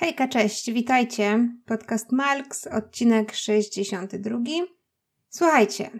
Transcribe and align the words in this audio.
Hejka, 0.00 0.28
cześć, 0.28 0.70
witajcie. 0.72 1.48
Podcast 1.66 2.12
Malks, 2.12 2.66
odcinek 2.66 3.34
62. 3.34 4.38
Słuchajcie, 5.28 5.90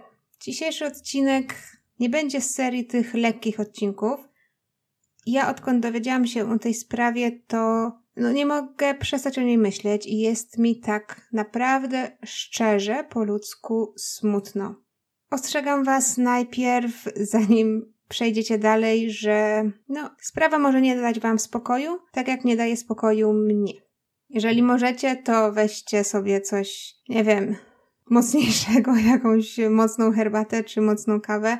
dzisiejszy 0.40 0.86
odcinek 0.86 1.54
nie 2.00 2.08
będzie 2.08 2.40
z 2.40 2.54
serii 2.54 2.87
tych 2.87 3.14
lekkich 3.14 3.61
odcinków. 3.61 4.21
Ja 5.26 5.50
odkąd 5.50 5.82
dowiedziałam 5.82 6.26
się 6.26 6.50
o 6.50 6.58
tej 6.58 6.74
sprawie, 6.74 7.32
to 7.46 7.92
no 8.16 8.32
nie 8.32 8.46
mogę 8.46 8.95
przestać 8.95 9.38
o 9.38 9.42
niej 9.42 9.58
myśleć 9.58 10.07
i 10.07 10.19
jest 10.19 10.59
mi 10.59 10.80
tak 10.80 11.29
naprawdę 11.33 12.19
szczerze, 12.25 13.05
po 13.11 13.25
ludzku 13.25 13.95
smutno. 13.96 14.75
Ostrzegam 15.30 15.85
Was 15.85 16.19
najpierw, 16.19 17.09
zanim 17.17 17.93
przejdziecie 18.09 18.59
dalej, 18.59 19.11
że 19.11 19.71
no, 19.89 20.11
sprawa 20.21 20.59
może 20.59 20.80
nie 20.80 20.96
dać 20.96 21.21
Wam 21.21 21.39
spokoju, 21.39 21.99
tak 22.12 22.29
jak 22.29 22.45
nie 22.45 22.57
daje 22.57 22.77
spokoju 22.77 23.33
mnie. 23.33 23.88
Jeżeli 24.30 24.62
możecie, 24.62 25.16
to 25.16 25.52
weźcie 25.52 26.05
sobie 26.05 26.41
coś, 26.41 26.95
nie 27.09 27.24
wiem, 27.24 27.56
mocniejszego, 28.10 28.96
jakąś 28.96 29.59
mocną 29.70 30.12
herbatę 30.12 30.64
czy 30.64 30.80
mocną 30.80 31.20
kawę, 31.20 31.59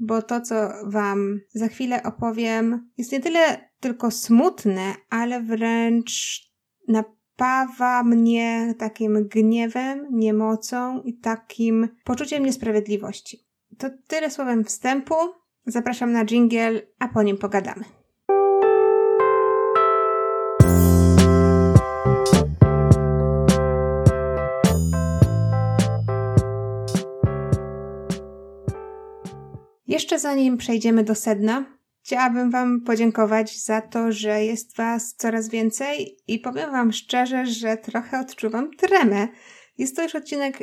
bo 0.00 0.22
to, 0.22 0.40
co 0.40 0.54
Wam 0.84 1.40
za 1.54 1.68
chwilę 1.68 2.02
opowiem, 2.02 2.90
jest 2.98 3.12
nie 3.12 3.20
tyle 3.20 3.70
tylko 3.80 4.10
smutne, 4.10 4.94
ale 5.10 5.42
wręcz 5.42 6.42
napawa 6.88 8.02
mnie 8.02 8.74
takim 8.78 9.28
gniewem, 9.28 10.06
niemocą 10.10 11.02
i 11.02 11.18
takim 11.18 11.88
poczuciem 12.04 12.44
niesprawiedliwości. 12.44 13.46
To 13.78 13.90
tyle 14.06 14.30
słowem 14.30 14.64
wstępu. 14.64 15.14
Zapraszam 15.66 16.12
na 16.12 16.24
jingle, 16.24 16.82
a 16.98 17.08
po 17.08 17.22
nim 17.22 17.38
pogadamy. 17.38 17.84
Jeszcze 29.94 30.18
zanim 30.18 30.56
przejdziemy 30.56 31.04
do 31.04 31.14
sedna, 31.14 31.64
chciałabym 32.02 32.50
Wam 32.50 32.80
podziękować 32.80 33.62
za 33.62 33.80
to, 33.80 34.12
że 34.12 34.44
jest 34.44 34.76
Was 34.76 35.14
coraz 35.14 35.48
więcej 35.48 36.16
i 36.28 36.38
powiem 36.38 36.70
Wam 36.70 36.92
szczerze, 36.92 37.46
że 37.46 37.76
trochę 37.76 38.20
odczuwam 38.20 38.70
tremę. 38.70 39.28
Jest 39.78 39.96
to 39.96 40.02
już 40.02 40.14
odcinek 40.14 40.60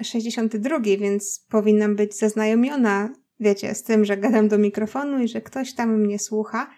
y, 0.00 0.04
62, 0.04 0.80
więc 0.80 1.46
powinnam 1.50 1.96
być 1.96 2.18
zaznajomiona, 2.18 3.08
wiecie, 3.40 3.74
z 3.74 3.82
tym, 3.82 4.04
że 4.04 4.16
gadam 4.16 4.48
do 4.48 4.58
mikrofonu 4.58 5.22
i 5.22 5.28
że 5.28 5.40
ktoś 5.40 5.74
tam 5.74 6.00
mnie 6.00 6.18
słucha. 6.18 6.70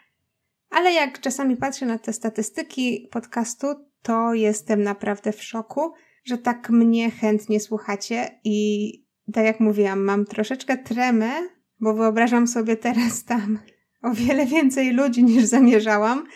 Ale 0.71 0.93
jak 0.93 1.21
czasami 1.21 1.57
patrzę 1.57 1.87
na 1.87 1.99
te 1.99 2.13
statystyki 2.13 3.09
podcastu, 3.13 3.67
to 4.03 4.35
jestem 4.35 4.83
naprawdę 4.83 5.33
w 5.33 5.43
szoku, 5.43 5.93
że 6.25 6.39
tak 6.39 6.71
mnie 6.71 7.11
chętnie 7.11 7.61
słuchacie 7.61 8.41
i 8.45 8.93
tak 9.33 9.45
jak 9.45 9.61
mówiłam, 9.61 10.05
mam 10.05 10.25
troszeczkę 10.25 10.77
tremę, 10.77 11.58
bo 11.81 11.95
wyobrażam 11.95 12.47
sobie 12.47 12.77
teraz 12.77 13.25
tam 13.25 13.59
o 14.03 14.11
wiele 14.15 14.47
więcej 14.47 14.93
ludzi 14.93 15.25
niż 15.25 15.45
zamierzałam 15.45 16.27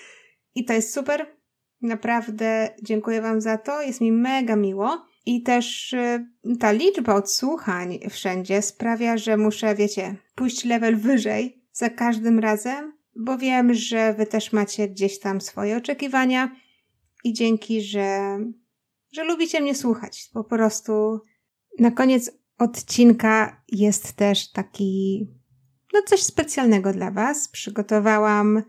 i 0.54 0.64
to 0.64 0.72
jest 0.72 0.94
super. 0.94 1.26
Naprawdę 1.80 2.68
dziękuję 2.82 3.22
Wam 3.22 3.40
za 3.40 3.58
to, 3.58 3.82
jest 3.82 4.00
mi 4.00 4.12
mega 4.12 4.56
miło. 4.56 5.06
I 5.26 5.42
też 5.42 5.92
y, 5.92 6.26
ta 6.60 6.72
liczba 6.72 7.14
odsłuchań 7.14 7.98
wszędzie 8.10 8.62
sprawia, 8.62 9.16
że 9.16 9.36
muszę, 9.36 9.74
wiecie, 9.74 10.16
pójść 10.34 10.64
level 10.64 10.96
wyżej 10.96 11.62
za 11.72 11.90
każdym 11.90 12.38
razem, 12.38 12.92
bo 13.16 13.38
wiem, 13.38 13.74
że 13.74 14.14
Wy 14.14 14.26
też 14.26 14.52
macie 14.52 14.88
gdzieś 14.88 15.18
tam 15.18 15.40
swoje 15.40 15.76
oczekiwania 15.76 16.56
i 17.24 17.32
dzięki, 17.32 17.82
że, 17.82 18.38
że 19.12 19.24
lubicie 19.24 19.60
mnie 19.60 19.74
słuchać. 19.74 20.30
Po 20.32 20.44
prostu 20.44 21.20
na 21.78 21.90
koniec 21.90 22.41
odcinka 22.62 23.62
jest 23.68 24.12
też 24.12 24.52
taki, 24.52 25.26
no 25.92 26.02
coś 26.06 26.22
specjalnego 26.22 26.92
dla 26.92 27.10
Was. 27.10 27.48
Przygotowałam 27.48 28.62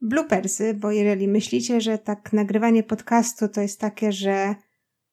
bloopersy, 0.00 0.74
bo 0.74 0.90
jeżeli 0.90 1.28
myślicie, 1.28 1.80
że 1.80 1.98
tak 1.98 2.32
nagrywanie 2.32 2.82
podcastu 2.82 3.48
to 3.48 3.60
jest 3.60 3.80
takie, 3.80 4.12
że 4.12 4.54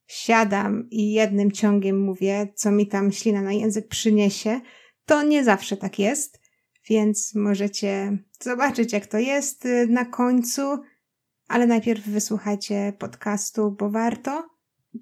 siadam 0.06 0.90
i 0.90 1.12
jednym 1.12 1.52
ciągiem 1.52 2.00
mówię, 2.00 2.48
co 2.54 2.70
mi 2.70 2.86
tam 2.86 3.12
ślina 3.12 3.42
na 3.42 3.52
język 3.52 3.88
przyniesie, 3.88 4.60
to 5.06 5.22
nie 5.22 5.44
zawsze 5.44 5.76
tak 5.76 5.98
jest, 5.98 6.40
więc 6.88 7.34
możecie 7.34 8.18
zobaczyć, 8.40 8.92
jak 8.92 9.06
to 9.06 9.18
jest 9.18 9.66
y, 9.66 9.86
na 9.86 10.04
końcu, 10.04 10.62
ale 11.48 11.66
najpierw 11.66 12.08
wysłuchajcie 12.08 12.92
podcastu, 12.98 13.70
bo 13.70 13.90
warto. 13.90 14.48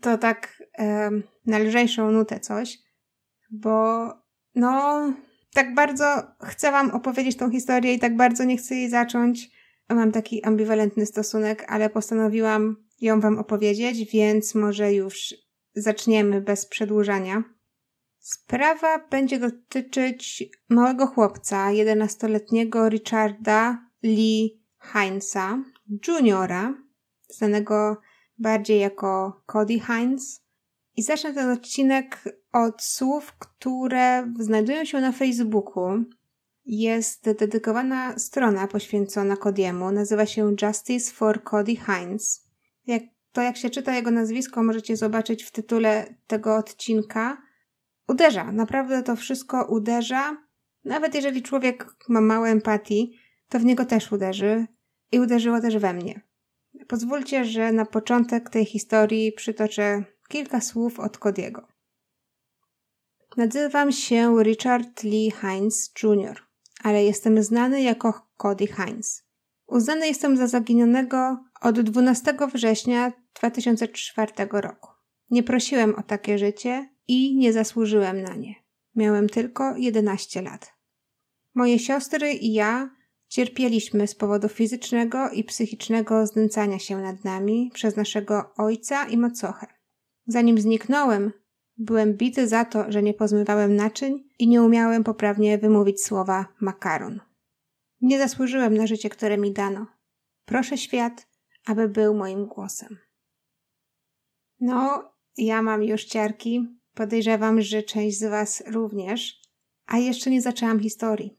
To 0.00 0.18
tak 0.18 0.62
e, 0.78 1.10
na 1.46 1.58
lżejszą 1.58 2.10
nutę 2.10 2.40
coś, 2.40 2.78
bo 3.52 4.06
no, 4.54 5.02
tak 5.54 5.74
bardzo 5.74 6.04
chcę 6.42 6.72
Wam 6.72 6.90
opowiedzieć 6.90 7.36
tą 7.36 7.50
historię 7.50 7.94
i 7.94 7.98
tak 7.98 8.16
bardzo 8.16 8.44
nie 8.44 8.56
chcę 8.56 8.74
jej 8.74 8.90
zacząć. 8.90 9.50
Mam 9.88 10.12
taki 10.12 10.44
ambiwalentny 10.44 11.06
stosunek, 11.06 11.64
ale 11.68 11.90
postanowiłam 11.90 12.76
ją 13.00 13.20
Wam 13.20 13.38
opowiedzieć, 13.38 14.12
więc 14.12 14.54
może 14.54 14.92
już 14.92 15.34
zaczniemy 15.74 16.40
bez 16.40 16.66
przedłużania. 16.66 17.42
Sprawa 18.18 19.08
będzie 19.10 19.38
dotyczyć 19.38 20.44
małego 20.68 21.06
chłopca, 21.06 21.68
11-letniego 21.68 22.88
Richarda 22.88 23.86
Lee 24.02 24.62
Heinza, 24.78 25.64
juniora, 26.08 26.74
znanego 27.28 28.00
bardziej 28.38 28.80
jako 28.80 29.42
Cody 29.46 29.80
Heinz. 29.80 30.41
I 30.96 31.02
zacznę 31.02 31.34
ten 31.34 31.50
odcinek 31.50 32.24
od 32.52 32.82
słów, 32.82 33.32
które 33.32 34.32
znajdują 34.38 34.84
się 34.84 35.00
na 35.00 35.12
Facebooku. 35.12 36.04
Jest 36.66 37.24
dedykowana 37.38 38.18
strona 38.18 38.66
poświęcona 38.66 39.34
Cody'emu, 39.34 39.92
nazywa 39.92 40.26
się 40.26 40.54
Justice 40.62 41.12
for 41.12 41.44
Cody 41.44 41.76
Heinz. 41.76 42.44
Jak, 42.86 43.02
to 43.32 43.42
jak 43.42 43.56
się 43.56 43.70
czyta 43.70 43.94
jego 43.94 44.10
nazwisko, 44.10 44.62
możecie 44.62 44.96
zobaczyć 44.96 45.44
w 45.44 45.50
tytule 45.50 46.14
tego 46.26 46.56
odcinka. 46.56 47.42
Uderza, 48.08 48.52
naprawdę 48.52 49.02
to 49.02 49.16
wszystko 49.16 49.64
uderza. 49.64 50.36
Nawet 50.84 51.14
jeżeli 51.14 51.42
człowiek 51.42 51.86
ma 52.08 52.20
mało 52.20 52.48
empatii, 52.48 53.18
to 53.48 53.58
w 53.58 53.64
niego 53.64 53.84
też 53.84 54.12
uderzy 54.12 54.66
i 55.12 55.20
uderzyło 55.20 55.60
też 55.60 55.78
we 55.78 55.92
mnie. 55.92 56.20
Pozwólcie, 56.88 57.44
że 57.44 57.72
na 57.72 57.86
początek 57.86 58.50
tej 58.50 58.64
historii 58.64 59.32
przytoczę 59.32 60.04
kilka 60.32 60.60
słów 60.60 61.00
od 61.00 61.18
Cody'ego. 61.18 61.62
Nazywam 63.36 63.92
się 63.92 64.42
Richard 64.42 65.02
Lee 65.02 65.30
Heinz 65.30 65.92
Jr., 66.02 66.42
ale 66.82 67.04
jestem 67.04 67.42
znany 67.42 67.82
jako 67.82 68.26
Cody 68.36 68.66
Heinz. 68.66 69.22
Uznany 69.66 70.06
jestem 70.06 70.36
za 70.36 70.46
zaginionego 70.46 71.44
od 71.60 71.80
12 71.80 72.34
września 72.54 73.12
2004 73.40 74.32
roku. 74.52 74.90
Nie 75.30 75.42
prosiłem 75.42 75.94
o 75.94 76.02
takie 76.02 76.38
życie 76.38 76.88
i 77.08 77.36
nie 77.36 77.52
zasłużyłem 77.52 78.22
na 78.22 78.34
nie. 78.34 78.54
Miałem 78.94 79.28
tylko 79.28 79.76
11 79.76 80.42
lat. 80.42 80.72
Moje 81.54 81.78
siostry 81.78 82.32
i 82.32 82.52
ja 82.52 82.90
cierpieliśmy 83.28 84.06
z 84.06 84.14
powodu 84.14 84.48
fizycznego 84.48 85.30
i 85.30 85.44
psychicznego 85.44 86.26
znęcania 86.26 86.78
się 86.78 86.96
nad 86.96 87.24
nami 87.24 87.70
przez 87.74 87.96
naszego 87.96 88.54
ojca 88.56 89.06
i 89.06 89.16
macochę. 89.16 89.81
Zanim 90.26 90.58
zniknąłem, 90.58 91.32
byłem 91.76 92.14
bity 92.14 92.48
za 92.48 92.64
to, 92.64 92.92
że 92.92 93.02
nie 93.02 93.14
pozmywałem 93.14 93.76
naczyń 93.76 94.28
i 94.38 94.48
nie 94.48 94.62
umiałem 94.62 95.04
poprawnie 95.04 95.58
wymówić 95.58 96.04
słowa 96.04 96.46
makaron. 96.60 97.20
Nie 98.00 98.18
zasłużyłem 98.18 98.76
na 98.76 98.86
życie, 98.86 99.08
które 99.08 99.38
mi 99.38 99.52
dano. 99.52 99.86
Proszę 100.44 100.78
świat, 100.78 101.28
aby 101.66 101.88
był 101.88 102.14
moim 102.14 102.46
głosem. 102.46 102.98
No, 104.60 105.12
ja 105.36 105.62
mam 105.62 105.82
już 105.82 106.04
ciarki. 106.04 106.66
Podejrzewam, 106.94 107.60
że 107.60 107.82
część 107.82 108.18
z 108.18 108.30
Was 108.30 108.62
również. 108.66 109.40
A 109.86 109.98
jeszcze 109.98 110.30
nie 110.30 110.42
zaczęłam 110.42 110.80
historii. 110.80 111.38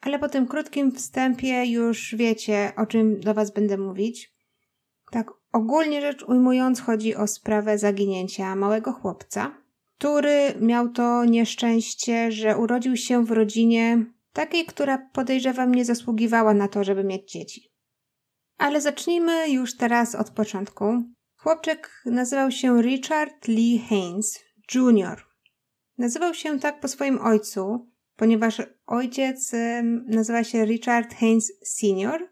Ale 0.00 0.18
po 0.18 0.28
tym 0.28 0.46
krótkim 0.46 0.92
wstępie 0.92 1.66
już 1.66 2.14
wiecie, 2.14 2.72
o 2.76 2.86
czym 2.86 3.20
do 3.20 3.34
Was 3.34 3.50
będę 3.50 3.78
mówić. 3.78 4.34
Tak 5.10 5.41
ogólnie 5.52 6.00
rzecz 6.00 6.22
ujmując, 6.22 6.80
chodzi 6.80 7.16
o 7.16 7.26
sprawę 7.26 7.78
zaginięcia 7.78 8.56
małego 8.56 8.92
chłopca, 8.92 9.62
który 9.98 10.54
miał 10.60 10.88
to 10.88 11.24
nieszczęście, 11.24 12.32
że 12.32 12.58
urodził 12.58 12.96
się 12.96 13.24
w 13.24 13.30
rodzinie 13.30 14.04
takiej, 14.32 14.64
która 14.64 14.98
podejrzewam 15.12 15.74
nie 15.74 15.84
zasługiwała 15.84 16.54
na 16.54 16.68
to, 16.68 16.84
żeby 16.84 17.04
mieć 17.04 17.32
dzieci. 17.32 17.72
Ale 18.58 18.80
zacznijmy 18.80 19.50
już 19.50 19.76
teraz 19.76 20.14
od 20.14 20.30
początku. 20.30 21.02
Chłopczyk 21.36 22.02
nazywał 22.06 22.50
się 22.50 22.82
Richard 22.82 23.48
Lee 23.48 23.78
Haynes 23.88 24.38
Jr. 24.74 25.24
Nazywał 25.98 26.34
się 26.34 26.60
tak 26.60 26.80
po 26.80 26.88
swoim 26.88 27.18
ojcu, 27.18 27.90
ponieważ 28.16 28.62
ojciec 28.86 29.52
nazywa 30.06 30.44
się 30.44 30.64
Richard 30.64 31.14
Haynes 31.14 31.52
Sr. 31.62 32.31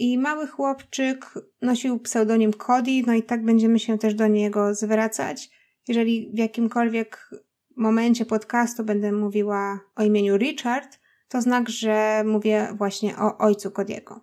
I 0.00 0.18
mały 0.18 0.46
chłopczyk 0.46 1.34
nosił 1.62 1.98
pseudonim 1.98 2.52
Cody, 2.52 3.02
no 3.06 3.14
i 3.14 3.22
tak 3.22 3.44
będziemy 3.44 3.78
się 3.78 3.98
też 3.98 4.14
do 4.14 4.26
niego 4.26 4.74
zwracać. 4.74 5.50
Jeżeli 5.88 6.30
w 6.34 6.38
jakimkolwiek 6.38 7.30
momencie 7.76 8.26
podcastu 8.26 8.84
będę 8.84 9.12
mówiła 9.12 9.80
o 9.96 10.02
imieniu 10.02 10.36
Richard, 10.36 10.98
to 11.28 11.42
znak, 11.42 11.68
że 11.68 12.24
mówię 12.26 12.68
właśnie 12.78 13.18
o 13.18 13.38
ojcu 13.38 13.68
Cody'ego. 13.68 14.20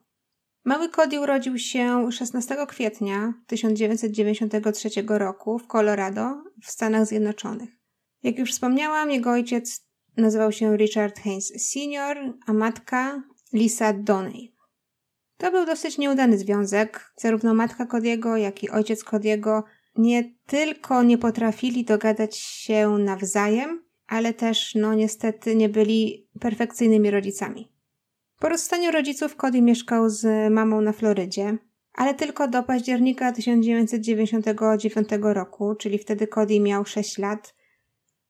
Mały 0.66 0.90
Cody 0.90 1.20
urodził 1.20 1.58
się 1.58 2.12
16 2.12 2.58
kwietnia 2.68 3.34
1993 3.48 4.90
roku 5.08 5.60
w 5.60 5.68
Colorado 5.68 6.44
w 6.64 6.72
Stanach 6.72 7.06
Zjednoczonych. 7.06 7.70
Jak 8.24 8.40
już 8.40 8.52
wspomniałam, 8.52 9.12
jego 9.12 9.32
ojciec 9.32 9.86
nazywał 10.18 10.52
się 10.52 10.78
Richard 10.78 11.20
Haynes 11.20 11.54
Sr., 11.56 12.34
a 12.46 12.54
matka 12.54 13.24
Lisa 13.54 13.94
Doney. 13.94 14.57
To 15.38 15.52
był 15.52 15.66
dosyć 15.66 15.98
nieudany 15.98 16.38
związek. 16.38 17.14
Zarówno 17.16 17.54
matka 17.54 17.86
Cody'ego, 17.86 18.36
jak 18.36 18.64
i 18.64 18.70
ojciec 18.70 19.04
Cody'ego 19.04 19.64
nie 19.98 20.34
tylko 20.46 21.04
nie 21.04 21.18
potrafili 21.18 21.84
dogadać 21.84 22.38
się 22.38 22.90
nawzajem, 22.90 23.84
ale 24.08 24.34
też, 24.34 24.76
no 24.76 24.94
niestety, 24.94 25.56
nie 25.56 25.70
byli 25.70 26.28
perfekcyjnymi 26.40 27.12
rodzicami. 27.12 27.72
Po 28.40 28.50
rozstaniu 28.50 28.92
rodziców 28.92 29.36
Cody 29.36 29.62
mieszkał 29.62 30.10
z 30.10 30.54
mamą 30.54 30.82
na 30.82 30.92
Florydzie, 30.92 31.58
ale 31.94 32.14
tylko 32.14 32.48
do 32.48 32.64
października 32.64 33.32
1999 33.32 35.08
roku, 35.22 35.76
czyli 35.76 35.98
wtedy 35.98 36.28
Cody 36.28 36.60
miał 36.60 36.86
6 36.86 37.18
lat. 37.18 37.56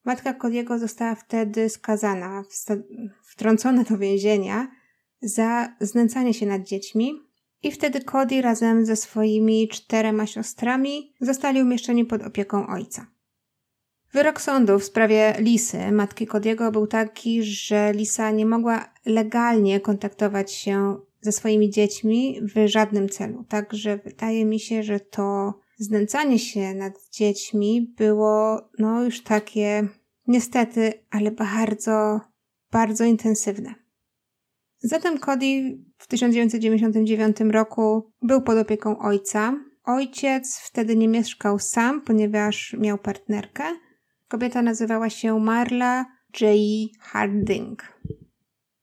Matka 0.05 0.33
Cody'ego 0.33 0.79
została 0.79 1.15
wtedy 1.15 1.69
skazana, 1.69 2.43
wtrącona 3.23 3.83
do 3.83 3.97
więzienia 3.97 4.67
za 5.21 5.75
znęcanie 5.81 6.33
się 6.33 6.45
nad 6.45 6.63
dziećmi 6.63 7.13
i 7.63 7.71
wtedy 7.71 8.01
Cody 8.01 8.41
razem 8.41 8.85
ze 8.85 8.95
swoimi 8.95 9.67
czterema 9.67 10.27
siostrami 10.27 11.13
zostali 11.21 11.61
umieszczeni 11.61 12.05
pod 12.05 12.23
opieką 12.23 12.67
ojca. 12.67 13.07
Wyrok 14.13 14.41
sądu 14.41 14.79
w 14.79 14.83
sprawie 14.83 15.35
Lisy, 15.39 15.91
matki 15.91 16.27
Cody'ego, 16.27 16.71
był 16.71 16.87
taki, 16.87 17.43
że 17.43 17.93
Lisa 17.93 18.31
nie 18.31 18.45
mogła 18.45 18.93
legalnie 19.05 19.79
kontaktować 19.79 20.51
się 20.51 20.97
ze 21.21 21.31
swoimi 21.31 21.69
dziećmi 21.69 22.41
w 22.41 22.67
żadnym 22.67 23.09
celu. 23.09 23.43
Także 23.43 23.97
wydaje 23.97 24.45
mi 24.45 24.59
się, 24.59 24.83
że 24.83 24.99
to 24.99 25.53
znęcanie 25.77 26.39
się 26.39 26.73
nad 26.73 27.09
dziećmi 27.11 27.93
było 27.97 28.69
no 28.79 29.03
już 29.03 29.23
takie 29.23 29.87
niestety, 30.27 30.93
ale 31.09 31.31
bardzo, 31.31 32.19
bardzo 32.71 33.03
intensywne. 33.03 33.86
Zatem 34.79 35.19
Cody 35.19 35.77
w 35.97 36.07
1999 36.07 37.37
roku 37.51 38.11
był 38.21 38.41
pod 38.41 38.57
opieką 38.57 38.99
ojca. 38.99 39.59
Ojciec 39.83 40.59
wtedy 40.59 40.95
nie 40.95 41.07
mieszkał 41.07 41.59
sam, 41.59 42.01
ponieważ 42.01 42.75
miał 42.79 42.97
partnerkę. 42.97 43.63
Kobieta 44.27 44.61
nazywała 44.61 45.09
się 45.09 45.39
Marla 45.39 46.05
J. 46.41 46.51
Harding. 46.99 47.99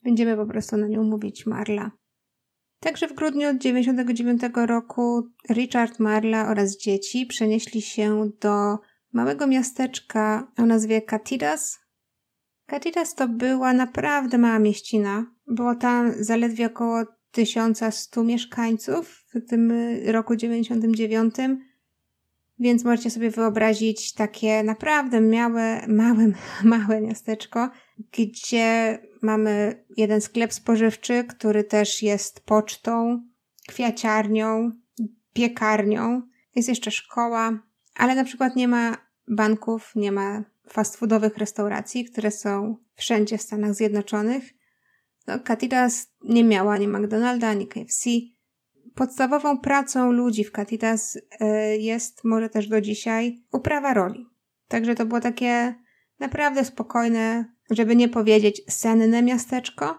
Będziemy 0.02 0.36
po 0.36 0.46
prostu 0.46 0.76
na 0.76 0.88
nią 0.88 1.02
mówić 1.02 1.46
Marla. 1.46 1.90
Także 2.80 3.08
w 3.08 3.14
grudniu 3.14 3.58
1999 3.58 4.42
roku 4.68 5.28
Richard 5.50 5.98
Marla 5.98 6.48
oraz 6.48 6.76
dzieci 6.76 7.26
przenieśli 7.26 7.82
się 7.82 8.30
do 8.40 8.78
małego 9.12 9.46
miasteczka 9.46 10.52
o 10.56 10.66
nazwie 10.66 11.02
Katidas. 11.02 11.83
Katidas 12.66 13.14
to 13.14 13.28
była 13.28 13.72
naprawdę 13.72 14.38
mała 14.38 14.58
mieścina. 14.58 15.26
Było 15.46 15.74
tam 15.74 16.12
zaledwie 16.20 16.66
około 16.66 17.04
1100 17.30 18.24
mieszkańców 18.24 19.24
w 19.34 19.48
tym 19.48 19.72
roku 20.06 20.36
99 20.36 21.34
więc 22.58 22.84
możecie 22.84 23.10
sobie 23.10 23.30
wyobrazić 23.30 24.12
takie 24.12 24.62
naprawdę 24.62 25.20
małe, 25.20 25.86
małe, 25.88 26.32
małe 26.64 27.00
miasteczko, 27.00 27.70
gdzie 28.12 28.98
mamy 29.22 29.84
jeden 29.96 30.20
sklep 30.20 30.52
spożywczy, 30.52 31.24
który 31.24 31.64
też 31.64 32.02
jest 32.02 32.40
pocztą, 32.40 33.22
kwiaciarnią, 33.68 34.70
piekarnią. 35.32 36.22
Jest 36.54 36.68
jeszcze 36.68 36.90
szkoła, 36.90 37.58
ale 37.94 38.14
na 38.14 38.24
przykład 38.24 38.56
nie 38.56 38.68
ma 38.68 38.96
banków, 39.28 39.92
nie 39.96 40.12
ma 40.12 40.44
fast 40.68 40.96
foodowych 40.96 41.38
restauracji, 41.38 42.04
które 42.04 42.30
są 42.30 42.76
wszędzie 42.94 43.38
w 43.38 43.42
Stanach 43.42 43.74
Zjednoczonych. 43.74 44.44
No, 45.26 45.34
nie 46.22 46.44
miała 46.44 46.72
ani 46.72 46.88
McDonalda, 46.88 47.48
ani 47.48 47.66
KFC, 47.66 48.10
Podstawową 48.94 49.58
pracą 49.58 50.12
ludzi 50.12 50.44
w 50.44 50.52
Katitas 50.52 51.18
e, 51.40 51.76
jest, 51.76 52.24
może 52.24 52.48
też 52.48 52.68
do 52.68 52.80
dzisiaj, 52.80 53.44
uprawa 53.52 53.94
roli. 53.94 54.26
Także 54.68 54.94
to 54.94 55.06
było 55.06 55.20
takie 55.20 55.74
naprawdę 56.18 56.64
spokojne, 56.64 57.54
żeby 57.70 57.96
nie 57.96 58.08
powiedzieć 58.08 58.62
senne 58.68 59.22
miasteczko. 59.22 59.98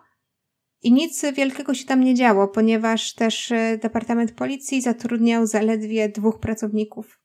I 0.81 0.93
nic 0.93 1.25
wielkiego 1.33 1.73
się 1.73 1.85
tam 1.85 2.03
nie 2.03 2.15
działo, 2.15 2.47
ponieważ 2.47 3.13
też 3.13 3.51
e, 3.51 3.77
Departament 3.77 4.31
Policji 4.31 4.81
zatrudniał 4.81 5.47
zaledwie 5.47 6.09
dwóch 6.09 6.39
pracowników. 6.39 7.19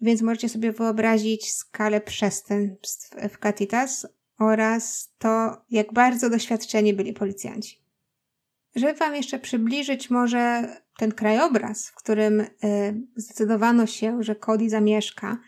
Więc 0.00 0.22
możecie 0.22 0.48
sobie 0.48 0.72
wyobrazić 0.72 1.52
skalę 1.52 2.00
przestępstw 2.00 3.10
w 3.30 3.38
Katitas 3.38 4.06
oraz 4.38 5.14
to, 5.18 5.56
jak 5.70 5.92
bardzo 5.92 6.30
doświadczeni 6.30 6.94
byli 6.94 7.12
policjanci. 7.12 7.86
Żeby 8.76 8.94
Wam 8.94 9.14
jeszcze 9.14 9.38
przybliżyć 9.38 10.10
może 10.10 10.68
ten 10.98 11.12
krajobraz, 11.12 11.88
w 11.88 11.94
którym 11.94 12.40
y, 12.40 12.46
zdecydowano 13.16 13.86
się, 13.86 14.22
że 14.22 14.34
Cody 14.34 14.70
zamieszka, 14.70 15.38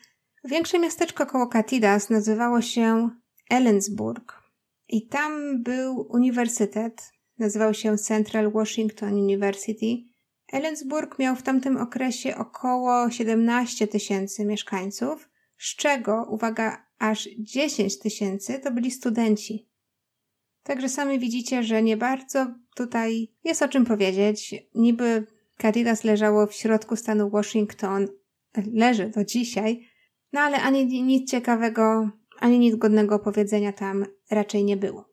większe 0.45 0.79
miasteczko 0.79 1.27
koło 1.27 1.47
Katidas 1.47 2.11
nazywało 2.11 2.63
się 2.63 3.11
Ellensburg. 3.51 4.43
I 4.89 5.07
tam 5.09 5.63
był 5.63 6.07
uniwersytet, 6.11 7.13
nazywał 7.39 7.75
się 7.75 7.99
Central 7.99 8.53
Washington 8.53 9.13
University. 9.15 9.97
Ellensburg 10.53 11.19
miał 11.19 11.37
w 11.37 11.43
tamtym 11.43 11.77
okresie 11.77 12.37
około 12.37 13.11
17 13.11 13.87
tysięcy 13.87 14.45
mieszkańców, 14.45 15.29
z 15.59 15.77
czego, 15.77 16.27
uwaga, 16.31 16.87
aż 16.99 17.29
10 17.39 17.99
tysięcy 17.99 18.59
to 18.59 18.71
byli 18.71 18.91
studenci. 18.91 19.69
Także 20.63 20.89
sami 20.89 21.19
widzicie, 21.19 21.63
że 21.63 21.83
nie 21.83 21.97
bardzo 21.97 22.47
tutaj 22.77 23.33
jest 23.45 23.63
o 23.63 23.69
czym 23.69 23.85
powiedzieć. 23.85 24.55
Niby 24.75 25.27
Cadillac 25.59 26.05
leżało 26.05 26.47
w 26.47 26.55
środku 26.55 26.97
stanu 26.97 27.31
Washington, 27.31 28.09
leży 28.73 29.09
do 29.09 29.25
dzisiaj, 29.25 29.89
no 30.33 30.41
ale 30.41 30.63
ani 30.63 31.03
nic 31.03 31.31
ciekawego, 31.31 32.11
ani 32.39 32.59
nic 32.59 32.77
godnego 32.77 33.19
powiedzenia 33.19 33.73
tam 33.73 34.07
raczej 34.31 34.65
nie 34.65 34.77
było. 34.77 35.09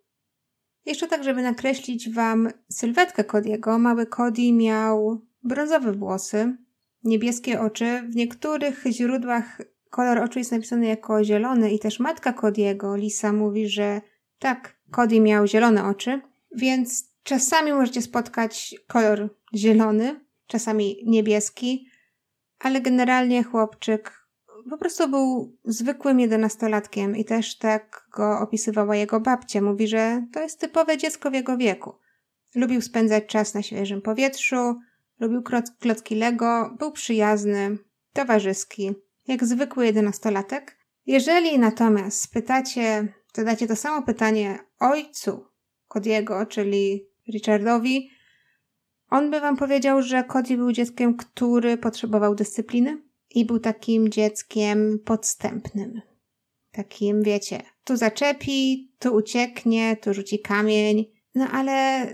Jeszcze 0.86 1.08
tak, 1.08 1.24
żeby 1.24 1.42
nakreślić 1.42 2.10
Wam 2.10 2.50
sylwetkę 2.70 3.24
Cody'ego, 3.24 3.80
mały 3.80 4.06
Cody 4.06 4.54
miał 4.54 5.22
brązowe 5.46 5.92
włosy, 5.92 6.58
niebieskie 7.04 7.62
oczy. 7.62 8.02
W 8.10 8.16
niektórych 8.16 8.84
źródłach 8.90 9.62
kolor 9.90 10.18
oczu 10.18 10.40
jest 10.40 10.52
napisany 10.52 10.86
jako 10.86 11.24
zielony 11.24 11.72
i 11.72 11.80
też 11.80 12.00
matka 12.00 12.32
Cody'ego, 12.32 12.98
Lisa, 12.98 13.34
mówi, 13.34 13.70
że 13.70 14.02
tak, 14.40 14.76
Cody 14.92 15.20
miał 15.20 15.48
zielone 15.48 15.86
oczy, 15.86 16.22
więc 16.56 17.10
czasami 17.24 17.74
możecie 17.74 18.02
spotkać 18.02 18.76
kolor 18.88 19.30
zielony, 19.56 20.20
czasami 20.48 21.04
niebieski, 21.06 21.90
ale 22.60 22.82
generalnie 22.82 23.44
chłopczyk 23.44 24.26
po 24.70 24.78
prostu 24.78 25.10
był 25.10 25.58
zwykłym 25.66 26.20
jedenastolatkiem 26.20 27.16
i 27.16 27.26
też 27.26 27.58
tak 27.58 28.08
go 28.16 28.40
opisywała 28.40 28.96
jego 28.96 29.20
babcia. 29.20 29.62
Mówi, 29.62 29.88
że 29.88 30.26
to 30.34 30.40
jest 30.40 30.60
typowe 30.60 30.98
dziecko 30.98 31.32
w 31.32 31.34
jego 31.34 31.58
wieku. 31.58 31.94
Lubił 32.56 32.82
spędzać 32.82 33.26
czas 33.26 33.54
na 33.54 33.62
świeżym 33.62 34.02
powietrzu, 34.02 34.80
lubił 35.20 35.44
klocki 35.80 36.16
Lego, 36.16 36.76
był 36.80 36.92
przyjazny, 36.92 37.78
towarzyski, 38.14 38.92
jak 39.28 39.46
zwykły 39.46 39.86
jedenastolatek. 39.86 40.78
Jeżeli 41.06 41.60
natomiast 41.60 42.22
spytacie, 42.22 43.14
zadacie 43.34 43.68
to 43.68 43.76
samo 43.76 44.02
pytanie 44.06 44.60
ojcu 44.80 45.46
Kodiego, 45.88 46.46
czyli 46.46 47.08
Richardowi, 47.34 48.10
on 49.10 49.32
by 49.32 49.40
wam 49.40 49.58
powiedział, 49.58 50.02
że 50.02 50.24
Cody 50.24 50.58
był 50.58 50.72
dzieckiem, 50.72 51.18
który 51.18 51.78
potrzebował 51.78 52.36
dyscypliny 52.36 53.02
i 53.30 53.46
był 53.46 53.60
takim 53.60 54.10
dzieckiem 54.10 55.00
podstępnym. 55.06 56.02
Takim, 56.72 57.24
wiecie, 57.24 57.62
tu 57.84 57.98
zaczepi, 57.98 58.92
tu 59.00 59.16
ucieknie, 59.16 59.98
tu 59.98 60.14
rzuci 60.14 60.40
kamień. 60.40 61.06
No 61.36 61.48
ale 61.52 62.08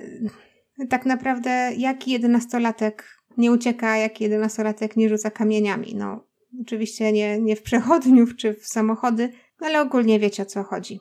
tak 0.89 1.05
naprawdę 1.05 1.71
jaki 1.77 2.11
jedenastolatek 2.11 3.17
nie 3.37 3.51
ucieka, 3.51 3.97
jaki 3.97 4.23
jedenastolatek 4.23 4.97
nie 4.97 5.09
rzuca 5.09 5.31
kamieniami? 5.31 5.95
No, 5.95 6.27
oczywiście 6.61 7.11
nie, 7.11 7.41
nie 7.41 7.55
w 7.55 7.61
przechodniów 7.61 8.35
czy 8.35 8.53
w 8.53 8.67
samochody, 8.67 9.29
no 9.61 9.67
ale 9.67 9.81
ogólnie 9.81 10.19
wiecie 10.19 10.43
o 10.43 10.45
co 10.45 10.63
chodzi. 10.63 10.99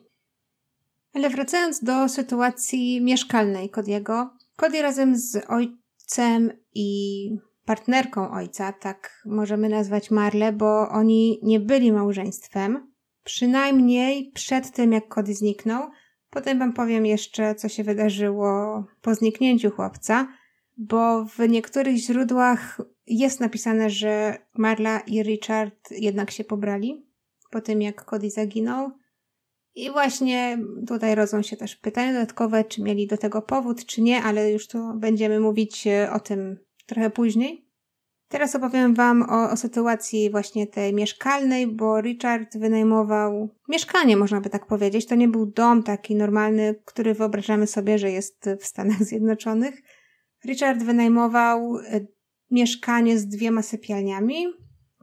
Ale 1.14 1.30
wracając 1.30 1.84
do 1.84 2.08
sytuacji 2.08 3.00
mieszkalnej 3.00 3.70
Kodiego, 3.70 4.30
Cody 4.56 4.82
razem 4.82 5.16
z 5.16 5.36
oj 5.48 5.80
ojcem 6.10 6.52
i 6.74 7.30
partnerką 7.64 8.30
ojca, 8.30 8.72
tak 8.72 9.22
możemy 9.26 9.68
nazwać 9.68 10.10
Marle, 10.10 10.52
bo 10.52 10.88
oni 10.88 11.40
nie 11.42 11.60
byli 11.60 11.92
małżeństwem. 11.92 12.92
Przynajmniej 13.24 14.32
przed 14.32 14.72
tym, 14.72 14.92
jak 14.92 15.08
Cody 15.08 15.34
zniknął. 15.34 15.90
Potem 16.30 16.58
wam 16.58 16.72
powiem 16.72 17.06
jeszcze, 17.06 17.54
co 17.54 17.68
się 17.68 17.84
wydarzyło 17.84 18.84
po 19.02 19.14
zniknięciu 19.14 19.70
chłopca, 19.70 20.28
bo 20.76 21.24
w 21.24 21.38
niektórych 21.48 21.96
źródłach 21.96 22.80
jest 23.06 23.40
napisane, 23.40 23.90
że 23.90 24.38
Marla 24.54 25.00
i 25.00 25.22
Richard 25.22 25.90
jednak 25.90 26.30
się 26.30 26.44
pobrali 26.44 27.06
po 27.50 27.60
tym, 27.60 27.82
jak 27.82 28.04
Cody 28.04 28.30
zaginął. 28.30 28.90
I 29.74 29.90
właśnie 29.90 30.58
tutaj 30.86 31.14
rodzą 31.14 31.42
się 31.42 31.56
też 31.56 31.76
pytania 31.76 32.12
dodatkowe, 32.12 32.64
czy 32.64 32.82
mieli 32.82 33.06
do 33.06 33.18
tego 33.18 33.42
powód, 33.42 33.86
czy 33.86 34.02
nie, 34.02 34.22
ale 34.22 34.52
już 34.52 34.68
tu 34.68 34.94
będziemy 34.94 35.40
mówić 35.40 35.86
e, 35.86 36.12
o 36.12 36.20
tym 36.20 36.58
trochę 36.86 37.10
później. 37.10 37.69
Teraz 38.30 38.54
opowiem 38.54 38.94
Wam 38.94 39.22
o, 39.22 39.50
o, 39.50 39.56
sytuacji 39.56 40.30
właśnie 40.30 40.66
tej 40.66 40.94
mieszkalnej, 40.94 41.66
bo 41.66 42.00
Richard 42.00 42.58
wynajmował 42.58 43.48
mieszkanie, 43.68 44.16
można 44.16 44.40
by 44.40 44.50
tak 44.50 44.66
powiedzieć. 44.66 45.06
To 45.06 45.14
nie 45.14 45.28
był 45.28 45.46
dom 45.46 45.82
taki 45.82 46.14
normalny, 46.14 46.74
który 46.84 47.14
wyobrażamy 47.14 47.66
sobie, 47.66 47.98
że 47.98 48.10
jest 48.10 48.50
w 48.60 48.64
Stanach 48.64 49.02
Zjednoczonych. 49.04 49.82
Richard 50.44 50.82
wynajmował 50.82 51.78
e, 51.78 52.00
mieszkanie 52.50 53.18
z 53.18 53.26
dwiema 53.26 53.62
sypialniami. 53.62 54.46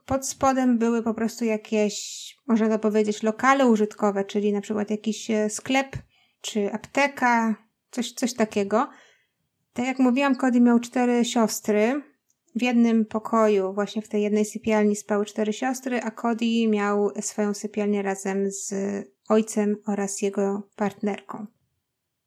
Pod 0.06 0.28
spodem 0.28 0.78
były 0.78 1.04
po 1.04 1.14
prostu 1.14 1.46
jakieś, 1.46 2.36
można 2.48 2.70
to 2.70 2.80
powiedzieć, 2.80 3.24
lokale 3.24 3.68
użytkowe, 3.68 4.26
czyli 4.26 4.54
na 4.54 4.62
przykład 4.62 4.90
jakiś 4.90 5.32
e, 5.32 5.50
sklep 5.50 5.98
czy 6.42 6.74
apteka, 6.74 7.56
coś, 7.92 8.12
coś 8.12 8.34
takiego. 8.34 8.90
Tak 9.74 9.86
jak 9.86 10.00
mówiłam, 10.00 10.36
Cody 10.36 10.62
miał 10.62 10.80
cztery 10.80 11.26
siostry. 11.26 12.02
W 12.58 12.62
jednym 12.62 13.06
pokoju, 13.06 13.74
właśnie 13.74 14.02
w 14.02 14.10
tej 14.10 14.24
jednej 14.24 14.46
sypialni 14.46 14.96
spały 14.96 15.26
cztery 15.26 15.54
siostry, 15.54 16.02
a 16.02 16.12
Cody 16.12 16.68
miał 16.68 17.12
swoją 17.22 17.54
sypialnię 17.54 18.02
razem 18.02 18.52
z 18.52 18.74
ojcem 19.30 19.78
oraz 19.88 20.22
jego 20.22 20.64
partnerką. 20.76 21.46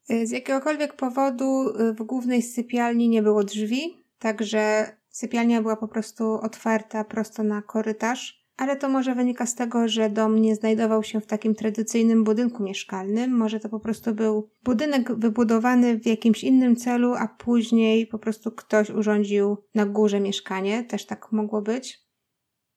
E, 0.08 0.26
z 0.26 0.30
jakiegokolwiek 0.30 0.96
powodu 0.96 1.68
e, 1.68 1.92
w 1.92 2.02
głównej 2.02 2.42
sypialni 2.42 3.08
nie 3.08 3.22
było 3.22 3.44
drzwi, 3.44 4.04
także 4.18 4.92
sypialnia 5.08 5.62
była 5.62 5.76
po 5.76 5.88
prostu 5.88 6.32
otwarta 6.32 7.04
prosto 7.04 7.42
na 7.42 7.62
korytarz, 7.62 8.39
ale 8.60 8.76
to 8.76 8.88
może 8.88 9.14
wynika 9.14 9.46
z 9.46 9.54
tego, 9.54 9.88
że 9.88 10.10
dom 10.10 10.38
nie 10.38 10.54
znajdował 10.54 11.02
się 11.02 11.20
w 11.20 11.26
takim 11.26 11.54
tradycyjnym 11.54 12.24
budynku 12.24 12.62
mieszkalnym. 12.62 13.36
Może 13.36 13.60
to 13.60 13.68
po 13.68 13.80
prostu 13.80 14.14
był 14.14 14.50
budynek 14.64 15.14
wybudowany 15.14 15.98
w 15.98 16.06
jakimś 16.06 16.44
innym 16.44 16.76
celu, 16.76 17.14
a 17.14 17.28
później 17.28 18.06
po 18.06 18.18
prostu 18.18 18.50
ktoś 18.52 18.90
urządził 18.90 19.56
na 19.74 19.86
górze 19.86 20.20
mieszkanie. 20.20 20.84
Też 20.84 21.06
tak 21.06 21.32
mogło 21.32 21.62
być. 21.62 22.00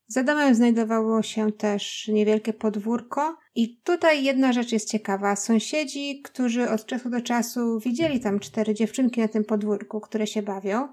Za 0.08 0.24
domem 0.24 0.56
znajdowało 0.56 1.22
się 1.22 1.52
też 1.52 2.08
niewielkie 2.08 2.54
podwórko, 2.54 3.38
i 3.56 3.78
tutaj 3.78 4.24
jedna 4.24 4.54
rzecz 4.54 4.72
jest 4.72 4.92
ciekawa. 4.92 5.36
Sąsiedzi, 5.36 6.22
którzy 6.22 6.70
od 6.70 6.86
czasu 6.86 7.10
do 7.10 7.22
czasu 7.22 7.80
widzieli 7.80 8.20
tam 8.20 8.40
cztery 8.40 8.74
dziewczynki 8.74 9.22
na 9.22 9.28
tym 9.28 9.44
podwórku, 9.44 10.02
które 10.02 10.28
się 10.28 10.42
bawią, 10.42 10.88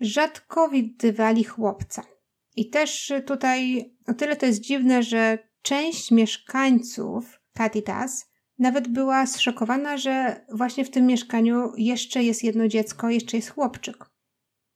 rzadko 0.00 0.68
widywali 0.68 1.44
chłopca. 1.44 2.11
I 2.56 2.70
też 2.70 3.12
tutaj 3.26 3.90
o 4.06 4.14
tyle 4.14 4.36
to 4.36 4.46
jest 4.46 4.60
dziwne, 4.60 5.02
że 5.02 5.38
część 5.62 6.10
mieszkańców 6.10 7.40
Katitas 7.54 8.32
nawet 8.58 8.88
była 8.88 9.26
zszokowana, 9.26 9.96
że 9.96 10.44
właśnie 10.52 10.84
w 10.84 10.90
tym 10.90 11.06
mieszkaniu 11.06 11.72
jeszcze 11.76 12.22
jest 12.22 12.44
jedno 12.44 12.68
dziecko, 12.68 13.10
jeszcze 13.10 13.36
jest 13.36 13.50
chłopczyk. 13.50 13.96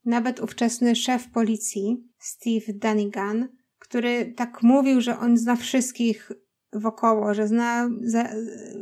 Nawet 0.04 0.40
ówczesny 0.40 0.97
szef 0.97 1.30
policji, 1.30 1.97
Steve 2.18 2.73
Dunigan, 2.73 3.49
który 3.78 4.33
tak 4.37 4.62
mówił, 4.62 5.00
że 5.00 5.18
on 5.18 5.37
zna 5.37 5.56
wszystkich 5.56 6.33
wokoło, 6.73 7.35
że 7.35 7.49
zna 7.49 7.90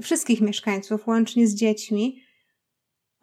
wszystkich 0.03 0.41
mieszkańców, 0.41 1.07
łącznie 1.07 1.49
z 1.49 1.55
dziećmi. 1.55 2.24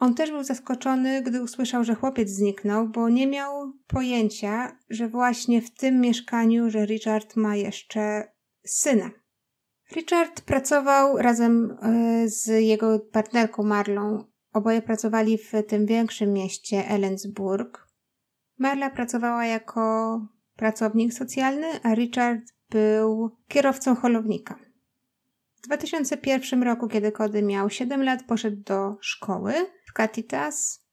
On 0.01 0.15
też 0.15 0.31
był 0.31 0.43
zaskoczony, 0.43 1.21
gdy 1.21 1.43
usłyszał, 1.43 1.83
że 1.83 1.95
chłopiec 1.95 2.29
zniknął, 2.29 2.87
bo 2.89 3.09
nie 3.09 3.27
miał 3.27 3.73
pojęcia, 3.87 4.77
że 4.89 5.07
właśnie 5.07 5.61
w 5.61 5.71
tym 5.71 6.01
mieszkaniu, 6.01 6.69
że 6.69 6.85
Richard 6.85 7.35
ma 7.35 7.55
jeszcze 7.55 8.31
syna. 8.65 9.11
Richard 9.95 10.41
pracował 10.41 11.17
razem 11.17 11.77
e, 11.81 12.29
z 12.29 12.47
jego 12.47 12.99
partnerką 12.99 13.63
Marlą. 13.63 14.23
Oboje 14.53 14.81
pracowali 14.81 15.37
w 15.37 15.51
tym 15.67 15.85
większym 15.85 16.33
mieście 16.33 16.87
Ellensburg. 16.87 17.87
Marla 18.57 18.89
pracowała 18.89 19.45
jako 19.45 20.19
pracownik 20.55 21.13
socjalny, 21.13 21.67
a 21.83 21.93
Richard 21.93 22.41
był 22.69 23.37
kierowcą 23.47 23.95
holownika. 23.95 24.70
W 25.61 25.67
2001 25.67 26.63
roku, 26.63 26.87
kiedy 26.87 27.11
Kody 27.11 27.41
miał 27.41 27.69
7 27.69 28.03
lat, 28.03 28.23
poszedł 28.23 28.57
do 28.63 28.97
szkoły 29.01 29.53
w 29.85 29.93
Katitas. 29.93 30.85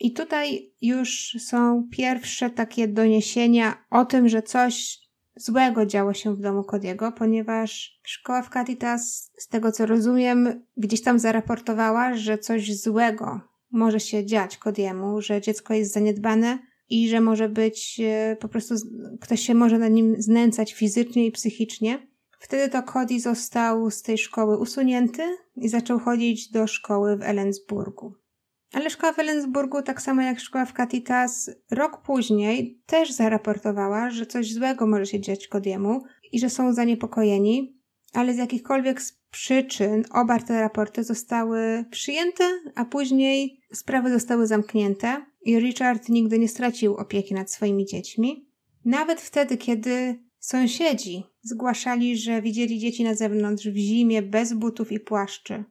I 0.00 0.12
tutaj 0.12 0.72
już 0.82 1.36
są 1.38 1.88
pierwsze 1.90 2.50
takie 2.50 2.88
doniesienia 2.88 3.84
o 3.90 4.04
tym, 4.04 4.28
że 4.28 4.42
coś 4.42 4.98
złego 5.36 5.86
działo 5.86 6.14
się 6.14 6.34
w 6.34 6.40
domu 6.40 6.64
Kodiego, 6.64 7.12
ponieważ 7.12 8.00
szkoła 8.02 8.42
w 8.42 8.50
Katitas, 8.50 9.32
z 9.38 9.48
tego 9.48 9.72
co 9.72 9.86
rozumiem, 9.86 10.64
gdzieś 10.76 11.02
tam 11.02 11.18
zaraportowała, 11.18 12.14
że 12.14 12.38
coś 12.38 12.76
złego 12.76 13.40
może 13.70 14.00
się 14.00 14.26
dziać 14.26 14.56
Kodiemu, 14.56 15.20
że 15.20 15.40
dziecko 15.40 15.74
jest 15.74 15.92
zaniedbane 15.92 16.58
i 16.88 17.08
że 17.08 17.20
może 17.20 17.48
być 17.48 18.00
e, 18.04 18.36
po 18.40 18.48
prostu 18.48 18.74
ktoś 19.20 19.40
się 19.40 19.54
może 19.54 19.78
na 19.78 19.88
nim 19.88 20.14
znęcać 20.18 20.74
fizycznie 20.74 21.26
i 21.26 21.32
psychicznie. 21.32 22.13
Wtedy 22.44 22.68
to 22.68 22.82
Cody 22.82 23.20
został 23.20 23.90
z 23.90 24.02
tej 24.02 24.18
szkoły 24.18 24.58
usunięty 24.58 25.22
i 25.56 25.68
zaczął 25.68 25.98
chodzić 25.98 26.50
do 26.50 26.66
szkoły 26.66 27.16
w 27.16 27.22
Ellensburgu. 27.22 28.14
Ale 28.72 28.90
szkoła 28.90 29.12
w 29.12 29.18
Ellensburgu, 29.18 29.82
tak 29.82 30.02
samo 30.02 30.22
jak 30.22 30.40
szkoła 30.40 30.64
w 30.64 30.72
Katitas, 30.72 31.50
rok 31.70 32.02
później 32.02 32.82
też 32.86 33.12
zaraportowała, 33.12 34.10
że 34.10 34.26
coś 34.26 34.52
złego 34.52 34.86
może 34.86 35.06
się 35.06 35.20
dziać 35.20 35.48
Cody'emu 35.48 35.98
i 36.32 36.40
że 36.40 36.50
są 36.50 36.72
zaniepokojeni, 36.72 37.80
ale 38.12 38.34
z 38.34 38.36
jakichkolwiek 38.36 39.00
przyczyn 39.30 40.04
oba 40.10 40.38
te 40.38 40.60
raporty 40.60 41.04
zostały 41.04 41.84
przyjęte, 41.90 42.44
a 42.74 42.84
później 42.84 43.60
sprawy 43.72 44.12
zostały 44.12 44.46
zamknięte 44.46 45.26
i 45.44 45.58
Richard 45.58 46.08
nigdy 46.08 46.38
nie 46.38 46.48
stracił 46.48 46.94
opieki 46.94 47.34
nad 47.34 47.50
swoimi 47.50 47.86
dziećmi. 47.86 48.48
Nawet 48.84 49.20
wtedy, 49.20 49.56
kiedy 49.56 50.23
sąsiedzi 50.44 51.24
zgłaszali, 51.42 52.16
że 52.16 52.42
widzieli 52.42 52.78
dzieci 52.78 53.04
na 53.04 53.14
zewnątrz 53.14 53.68
w 53.68 53.76
zimie 53.76 54.22
bez 54.22 54.52
butów 54.52 54.92
i 54.92 55.00
płaszczy. 55.00 55.64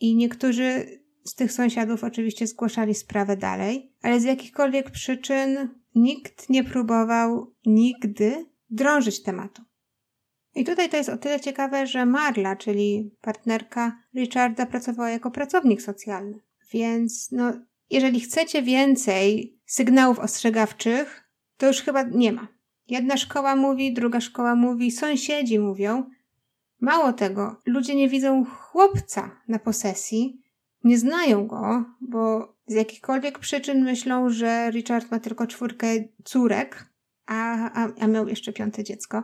I 0.00 0.16
niektórzy 0.16 1.00
z 1.24 1.34
tych 1.34 1.52
sąsiadów 1.52 2.04
oczywiście 2.04 2.46
zgłaszali 2.46 2.94
sprawę 2.94 3.36
dalej, 3.36 3.92
ale 4.02 4.20
z 4.20 4.24
jakichkolwiek 4.24 4.90
przyczyn 4.90 5.68
nikt 5.94 6.50
nie 6.50 6.64
próbował 6.64 7.54
nigdy 7.66 8.46
drążyć 8.70 9.22
tematu. 9.22 9.62
I 10.54 10.64
tutaj 10.64 10.88
to 10.88 10.96
jest 10.96 11.08
o 11.08 11.16
tyle 11.16 11.40
ciekawe, 11.40 11.86
że 11.86 12.06
Marla, 12.06 12.56
czyli 12.56 13.10
partnerka 13.20 14.02
Richarda, 14.14 14.66
pracowała 14.66 15.10
jako 15.10 15.30
pracownik 15.30 15.82
socjalny. 15.82 16.40
Więc, 16.72 17.28
no, 17.32 17.52
jeżeli 17.90 18.20
chcecie 18.20 18.62
więcej 18.62 19.58
sygnałów 19.66 20.18
ostrzegawczych, 20.18 21.30
to 21.56 21.66
już 21.66 21.82
chyba 21.82 22.02
nie 22.02 22.32
ma. 22.32 22.55
Jedna 22.88 23.16
szkoła 23.16 23.56
mówi, 23.56 23.92
druga 23.92 24.20
szkoła 24.20 24.54
mówi, 24.54 24.90
sąsiedzi 24.90 25.58
mówią. 25.58 26.10
Mało 26.80 27.12
tego, 27.12 27.60
ludzie 27.66 27.94
nie 27.94 28.08
widzą 28.08 28.44
chłopca 28.44 29.30
na 29.48 29.58
posesji, 29.58 30.42
nie 30.84 30.98
znają 30.98 31.46
go, 31.46 31.84
bo 32.00 32.54
z 32.66 32.74
jakichkolwiek 32.74 33.38
przyczyn 33.38 33.84
myślą, 33.84 34.30
że 34.30 34.70
Richard 34.70 35.10
ma 35.10 35.20
tylko 35.20 35.46
czwórkę 35.46 35.86
córek, 36.24 36.86
a, 37.26 37.70
a, 37.70 37.88
a 38.00 38.06
miał 38.06 38.28
jeszcze 38.28 38.52
piąte 38.52 38.84
dziecko. 38.84 39.22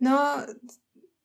No, 0.00 0.36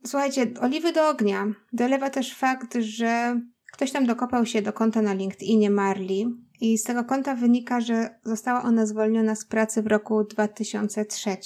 słuchajcie, 0.06 0.48
oliwy 0.62 0.94
do 0.94 1.10
ognia 1.10 1.46
dolewa 1.74 2.10
też 2.10 2.36
fakt, 2.36 2.78
że 2.80 3.42
ktoś 3.76 3.92
tam 3.92 4.06
dokopał 4.06 4.46
się 4.46 4.62
do 4.62 4.74
konta 4.74 5.02
na 5.02 5.14
LinkedInie 5.14 5.70
Marley 5.70 6.26
i 6.62 6.78
z 6.78 6.84
tego 6.84 7.04
konta 7.04 7.36
wynika, 7.36 7.82
że 7.82 8.20
została 8.24 8.64
ona 8.64 8.86
zwolniona 8.86 9.36
z 9.36 9.46
pracy 9.46 9.82
w 9.82 9.88
roku 9.88 10.24
2003, 10.24 11.38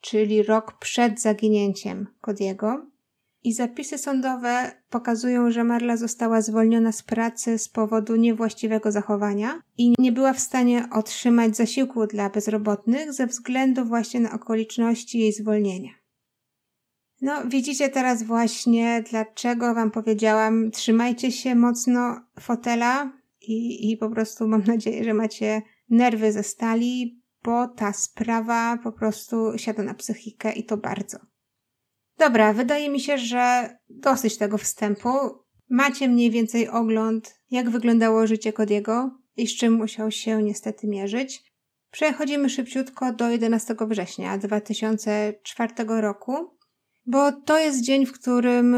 czyli 0.00 0.42
rok 0.42 0.78
przed 0.78 1.20
zaginięciem 1.20 2.06
Kodiego. 2.20 2.86
I 3.44 3.52
zapisy 3.52 3.98
sądowe 3.98 4.72
pokazują, 4.90 5.50
że 5.50 5.64
Marla 5.64 5.96
została 5.96 6.40
zwolniona 6.40 6.92
z 6.92 7.02
pracy 7.02 7.58
z 7.58 7.68
powodu 7.68 8.16
niewłaściwego 8.16 8.92
zachowania 8.92 9.62
i 9.78 9.94
nie 9.98 10.12
była 10.12 10.32
w 10.32 10.40
stanie 10.40 10.88
otrzymać 10.92 11.56
zasiłku 11.56 12.06
dla 12.06 12.30
bezrobotnych 12.30 13.12
ze 13.12 13.26
względu 13.26 13.84
właśnie 13.84 14.20
na 14.20 14.32
okoliczności 14.32 15.18
jej 15.18 15.32
zwolnienia. 15.32 16.01
No, 17.22 17.44
widzicie 17.46 17.88
teraz 17.88 18.22
właśnie, 18.22 19.04
dlaczego 19.10 19.74
Wam 19.74 19.90
powiedziałam, 19.90 20.70
trzymajcie 20.70 21.32
się 21.32 21.54
mocno 21.54 22.20
fotela 22.40 23.12
i, 23.40 23.90
i 23.90 23.96
po 23.96 24.10
prostu 24.10 24.48
mam 24.48 24.64
nadzieję, 24.64 25.04
że 25.04 25.14
macie 25.14 25.62
nerwy 25.90 26.32
ze 26.32 26.42
stali, 26.42 27.22
bo 27.44 27.68
ta 27.68 27.92
sprawa 27.92 28.78
po 28.82 28.92
prostu 28.92 29.52
siada 29.56 29.82
na 29.82 29.94
psychikę 29.94 30.52
i 30.52 30.64
to 30.64 30.76
bardzo. 30.76 31.18
Dobra, 32.18 32.52
wydaje 32.52 32.90
mi 32.90 33.00
się, 33.00 33.18
że 33.18 33.76
dosyć 33.90 34.38
tego 34.38 34.58
wstępu. 34.58 35.08
Macie 35.70 36.08
mniej 36.08 36.30
więcej 36.30 36.68
ogląd, 36.68 37.40
jak 37.50 37.70
wyglądało 37.70 38.26
życie 38.26 38.52
Kodiego 38.52 39.18
i 39.36 39.46
z 39.46 39.56
czym 39.56 39.72
musiał 39.72 40.10
się 40.10 40.42
niestety 40.42 40.86
mierzyć. 40.86 41.52
Przechodzimy 41.90 42.50
szybciutko 42.50 43.12
do 43.12 43.30
11 43.30 43.76
września 43.88 44.38
2004 44.38 45.74
roku, 45.88 46.61
bo 47.06 47.32
to 47.32 47.58
jest 47.58 47.80
dzień, 47.80 48.06
w 48.06 48.12
którym 48.12 48.76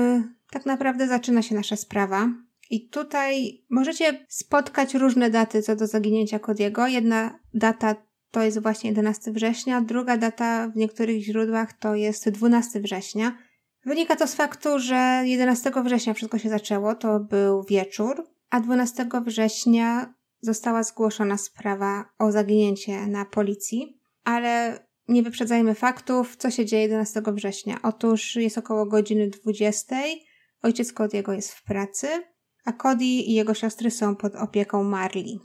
tak 0.51 0.67
naprawdę 0.67 1.09
zaczyna 1.09 1.43
się 1.43 1.55
nasza 1.55 1.77
sprawa. 1.77 2.29
I 2.71 2.89
tutaj 2.89 3.65
możecie 3.71 4.27
spotkać 4.29 4.95
różne 4.95 5.31
daty 5.31 5.63
co 5.63 5.77
do 5.77 5.87
zaginięcia 5.87 6.39
Kodiego. 6.39 6.87
Jedna 6.87 7.39
data 7.55 7.97
to 8.31 8.43
jest 8.43 8.63
właśnie 8.63 8.91
11 8.91 9.33
września, 9.33 9.81
druga 9.81 10.17
data 10.17 10.69
w 10.69 10.77
niektórych 10.77 11.23
źródłach 11.23 11.73
to 11.73 11.95
jest 11.95 12.29
12 12.29 12.81
września. 12.81 13.39
Wynika 13.87 14.17
to 14.17 14.27
z 14.27 14.35
faktu, 14.35 14.79
że 14.79 15.23
11 15.25 15.73
września 15.85 16.15
wszystko 16.15 16.39
się 16.39 16.49
zaczęło, 16.49 16.95
to 16.95 17.21
był 17.21 17.63
wieczór, 17.63 18.27
a 18.51 18.61
12 18.61 19.07
września 19.25 20.15
została 20.41 20.83
zgłoszona 20.83 21.37
sprawa 21.37 22.05
o 22.19 22.33
zaginięcie 22.33 23.07
na 23.07 23.25
policji, 23.25 24.01
ale 24.25 24.79
nie 25.09 25.23
wyprzedzajmy 25.23 25.75
faktów, 25.75 26.37
co 26.37 26.51
się 26.51 26.65
dzieje 26.65 26.83
11 26.83 27.23
września. 27.27 27.79
Otóż 27.83 28.37
jest 28.37 28.59
około 28.59 28.87
godziny 28.87 29.29
20. 29.29 29.97
Ojciec 30.63 30.95
Cody'ego 30.95 31.33
jest 31.33 31.53
w 31.53 31.65
pracy, 31.65 32.09
a 32.65 32.73
Cody 32.73 33.05
i 33.05 33.35
jego 33.35 33.55
siostry 33.55 33.91
są 33.91 34.17
pod 34.17 34.35
opieką 34.35 34.85
Marli. 34.85 35.41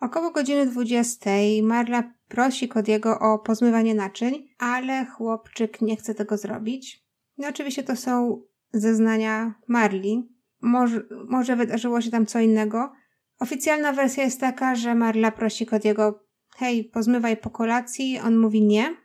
Około 0.00 0.30
godziny 0.30 0.66
20 0.66 1.30
Marla 1.62 2.14
prosi 2.28 2.68
Cody'ego 2.68 3.16
o 3.20 3.38
pozmywanie 3.38 3.94
naczyń, 3.94 4.48
ale 4.58 5.06
chłopczyk 5.06 5.80
nie 5.80 5.96
chce 5.96 6.14
tego 6.14 6.36
zrobić. 6.36 7.06
No 7.38 7.48
oczywiście 7.48 7.82
to 7.82 7.96
są 7.96 8.42
zeznania 8.72 9.54
Marli. 9.68 10.28
Może, 10.60 11.02
może 11.28 11.56
wydarzyło 11.56 12.00
się 12.00 12.10
tam 12.10 12.26
co 12.26 12.40
innego. 12.40 12.92
Oficjalna 13.38 13.92
wersja 13.92 14.24
jest 14.24 14.40
taka, 14.40 14.74
że 14.74 14.94
Marla 14.94 15.30
prosi 15.32 15.66
Cody'ego 15.66 16.12
hej, 16.56 16.84
pozmywaj 16.84 17.36
po 17.36 17.50
kolacji. 17.50 18.18
On 18.18 18.38
mówi 18.38 18.62
nie. 18.62 18.96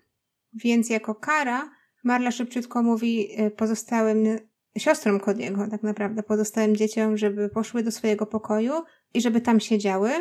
Więc 0.53 0.89
jako 0.89 1.15
kara 1.15 1.69
Marla 2.03 2.31
szybciutko 2.31 2.83
mówi 2.83 3.41
y, 3.41 3.51
pozostałym 3.51 4.39
siostrom 4.77 5.19
Cody'ego, 5.19 5.69
tak 5.69 5.83
naprawdę 5.83 6.23
pozostałym 6.23 6.75
dzieciom, 6.75 7.17
żeby 7.17 7.49
poszły 7.49 7.83
do 7.83 7.91
swojego 7.91 8.25
pokoju 8.25 8.73
i 9.13 9.21
żeby 9.21 9.41
tam 9.41 9.59
siedziały 9.59 10.11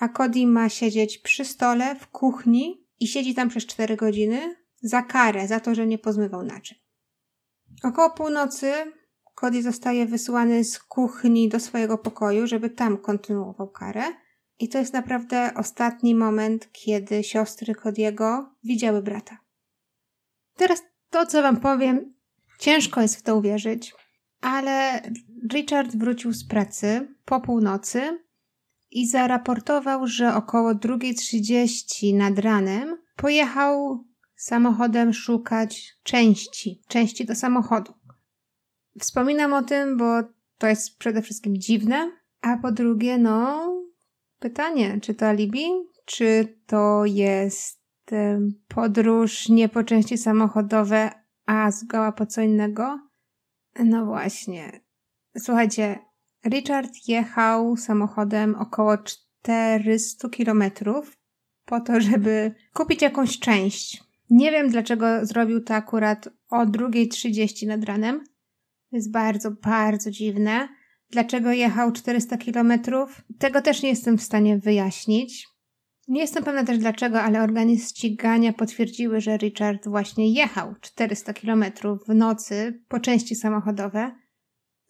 a 0.00 0.08
Cody 0.08 0.46
ma 0.46 0.68
siedzieć 0.68 1.18
przy 1.18 1.44
stole 1.44 1.96
w 1.96 2.06
kuchni 2.06 2.86
i 3.00 3.06
siedzi 3.06 3.34
tam 3.34 3.48
przez 3.48 3.66
4 3.66 3.96
godziny 3.96 4.56
za 4.82 5.02
karę, 5.02 5.48
za 5.48 5.60
to, 5.60 5.74
że 5.74 5.86
nie 5.86 5.98
pozmywał 5.98 6.42
naczyń. 6.42 6.78
Około 7.82 8.10
północy 8.10 8.72
Cody 9.34 9.62
zostaje 9.62 10.06
wysłany 10.06 10.64
z 10.64 10.78
kuchni 10.78 11.48
do 11.48 11.60
swojego 11.60 11.98
pokoju, 11.98 12.46
żeby 12.46 12.70
tam 12.70 12.98
kontynuował 12.98 13.68
karę. 13.70 14.02
I 14.58 14.68
to 14.68 14.78
jest 14.78 14.92
naprawdę 14.92 15.50
ostatni 15.56 16.14
moment, 16.14 16.68
kiedy 16.72 17.24
siostry 17.24 17.74
Cody'ego 17.74 18.44
widziały 18.64 19.02
brata. 19.02 19.38
Teraz 20.56 20.82
to, 21.10 21.26
co 21.26 21.42
wam 21.42 21.56
powiem, 21.56 22.14
ciężko 22.58 23.02
jest 23.02 23.16
w 23.16 23.22
to 23.22 23.36
uwierzyć, 23.36 23.94
ale 24.40 25.02
Richard 25.52 25.96
wrócił 25.96 26.32
z 26.32 26.48
pracy 26.48 27.16
po 27.24 27.40
północy 27.40 28.26
i 28.90 29.08
zaraportował, 29.08 30.06
że 30.06 30.34
około 30.34 30.74
2.30 30.74 32.14
nad 32.14 32.38
ranem 32.38 32.98
pojechał 33.16 34.04
samochodem 34.36 35.12
szukać 35.12 35.96
części, 36.02 36.82
części 36.88 37.24
do 37.24 37.34
samochodu. 37.34 37.94
Wspominam 39.00 39.52
o 39.52 39.62
tym, 39.62 39.96
bo 39.96 40.22
to 40.58 40.66
jest 40.66 40.98
przede 40.98 41.22
wszystkim 41.22 41.56
dziwne, 41.56 42.12
a 42.40 42.56
po 42.56 42.72
drugie, 42.72 43.18
no, 43.18 43.72
pytanie, 44.38 44.98
czy 45.02 45.14
to 45.14 45.26
alibi, 45.26 45.64
czy 46.04 46.58
to 46.66 47.04
jest 47.04 47.86
podróż 48.68 49.48
nie 49.48 49.68
po 49.68 49.84
części 49.84 50.18
samochodowe, 50.18 51.10
a 51.46 51.70
zgoła 51.70 52.12
po 52.12 52.26
co 52.26 52.40
innego? 52.40 53.00
No 53.78 54.06
właśnie. 54.06 54.80
Słuchajcie, 55.38 55.98
Richard 56.46 56.90
jechał 57.08 57.76
samochodem 57.76 58.54
około 58.54 58.98
400 58.98 60.28
kilometrów 60.28 61.18
po 61.64 61.80
to, 61.80 62.00
żeby 62.00 62.54
kupić 62.74 63.02
jakąś 63.02 63.38
część. 63.38 64.04
Nie 64.30 64.50
wiem, 64.50 64.68
dlaczego 64.70 65.26
zrobił 65.26 65.60
to 65.60 65.74
akurat 65.74 66.28
o 66.50 66.66
2.30 66.66 67.66
nad 67.66 67.84
ranem. 67.84 68.24
To 68.90 68.96
jest 68.96 69.10
bardzo, 69.10 69.50
bardzo 69.50 70.10
dziwne. 70.10 70.68
Dlaczego 71.10 71.52
jechał 71.52 71.92
400 71.92 72.36
kilometrów? 72.36 73.22
Tego 73.38 73.62
też 73.62 73.82
nie 73.82 73.88
jestem 73.88 74.18
w 74.18 74.22
stanie 74.22 74.58
wyjaśnić. 74.58 75.46
Nie 76.08 76.20
jestem 76.20 76.44
pewna 76.44 76.64
też 76.64 76.78
dlaczego, 76.78 77.22
ale 77.22 77.42
organy 77.42 77.76
ścigania 77.78 78.52
potwierdziły, 78.52 79.20
że 79.20 79.36
Richard 79.36 79.88
właśnie 79.88 80.32
jechał 80.32 80.74
400 80.80 81.34
kilometrów 81.34 81.98
w 82.08 82.14
nocy 82.14 82.82
po 82.88 83.00
części 83.00 83.34
samochodowe. 83.34 84.12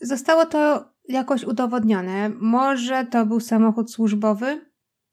Zostało 0.00 0.46
to 0.46 0.84
jakoś 1.08 1.44
udowodnione. 1.44 2.28
Może 2.40 3.06
to 3.10 3.26
był 3.26 3.40
samochód 3.40 3.92
służbowy 3.92 4.60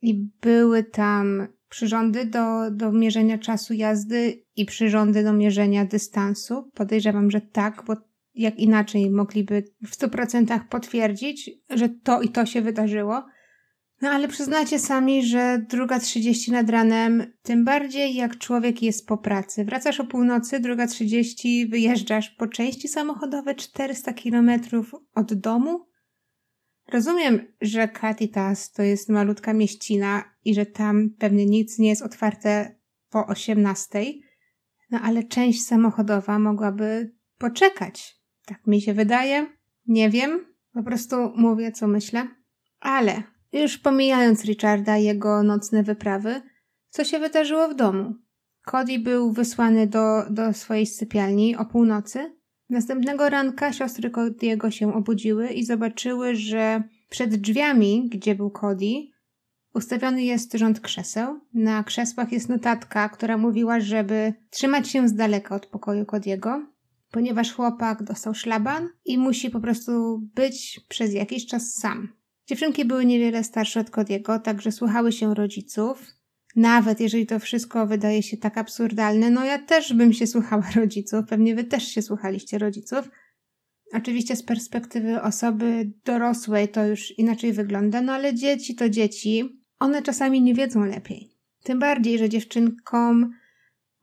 i 0.01 0.29
były 0.41 0.83
tam 0.83 1.47
przyrządy 1.69 2.25
do, 2.25 2.71
do 2.71 2.91
mierzenia 2.91 3.37
czasu 3.37 3.73
jazdy 3.73 4.43
i 4.55 4.65
przyrządy 4.65 5.23
do 5.23 5.33
mierzenia 5.33 5.85
dystansu. 5.85 6.69
Podejrzewam, 6.73 7.31
że 7.31 7.41
tak, 7.41 7.83
bo 7.87 7.95
jak 8.35 8.59
inaczej 8.59 9.09
mogliby 9.09 9.63
w 9.83 9.97
100% 9.97 10.59
potwierdzić, 10.69 11.51
że 11.69 11.89
to 11.89 12.21
i 12.21 12.29
to 12.29 12.45
się 12.45 12.61
wydarzyło. 12.61 13.25
No 14.01 14.09
ale 14.09 14.27
przyznacie 14.27 14.79
sami, 14.79 15.25
że 15.25 15.65
druga 15.69 15.99
30 15.99 16.51
nad 16.51 16.69
ranem, 16.69 17.33
tym 17.41 17.65
bardziej 17.65 18.15
jak 18.15 18.37
człowiek 18.37 18.81
jest 18.81 19.07
po 19.07 19.17
pracy. 19.17 19.65
Wracasz 19.65 19.99
o 19.99 20.05
północy, 20.05 20.59
druga 20.59 20.87
30, 20.87 21.67
wyjeżdżasz 21.67 22.29
po 22.29 22.47
części 22.47 22.87
samochodowe 22.87 23.55
400 23.55 24.13
kilometrów 24.13 24.91
od 25.15 25.33
domu. 25.33 25.85
Rozumiem, 26.91 27.47
że 27.61 27.87
Katitas 27.87 28.71
to 28.71 28.83
jest 28.83 29.09
malutka 29.09 29.53
mieścina 29.53 30.23
i 30.45 30.55
że 30.55 30.65
tam 30.65 31.09
pewnie 31.19 31.45
nic 31.45 31.79
nie 31.79 31.89
jest 31.89 32.01
otwarte 32.01 32.75
po 33.09 33.27
18, 33.27 34.03
no 34.91 34.99
ale 34.99 35.23
część 35.23 35.65
samochodowa 35.65 36.39
mogłaby 36.39 37.15
poczekać. 37.37 38.22
Tak 38.45 38.67
mi 38.67 38.81
się 38.81 38.93
wydaje. 38.93 39.47
Nie 39.87 40.09
wiem, 40.09 40.45
po 40.73 40.83
prostu 40.83 41.15
mówię, 41.35 41.71
co 41.71 41.87
myślę. 41.87 42.27
Ale 42.79 43.23
już 43.53 43.77
pomijając 43.77 44.45
Richarda 44.45 44.97
i 44.97 45.03
jego 45.03 45.43
nocne 45.43 45.83
wyprawy, 45.83 46.41
co 46.89 47.03
się 47.03 47.19
wydarzyło 47.19 47.67
w 47.67 47.75
domu? 47.75 48.15
Cody 48.65 48.99
był 48.99 49.31
wysłany 49.31 49.87
do, 49.87 50.23
do 50.29 50.53
swojej 50.53 50.85
sypialni 50.85 51.55
o 51.55 51.65
północy. 51.65 52.35
Następnego 52.69 53.29
ranka 53.29 53.73
siostry 53.73 54.09
Cody'ego 54.09 54.69
się 54.69 54.93
obudziły 54.93 55.47
i 55.47 55.65
zobaczyły, 55.65 56.35
że 56.35 56.83
przed 57.09 57.35
drzwiami, 57.35 58.09
gdzie 58.09 58.35
był 58.35 58.51
Cody, 58.51 58.93
ustawiony 59.73 60.23
jest 60.23 60.53
rząd 60.53 60.79
krzeseł. 60.79 61.39
Na 61.53 61.83
krzesłach 61.83 62.31
jest 62.31 62.49
notatka, 62.49 63.09
która 63.09 63.37
mówiła, 63.37 63.79
żeby 63.79 64.33
trzymać 64.49 64.89
się 64.89 65.07
z 65.07 65.13
daleka 65.13 65.55
od 65.55 65.65
pokoju 65.65 66.03
Cody'ego, 66.03 66.65
ponieważ 67.13 67.53
chłopak 67.53 68.03
dostał 68.03 68.33
szlaban 68.33 68.89
i 69.05 69.17
musi 69.17 69.49
po 69.49 69.59
prostu 69.59 70.21
być 70.35 70.81
przez 70.89 71.13
jakiś 71.13 71.45
czas 71.45 71.73
sam. 71.73 72.13
Dziewczynki 72.47 72.85
były 72.85 73.05
niewiele 73.05 73.43
starsze 73.43 73.79
od 73.79 73.89
Cody'ego, 73.89 74.41
także 74.41 74.71
słuchały 74.71 75.11
się 75.11 75.33
rodziców. 75.33 76.07
Nawet 76.55 76.99
jeżeli 76.99 77.25
to 77.25 77.39
wszystko 77.39 77.87
wydaje 77.87 78.23
się 78.23 78.37
tak 78.37 78.57
absurdalne, 78.57 79.29
no 79.29 79.45
ja 79.45 79.59
też 79.59 79.93
bym 79.93 80.13
się 80.13 80.27
słuchała 80.27 80.63
rodziców, 80.75 81.25
pewnie 81.29 81.55
wy 81.55 81.63
też 81.63 81.87
się 81.87 82.01
słuchaliście 82.01 82.57
rodziców. 82.57 83.09
Oczywiście 83.93 84.35
z 84.35 84.43
perspektywy 84.43 85.21
osoby 85.21 85.91
dorosłej 86.05 86.67
to 86.67 86.85
już 86.85 87.19
inaczej 87.19 87.53
wygląda, 87.53 88.01
no 88.01 88.13
ale 88.13 88.35
dzieci 88.35 88.75
to 88.75 88.89
dzieci. 88.89 89.63
One 89.79 90.01
czasami 90.01 90.41
nie 90.41 90.53
wiedzą 90.53 90.85
lepiej. 90.85 91.29
Tym 91.63 91.79
bardziej, 91.79 92.17
że 92.17 92.29
dziewczynkom 92.29 93.33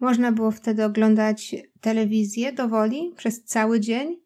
można 0.01 0.33
było 0.33 0.51
wtedy 0.51 0.85
oglądać 0.85 1.57
telewizję 1.81 2.53
do 2.53 2.69
woli 2.69 3.13
przez 3.17 3.45
cały 3.45 3.81
dzień, 3.81 4.17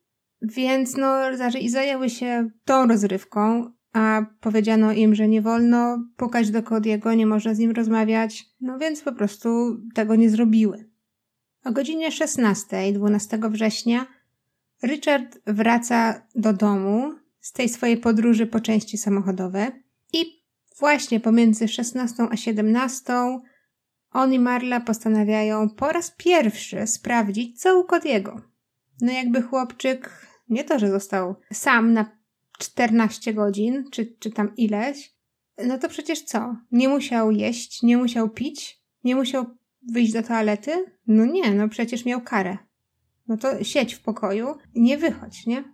więc 0.42 0.96
no 0.96 1.16
i 1.60 1.68
zajęły 1.68 2.10
się 2.10 2.50
tą 2.64 2.86
rozrywką, 2.86 3.72
a 3.92 4.26
powiedziano 4.40 4.92
im, 4.92 5.14
że 5.14 5.28
nie 5.28 5.42
wolno 5.42 6.04
pukać 6.16 6.50
do 6.50 6.62
Kodiego, 6.62 7.14
nie 7.14 7.26
można 7.26 7.54
z 7.54 7.58
nim 7.58 7.70
rozmawiać, 7.70 8.44
no 8.60 8.78
więc 8.78 9.00
po 9.02 9.12
prostu 9.12 9.80
tego 9.94 10.16
nie 10.16 10.30
zrobiły. 10.30 10.90
O 11.64 11.72
godzinie 11.72 12.12
16, 12.12 12.92
12 12.92 13.38
września, 13.50 14.06
Richard 14.82 15.38
wraca 15.46 16.26
do 16.34 16.52
domu 16.52 17.14
z 17.40 17.52
tej 17.52 17.68
swojej 17.68 17.96
podróży 17.96 18.46
po 18.46 18.60
części 18.60 18.98
samochodowe 18.98 19.72
i 20.12 20.44
właśnie 20.78 21.20
pomiędzy 21.20 21.68
16 21.68 22.22
a 22.30 22.36
17 22.36 23.12
on 24.14 24.32
i 24.32 24.38
Marla 24.38 24.80
postanawiają 24.80 25.70
po 25.70 25.92
raz 25.92 26.10
pierwszy 26.10 26.86
sprawdzić, 26.86 27.60
co 27.60 27.80
u 27.80 27.86
Cody'ego. 27.86 28.40
No 29.00 29.12
jakby 29.12 29.42
chłopczyk 29.42 30.26
nie 30.48 30.64
to, 30.64 30.78
że 30.78 30.90
został 30.90 31.34
sam 31.52 31.92
na 31.92 32.18
14 32.58 33.34
godzin, 33.34 33.84
czy, 33.90 34.16
czy 34.18 34.30
tam 34.30 34.56
ileś, 34.56 35.14
no 35.66 35.78
to 35.78 35.88
przecież 35.88 36.22
co? 36.22 36.56
Nie 36.72 36.88
musiał 36.88 37.30
jeść, 37.30 37.82
nie 37.82 37.96
musiał 37.96 38.30
pić, 38.30 38.82
nie 39.04 39.16
musiał 39.16 39.46
wyjść 39.92 40.12
do 40.12 40.22
toalety? 40.22 40.84
No 41.06 41.26
nie, 41.26 41.54
no 41.54 41.68
przecież 41.68 42.04
miał 42.04 42.20
karę. 42.20 42.58
No 43.28 43.36
to 43.36 43.64
siedź 43.64 43.94
w 43.94 44.02
pokoju 44.02 44.54
nie 44.74 44.98
wychodź, 44.98 45.46
nie? 45.46 45.64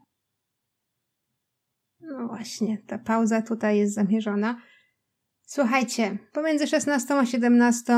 No 2.00 2.26
właśnie, 2.28 2.78
ta 2.86 2.98
pauza 2.98 3.42
tutaj 3.42 3.78
jest 3.78 3.94
zamierzona. 3.94 4.60
Słuchajcie, 5.52 6.18
pomiędzy 6.32 6.66
16 6.66 7.14
a 7.14 7.26
17 7.26 7.94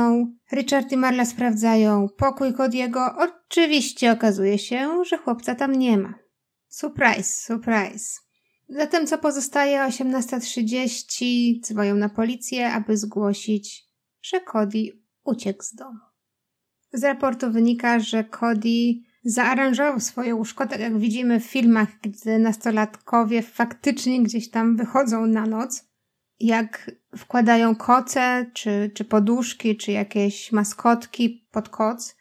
Richard 0.51 0.91
i 0.91 0.97
Marla 0.97 1.25
sprawdzają 1.25 2.07
pokój 2.17 2.53
Cody'ego. 2.53 3.09
Oczywiście 3.17 4.11
okazuje 4.11 4.59
się, 4.59 5.03
że 5.05 5.17
chłopca 5.17 5.55
tam 5.55 5.71
nie 5.71 5.97
ma. 5.97 6.13
Surprise, 6.67 7.23
surprise. 7.23 8.19
Zatem 8.69 9.07
co 9.07 9.17
pozostaje 9.17 9.81
o 9.81 9.87
18.30 9.87 11.61
dzwonią 11.61 11.95
na 11.95 12.09
policję, 12.09 12.71
aby 12.71 12.97
zgłosić, 12.97 13.85
że 14.21 14.41
Cody 14.41 14.99
uciekł 15.23 15.63
z 15.63 15.75
domu. 15.75 15.99
Z 16.93 17.03
raportu 17.03 17.51
wynika, 17.51 17.99
że 17.99 18.23
Cody 18.23 18.93
zaaranżował 19.23 19.99
swoje 19.99 20.35
łóżko, 20.35 20.67
tak 20.67 20.79
jak 20.79 20.99
widzimy 20.99 21.39
w 21.39 21.45
filmach, 21.45 21.89
gdy 22.01 22.39
nastolatkowie 22.39 23.41
faktycznie 23.41 24.23
gdzieś 24.23 24.49
tam 24.49 24.77
wychodzą 24.77 25.25
na 25.25 25.45
noc, 25.45 25.92
jak 26.39 26.91
wkładają 27.17 27.75
koce, 27.75 28.51
czy, 28.53 28.91
czy 28.93 29.05
poduszki, 29.05 29.77
czy 29.77 29.91
jakieś 29.91 30.51
maskotki 30.51 31.47
pod 31.51 31.69
koc, 31.69 32.15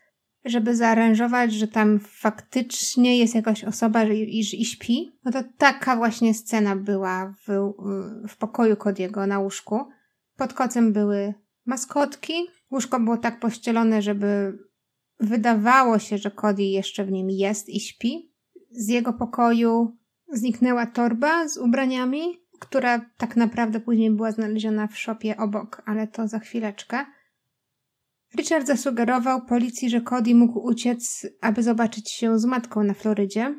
żeby 0.45 0.77
zaaranżować, 0.77 1.53
że 1.53 1.69
tam 1.69 2.01
faktycznie 2.01 3.19
jest 3.19 3.35
jakaś 3.35 3.65
osoba 3.65 4.05
i, 4.05 4.21
i, 4.21 4.61
i 4.61 4.65
śpi. 4.65 5.19
No 5.25 5.33
to 5.33 5.39
taka 5.59 5.97
właśnie 5.97 6.35
scena 6.35 6.77
była 6.77 7.35
w, 7.47 7.73
w 8.29 8.37
pokoju 8.37 8.77
Kodiego 8.77 9.27
na 9.27 9.39
łóżku. 9.39 9.81
Pod 10.37 10.53
kocem 10.53 10.93
były 10.93 11.35
maskotki. 11.67 12.35
Łóżko 12.71 13.01
było 13.01 13.17
tak 13.17 13.41
pościelone, 13.41 14.03
żeby 14.03 14.59
wydawało 15.21 15.99
się, 15.99 16.19
że 16.19 16.31
Cody 16.31 16.63
jeszcze 16.63 17.05
w 17.05 17.13
nim 17.13 17.31
jest 17.31 17.69
i 17.69 17.81
śpi. 17.81 18.33
Z 18.71 18.89
jego 18.89 19.13
pokoju 19.13 19.97
zniknęła 20.33 20.87
torba 20.87 21.49
z 21.49 21.59
ubraniami, 21.59 22.42
która 22.63 23.11
tak 23.17 23.37
naprawdę 23.37 23.81
później 23.81 24.11
była 24.11 24.33
znaleziona 24.33 24.87
w 24.87 24.99
szopie 24.99 25.37
obok, 25.37 25.83
ale 25.87 26.07
to 26.07 26.29
za 26.29 26.39
chwileczkę. 26.39 27.07
Richard 28.37 28.67
zasugerował 28.67 29.47
policji, 29.47 29.91
że 29.91 30.01
Cody 30.01 30.35
mógł 30.35 30.59
uciec, 30.59 31.27
aby 31.41 31.63
zobaczyć 31.63 32.11
się 32.11 32.39
z 32.39 32.45
matką 32.45 32.85
na 32.85 32.95
Florydzie. 32.95 33.55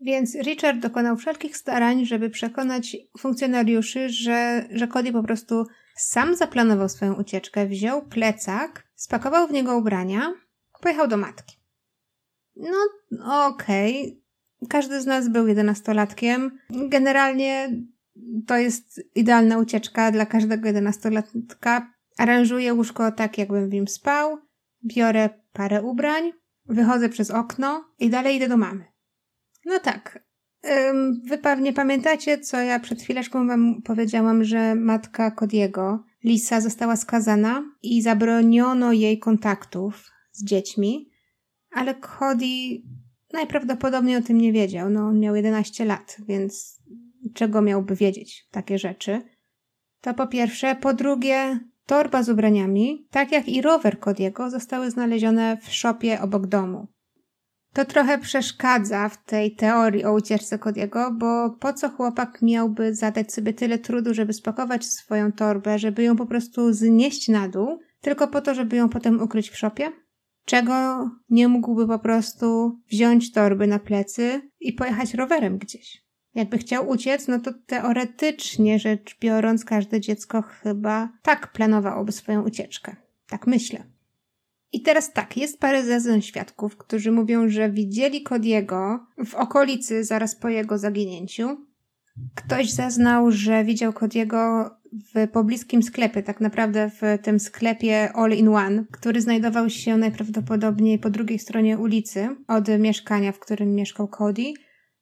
Więc 0.00 0.34
Richard 0.34 0.78
dokonał 0.78 1.16
wszelkich 1.16 1.56
starań, 1.56 2.06
żeby 2.06 2.30
przekonać 2.30 2.96
funkcjonariuszy, 3.18 4.08
że, 4.08 4.68
że 4.70 4.88
Cody 4.88 5.12
po 5.12 5.22
prostu 5.22 5.66
sam 5.96 6.36
zaplanował 6.36 6.88
swoją 6.88 7.14
ucieczkę, 7.14 7.66
wziął 7.66 8.02
plecak, 8.02 8.88
spakował 8.94 9.48
w 9.48 9.52
niego 9.52 9.76
ubrania, 9.76 10.34
pojechał 10.80 11.08
do 11.08 11.16
matki. 11.16 11.56
No, 12.56 12.76
okej. 13.46 14.02
Okay. 14.02 14.28
Każdy 14.68 15.00
z 15.00 15.06
nas 15.06 15.28
był 15.28 15.46
jedenastolatkiem. 15.46 16.58
Generalnie 16.70 17.70
to 18.46 18.56
jest 18.56 19.00
idealna 19.14 19.58
ucieczka 19.58 20.12
dla 20.12 20.26
każdego 20.26 20.66
jedenastolatka. 20.66 21.92
Aranżuję 22.18 22.74
łóżko 22.74 23.12
tak, 23.12 23.38
jakbym 23.38 23.70
w 23.70 23.72
nim 23.72 23.88
spał, 23.88 24.38
biorę 24.84 25.30
parę 25.52 25.82
ubrań, 25.82 26.32
wychodzę 26.66 27.08
przez 27.08 27.30
okno 27.30 27.84
i 27.98 28.10
dalej 28.10 28.36
idę 28.36 28.48
do 28.48 28.56
mamy. 28.56 28.84
No 29.64 29.78
tak. 29.78 30.28
Wy 31.24 31.38
pewnie 31.38 31.72
pamiętacie, 31.72 32.38
co 32.38 32.60
ja 32.60 32.80
przed 32.80 33.02
chwileczką 33.02 33.46
wam 33.46 33.82
powiedziałam, 33.82 34.44
że 34.44 34.74
matka 34.74 35.30
Kodiego, 35.30 36.04
Lisa, 36.24 36.60
została 36.60 36.96
skazana 36.96 37.64
i 37.82 38.02
zabroniono 38.02 38.92
jej 38.92 39.18
kontaktów 39.18 40.10
z 40.32 40.44
dziećmi, 40.44 41.10
ale 41.70 41.94
Cody 41.94 42.82
najprawdopodobniej 43.32 44.16
o 44.16 44.22
tym 44.22 44.38
nie 44.38 44.52
wiedział. 44.52 44.90
No, 44.90 45.06
on 45.06 45.20
miał 45.20 45.36
11 45.36 45.84
lat, 45.84 46.16
więc 46.28 46.82
czego 47.34 47.62
miałby 47.62 47.96
wiedzieć 47.96 48.48
takie 48.50 48.78
rzeczy? 48.78 49.22
To 50.00 50.14
po 50.14 50.26
pierwsze. 50.26 50.76
Po 50.76 50.94
drugie, 50.94 51.58
torba 51.86 52.22
z 52.22 52.28
ubraniami, 52.28 53.06
tak 53.10 53.32
jak 53.32 53.48
i 53.48 53.62
rower 53.62 53.98
Kodiego, 53.98 54.50
zostały 54.50 54.90
znalezione 54.90 55.56
w 55.62 55.72
szopie 55.72 56.20
obok 56.20 56.46
domu. 56.46 56.88
To 57.72 57.84
trochę 57.84 58.18
przeszkadza 58.18 59.08
w 59.08 59.24
tej 59.24 59.54
teorii 59.54 60.04
o 60.04 60.12
ucieczce 60.12 60.58
Kodiego, 60.58 61.10
bo 61.18 61.50
po 61.50 61.72
co 61.72 61.88
chłopak 61.88 62.42
miałby 62.42 62.94
zadać 62.94 63.32
sobie 63.32 63.52
tyle 63.52 63.78
trudu, 63.78 64.14
żeby 64.14 64.32
spakować 64.32 64.86
swoją 64.86 65.32
torbę, 65.32 65.78
żeby 65.78 66.02
ją 66.02 66.16
po 66.16 66.26
prostu 66.26 66.72
znieść 66.72 67.28
na 67.28 67.48
dół, 67.48 67.78
tylko 68.00 68.28
po 68.28 68.40
to, 68.40 68.54
żeby 68.54 68.76
ją 68.76 68.88
potem 68.88 69.22
ukryć 69.22 69.50
w 69.50 69.58
szopie? 69.58 69.92
Czego 70.44 71.10
nie 71.30 71.48
mógłby 71.48 71.86
po 71.86 71.98
prostu 71.98 72.78
wziąć 72.90 73.32
torby 73.32 73.66
na 73.66 73.78
plecy 73.78 74.50
i 74.60 74.72
pojechać 74.72 75.14
rowerem 75.14 75.58
gdzieś? 75.58 76.07
Jakby 76.34 76.58
chciał 76.58 76.88
uciec, 76.88 77.28
no 77.28 77.38
to 77.38 77.52
teoretycznie 77.66 78.78
rzecz 78.78 79.16
biorąc, 79.20 79.64
każde 79.64 80.00
dziecko 80.00 80.42
chyba 80.42 81.12
tak 81.22 81.52
planowałoby 81.52 82.12
swoją 82.12 82.42
ucieczkę. 82.42 82.96
Tak 83.28 83.46
myślę. 83.46 83.84
I 84.72 84.82
teraz 84.82 85.12
tak, 85.12 85.36
jest 85.36 85.60
parę 85.60 85.84
zeznań 85.84 86.22
świadków, 86.22 86.76
którzy 86.76 87.12
mówią, 87.12 87.48
że 87.48 87.70
widzieli 87.70 88.22
Kodiego 88.22 89.06
w 89.26 89.34
okolicy 89.34 90.04
zaraz 90.04 90.36
po 90.36 90.48
jego 90.48 90.78
zaginięciu. 90.78 91.56
Ktoś 92.34 92.70
zeznał, 92.70 93.30
że 93.30 93.64
widział 93.64 93.92
Kodiego 93.92 94.70
w 94.92 95.28
pobliskim 95.28 95.82
sklepie, 95.82 96.22
tak 96.22 96.40
naprawdę 96.40 96.90
w 96.90 97.22
tym 97.22 97.40
sklepie 97.40 98.12
All 98.12 98.32
in 98.32 98.48
One, 98.48 98.84
który 98.90 99.20
znajdował 99.20 99.70
się 99.70 99.96
najprawdopodobniej 99.96 100.98
po 100.98 101.10
drugiej 101.10 101.38
stronie 101.38 101.78
ulicy 101.78 102.28
od 102.48 102.68
mieszkania, 102.78 103.32
w 103.32 103.38
którym 103.38 103.74
mieszkał 103.74 104.08
Cody. 104.08 104.52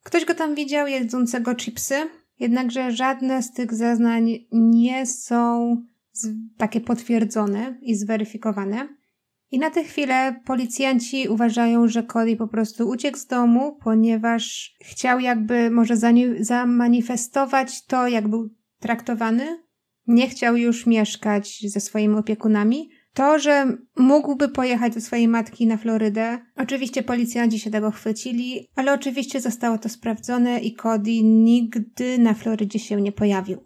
Ktoś 0.06 0.24
go 0.24 0.34
tam 0.34 0.54
widział 0.54 0.86
jedzącego 0.86 1.54
chipsy, 1.54 1.94
jednakże 2.38 2.92
żadne 2.92 3.42
z 3.42 3.52
tych 3.52 3.74
zeznań 3.74 4.46
nie 4.52 5.06
są 5.06 5.76
takie 6.56 6.80
potwierdzone 6.80 7.78
i 7.82 7.94
zweryfikowane. 7.94 8.88
I 9.50 9.58
na 9.58 9.70
tę 9.70 9.84
chwilę 9.84 10.40
policjanci 10.44 11.28
uważają, 11.28 11.88
że 11.88 12.02
Cody 12.02 12.36
po 12.36 12.48
prostu 12.48 12.88
uciekł 12.88 13.18
z 13.18 13.26
domu, 13.26 13.78
ponieważ 13.84 14.74
chciał 14.80 15.20
jakby 15.20 15.70
może 15.70 15.96
zamanifestować 16.40 17.84
to, 17.84 18.08
jak 18.08 18.28
był 18.28 18.50
traktowany. 18.80 19.62
Nie 20.06 20.28
chciał 20.28 20.56
już 20.56 20.86
mieszkać 20.86 21.62
ze 21.68 21.80
swoimi 21.80 22.14
opiekunami. 22.14 22.90
To, 23.16 23.38
że 23.38 23.76
mógłby 23.96 24.48
pojechać 24.48 24.94
do 24.94 25.00
swojej 25.00 25.29
matki 25.29 25.66
na 25.66 25.76
Florydę, 25.76 26.38
oczywiście 26.57 27.02
policjanci 27.02 27.59
się 27.59 27.70
tego 27.70 27.90
chwycili, 27.90 28.68
ale 28.74 28.92
oczywiście 28.92 29.40
zostało 29.40 29.79
to 29.79 29.88
sprawdzone 29.88 30.61
i 30.61 30.74
Cody 30.74 31.22
nigdy 31.22 32.18
na 32.18 32.35
Florydzie 32.35 32.79
się 32.79 33.00
nie 33.00 33.12
pojawił. 33.12 33.59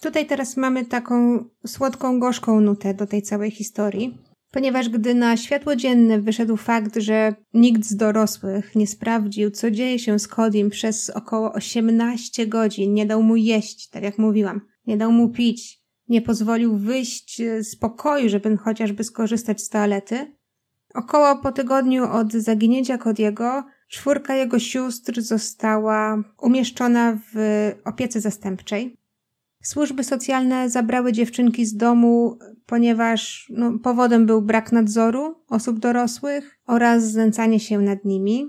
Tutaj 0.00 0.26
teraz 0.26 0.56
mamy 0.56 0.84
taką 0.84 1.44
słodką, 1.66 2.20
gorzką 2.20 2.60
nutę 2.60 2.94
do 2.94 3.06
tej 3.06 3.22
całej 3.22 3.50
historii 3.50 4.18
ponieważ 4.52 4.88
gdy 4.88 5.14
na 5.14 5.36
światło 5.36 5.76
dzienne 5.76 6.20
wyszedł 6.20 6.56
fakt, 6.56 6.96
że 6.96 7.34
nikt 7.54 7.84
z 7.84 7.96
dorosłych 7.96 8.76
nie 8.76 8.86
sprawdził, 8.86 9.50
co 9.50 9.70
dzieje 9.70 9.98
się 9.98 10.18
z 10.18 10.28
Kodim 10.28 10.70
przez 10.70 11.10
około 11.10 11.52
18 11.52 12.46
godzin, 12.46 12.94
nie 12.94 13.06
dał 13.06 13.22
mu 13.22 13.36
jeść, 13.36 13.88
tak 13.88 14.02
jak 14.02 14.18
mówiłam, 14.18 14.60
nie 14.86 14.96
dał 14.96 15.12
mu 15.12 15.28
pić, 15.28 15.85
nie 16.08 16.22
pozwolił 16.22 16.76
wyjść 16.76 17.42
z 17.60 17.76
pokoju, 17.76 18.28
żeby 18.28 18.56
chociażby 18.56 19.04
skorzystać 19.04 19.62
z 19.62 19.68
toalety. 19.68 20.36
Około 20.94 21.36
po 21.36 21.52
tygodniu 21.52 22.04
od 22.04 22.32
zaginięcia 22.32 22.98
Kodiego 22.98 23.64
czwórka 23.88 24.34
jego 24.34 24.58
sióstr 24.58 25.22
została 25.22 26.22
umieszczona 26.38 27.18
w 27.34 27.72
opiece 27.84 28.20
zastępczej. 28.20 28.96
Służby 29.62 30.04
socjalne 30.04 30.70
zabrały 30.70 31.12
dziewczynki 31.12 31.66
z 31.66 31.76
domu, 31.76 32.38
ponieważ 32.66 33.52
no, 33.56 33.78
powodem 33.78 34.26
był 34.26 34.42
brak 34.42 34.72
nadzoru 34.72 35.34
osób 35.48 35.78
dorosłych 35.78 36.58
oraz 36.66 37.10
znęcanie 37.10 37.60
się 37.60 37.78
nad 37.78 38.04
nimi. 38.04 38.48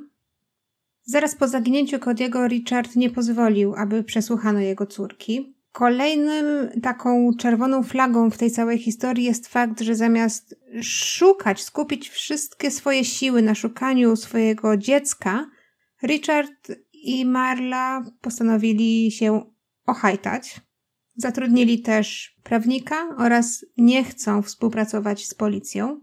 Zaraz 1.04 1.36
po 1.36 1.48
zaginięciu 1.48 1.98
Cody'ego 1.98 2.48
Richard 2.48 2.96
nie 2.96 3.10
pozwolił, 3.10 3.76
aby 3.76 4.04
przesłuchano 4.04 4.60
jego 4.60 4.86
córki. 4.86 5.57
Kolejnym 5.78 6.70
taką 6.82 7.32
czerwoną 7.40 7.84
flagą 7.84 8.30
w 8.30 8.38
tej 8.38 8.52
całej 8.52 8.78
historii 8.78 9.24
jest 9.24 9.48
fakt, 9.48 9.82
że 9.82 9.96
zamiast 9.96 10.56
szukać, 10.82 11.63
skupić 11.63 12.10
wszystkie 12.10 12.72
swoje 12.72 13.06
siły 13.06 13.42
na 13.42 13.56
szukaniu 13.56 14.16
swojego 14.16 14.78
dziecka, 14.78 15.50
Richard 16.04 16.72
i 16.94 17.26
Marla 17.26 18.06
postanowili 18.22 19.12
się 19.12 19.42
ochajtać 19.86 20.62
Zatrudnili 21.16 21.82
też 21.82 22.36
prawnika 22.44 23.16
oraz 23.18 23.66
nie 23.78 24.04
chcą 24.04 24.42
współpracować 24.42 25.26
z 25.26 25.34
policją. 25.34 26.02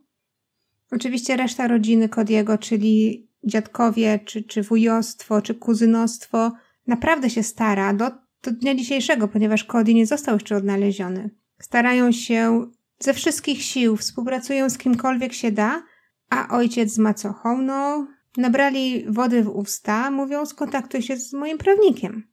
Oczywiście 0.90 1.36
reszta 1.36 1.68
rodziny 1.68 2.08
Kodiego, 2.08 2.58
czyli 2.58 3.28
dziadkowie, 3.44 4.18
czy, 4.24 4.42
czy 4.42 4.62
wujostwo, 4.62 5.42
czy 5.42 5.54
kuzynostwo, 5.54 6.52
naprawdę 6.86 7.30
się 7.30 7.42
stara 7.42 7.94
do, 7.94 8.23
do 8.44 8.50
dnia 8.50 8.74
dzisiejszego, 8.74 9.28
ponieważ 9.28 9.64
Cody 9.64 9.94
nie 9.94 10.06
został 10.06 10.34
jeszcze 10.34 10.56
odnaleziony. 10.56 11.30
Starają 11.60 12.12
się 12.12 12.66
ze 12.98 13.14
wszystkich 13.14 13.62
sił, 13.62 13.96
współpracują 13.96 14.70
z 14.70 14.78
kimkolwiek 14.78 15.32
się 15.32 15.52
da, 15.52 15.82
a 16.30 16.48
ojciec 16.48 16.92
z 16.92 16.98
macochą, 16.98 17.62
no, 17.62 18.06
nabrali 18.36 19.04
wody 19.08 19.42
w 19.42 19.48
usta, 19.48 20.10
mówią 20.10 20.46
skontaktuj 20.46 21.02
się 21.02 21.16
z 21.16 21.32
moim 21.32 21.58
prawnikiem. 21.58 22.28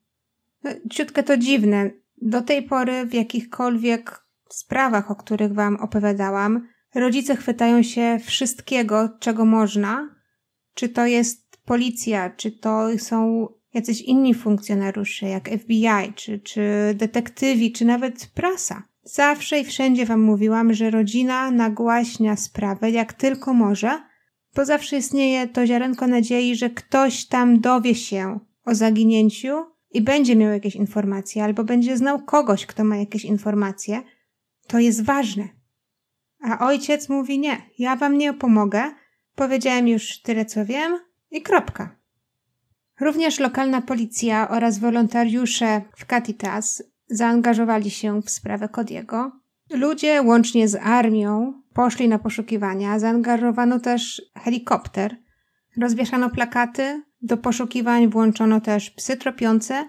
No, 0.64 0.72
ciutkę 0.92 1.24
to 1.24 1.38
dziwne. 1.38 1.92
Do 2.22 2.42
tej 2.42 2.64
pory 2.64 3.06
w 3.06 3.14
jakichkolwiek 3.14 4.26
sprawach, 4.50 5.12
o 5.12 5.16
których 5.16 5.54
wam 5.54 5.76
opowiadałam, 5.76 6.68
rodzice 6.96 7.36
chwytają 7.36 7.84
się 7.84 8.20
wszystkiego, 8.26 9.10
czego 9.20 9.46
można. 9.46 10.16
Czy 10.74 10.90
to 10.90 11.06
jest 11.06 11.58
policja, 11.66 12.30
czy 12.30 12.52
to 12.52 12.88
są 12.98 13.48
jacyś 13.74 14.02
inni 14.02 14.34
funkcjonariusze, 14.34 15.30
jak 15.30 15.50
FBI, 15.50 16.14
czy, 16.16 16.40
czy 16.40 16.62
detektywi, 16.96 17.72
czy 17.72 17.86
nawet 17.86 18.32
prasa. 18.34 18.84
Zawsze 19.04 19.60
i 19.60 19.66
wszędzie 19.66 20.06
wam 20.06 20.22
mówiłam, 20.22 20.74
że 20.74 20.92
rodzina 20.92 21.52
nagłaśnia 21.52 22.36
sprawę 22.36 22.92
jak 22.92 23.14
tylko 23.14 23.54
może, 23.54 24.02
bo 24.56 24.66
zawsze 24.66 24.98
istnieje 24.98 25.48
to 25.48 25.68
ziarenko 25.68 26.08
nadziei, 26.08 26.56
że 26.56 26.70
ktoś 26.70 27.26
tam 27.26 27.60
dowie 27.60 27.96
się 27.96 28.40
o 28.66 28.76
zaginięciu 28.76 29.66
i 29.92 30.02
będzie 30.02 30.36
miał 30.36 30.52
jakieś 30.52 30.76
informacje, 30.76 31.44
albo 31.44 31.64
będzie 31.64 31.98
znał 31.98 32.26
kogoś, 32.26 32.66
kto 32.66 32.84
ma 32.84 32.98
jakieś 32.98 33.26
informacje. 33.26 34.02
To 34.68 34.80
jest 34.80 35.04
ważne. 35.04 35.48
A 36.42 36.68
ojciec 36.68 37.10
mówi 37.10 37.40
nie, 37.40 37.62
ja 37.80 37.96
wam 37.96 38.18
nie 38.18 38.34
pomogę, 38.34 38.84
powiedziałem 39.36 39.88
już 39.88 40.22
tyle 40.22 40.46
co 40.46 40.66
wiem 40.66 41.00
i 41.32 41.42
kropka. 41.42 42.01
Również 43.02 43.40
lokalna 43.40 43.82
policja 43.82 44.50
oraz 44.50 44.80
wolontariusze 44.80 45.82
w 45.98 46.06
Catitas 46.06 46.84
zaangażowali 47.10 47.92
się 47.92 48.22
w 48.22 48.30
sprawę 48.30 48.70
Kodiego. 48.70 49.32
Ludzie, 49.74 50.22
łącznie 50.22 50.68
z 50.68 50.76
armią, 50.76 51.62
poszli 51.74 52.08
na 52.08 52.20
poszukiwania. 52.20 53.00
Zaangażowano 53.00 53.80
też 53.80 54.22
helikopter. 54.36 55.16
Rozwieszano 55.78 56.30
plakaty. 56.30 57.04
Do 57.22 57.38
poszukiwań 57.38 58.08
włączono 58.08 58.62
też 58.62 58.90
psy 58.90 59.18
tropiące, 59.18 59.88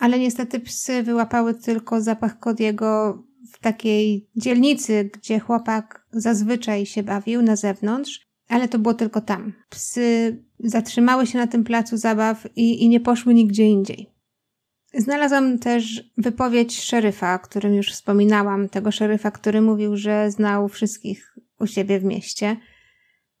ale 0.00 0.18
niestety 0.18 0.60
psy 0.60 1.02
wyłapały 1.02 1.54
tylko 1.54 2.00
zapach 2.00 2.38
Kodiego 2.38 3.18
w 3.52 3.58
takiej 3.58 4.30
dzielnicy, 4.36 5.10
gdzie 5.14 5.38
chłopak 5.38 6.06
zazwyczaj 6.12 6.86
się 6.86 7.02
bawił 7.02 7.42
na 7.42 7.56
zewnątrz, 7.56 8.28
ale 8.54 8.68
to 8.68 8.78
było 8.78 8.94
tylko 8.94 9.20
tam. 9.20 9.52
Psy 9.68 10.38
zatrzymały 10.58 11.26
się 11.26 11.38
na 11.38 11.46
tym 11.46 11.64
placu 11.64 11.96
zabaw 11.96 12.46
i, 12.56 12.84
i 12.84 12.88
nie 12.88 13.00
poszły 13.00 13.34
nigdzie 13.34 13.64
indziej. 13.64 14.10
Znalazłam 14.94 15.58
też 15.58 16.10
wypowiedź 16.18 16.80
szeryfa, 16.80 17.34
o 17.34 17.38
którym 17.38 17.74
już 17.74 17.92
wspominałam, 17.92 18.68
tego 18.68 18.92
szeryfa, 18.92 19.30
który 19.30 19.60
mówił, 19.60 19.96
że 19.96 20.30
znał 20.30 20.68
wszystkich 20.68 21.36
u 21.60 21.66
siebie 21.66 22.00
w 22.00 22.04
mieście. 22.04 22.56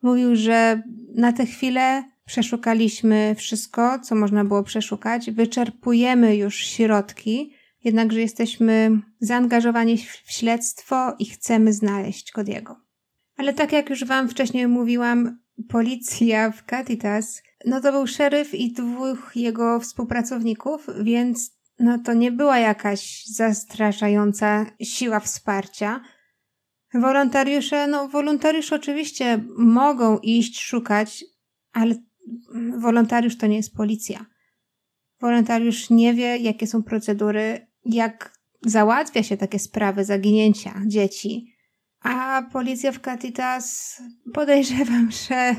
Mówił, 0.02 0.36
że 0.36 0.82
na 1.14 1.32
tę 1.32 1.46
chwilę 1.46 2.04
przeszukaliśmy 2.24 3.34
wszystko, 3.38 3.98
co 3.98 4.14
można 4.14 4.44
było 4.44 4.62
przeszukać, 4.62 5.30
wyczerpujemy 5.30 6.36
już 6.36 6.56
środki, 6.56 7.52
jednakże 7.84 8.20
jesteśmy 8.20 9.00
zaangażowani 9.20 9.98
w 9.98 10.32
śledztwo 10.32 11.14
i 11.18 11.26
chcemy 11.26 11.72
znaleźć 11.72 12.30
Kodiego. 12.30 12.83
Ale 13.36 13.52
tak 13.52 13.72
jak 13.72 13.90
już 13.90 14.04
Wam 14.04 14.28
wcześniej 14.28 14.68
mówiłam, 14.68 15.38
policja 15.68 16.50
w 16.50 16.62
Catitas 16.70 17.42
no 17.64 17.80
to 17.80 17.92
był 17.92 18.06
szeryf 18.06 18.54
i 18.54 18.72
dwóch 18.72 19.32
jego 19.34 19.80
współpracowników, 19.80 20.86
więc 21.02 21.58
no 21.78 21.98
to 21.98 22.14
nie 22.14 22.32
była 22.32 22.58
jakaś 22.58 23.24
zastraszająca 23.26 24.66
siła 24.82 25.20
wsparcia. 25.20 26.00
Wolontariusze, 26.94 27.86
no 27.86 28.08
wolontariusze 28.08 28.76
oczywiście 28.76 29.44
mogą 29.56 30.18
iść 30.18 30.60
szukać, 30.60 31.24
ale 31.72 31.94
wolontariusz 32.78 33.38
to 33.38 33.46
nie 33.46 33.56
jest 33.56 33.74
policja. 33.74 34.26
Wolontariusz 35.20 35.90
nie 35.90 36.14
wie, 36.14 36.36
jakie 36.36 36.66
są 36.66 36.82
procedury, 36.82 37.66
jak 37.84 38.38
załatwia 38.66 39.22
się 39.22 39.36
takie 39.36 39.58
sprawy 39.58 40.04
zaginięcia 40.04 40.82
dzieci. 40.86 41.53
A 42.04 42.42
policja 42.52 42.92
w 42.92 43.00
Catitas 43.00 43.96
podejrzewam, 44.34 45.10
że 45.28 45.54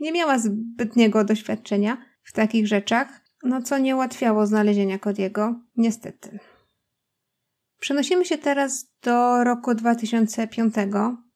nie 0.00 0.12
miała 0.12 0.38
zbytniego 0.38 1.24
doświadczenia 1.24 1.96
w 2.22 2.32
takich 2.32 2.66
rzeczach, 2.66 3.20
no 3.42 3.62
co 3.62 3.78
nie 3.78 3.96
ułatwiało 3.96 4.46
znalezienia 4.46 4.98
Kodiego, 4.98 5.60
niestety. 5.76 6.38
Przenosimy 7.80 8.24
się 8.24 8.38
teraz 8.38 8.92
do 9.02 9.44
roku 9.44 9.74
2005. 9.74 10.74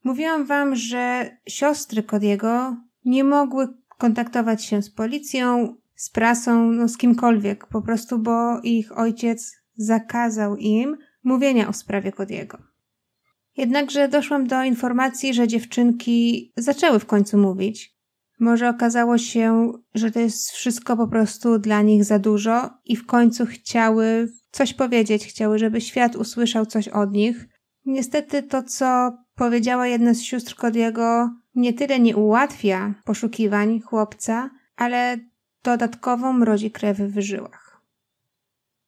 Mówiłam 0.04 0.46
wam, 0.46 0.76
że 0.76 1.36
siostry 1.48 2.02
Kodiego 2.02 2.76
nie 3.04 3.24
mogły 3.24 3.68
kontaktować 3.98 4.64
się 4.64 4.82
z 4.82 4.90
policją, 4.90 5.76
z 5.94 6.10
prasą, 6.10 6.72
no 6.72 6.88
z 6.88 6.96
kimkolwiek, 6.96 7.66
po 7.66 7.82
prostu 7.82 8.18
bo 8.18 8.60
ich 8.60 8.98
ojciec 8.98 9.56
zakazał 9.76 10.56
im 10.56 10.96
mówienia 11.24 11.68
o 11.68 11.72
sprawie 11.72 12.12
Kodiego. 12.12 12.67
Jednakże 13.58 14.08
doszłam 14.08 14.46
do 14.46 14.62
informacji, 14.62 15.34
że 15.34 15.48
dziewczynki 15.48 16.52
zaczęły 16.56 16.98
w 16.98 17.06
końcu 17.06 17.38
mówić, 17.38 17.94
może 18.40 18.68
okazało 18.68 19.18
się, 19.18 19.72
że 19.94 20.10
to 20.10 20.20
jest 20.20 20.50
wszystko 20.50 20.96
po 20.96 21.08
prostu 21.08 21.58
dla 21.58 21.82
nich 21.82 22.04
za 22.04 22.18
dużo 22.18 22.70
i 22.84 22.96
w 22.96 23.06
końcu 23.06 23.46
chciały 23.46 24.32
coś 24.50 24.74
powiedzieć, 24.74 25.26
chciały, 25.26 25.58
żeby 25.58 25.80
świat 25.80 26.16
usłyszał 26.16 26.66
coś 26.66 26.88
od 26.88 27.12
nich. 27.12 27.48
Niestety 27.84 28.42
to, 28.42 28.62
co 28.62 29.18
powiedziała 29.34 29.86
jedna 29.86 30.14
z 30.14 30.20
sióstr 30.20 30.54
Kodiego, 30.54 31.30
nie 31.54 31.72
tyle 31.72 32.00
nie 32.00 32.16
ułatwia 32.16 32.94
poszukiwań 33.04 33.80
chłopca, 33.80 34.50
ale 34.76 35.18
dodatkowo 35.64 36.32
mrozi 36.32 36.70
krew 36.70 36.98
w 36.98 37.20
żyłach. 37.20 37.80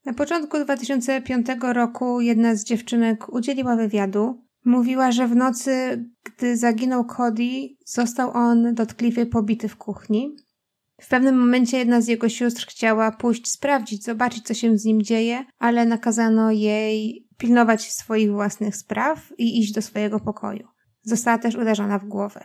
Na 0.04 0.12
początku 0.14 0.58
2005 0.58 1.46
roku 1.62 2.20
jedna 2.20 2.54
z 2.54 2.64
dziewczynek 2.64 3.32
udzieliła 3.32 3.76
wywiadu, 3.76 4.49
Mówiła, 4.64 5.12
że 5.12 5.28
w 5.28 5.36
nocy, 5.36 6.04
gdy 6.24 6.56
zaginął 6.56 7.04
Cody, 7.04 7.68
został 7.86 8.30
on 8.30 8.74
dotkliwie 8.74 9.26
pobity 9.26 9.68
w 9.68 9.76
kuchni. 9.76 10.36
W 11.00 11.08
pewnym 11.08 11.38
momencie 11.38 11.78
jedna 11.78 12.00
z 12.00 12.08
jego 12.08 12.28
sióstr 12.28 12.66
chciała 12.66 13.12
pójść 13.12 13.50
sprawdzić, 13.50 14.04
zobaczyć, 14.04 14.46
co 14.46 14.54
się 14.54 14.78
z 14.78 14.84
nim 14.84 15.02
dzieje, 15.02 15.44
ale 15.58 15.86
nakazano 15.86 16.50
jej 16.50 17.28
pilnować 17.38 17.92
swoich 17.92 18.32
własnych 18.32 18.76
spraw 18.76 19.32
i 19.38 19.58
iść 19.58 19.72
do 19.72 19.82
swojego 19.82 20.20
pokoju. 20.20 20.68
Została 21.02 21.38
też 21.38 21.54
uderzona 21.54 21.98
w 21.98 22.04
głowę. 22.04 22.44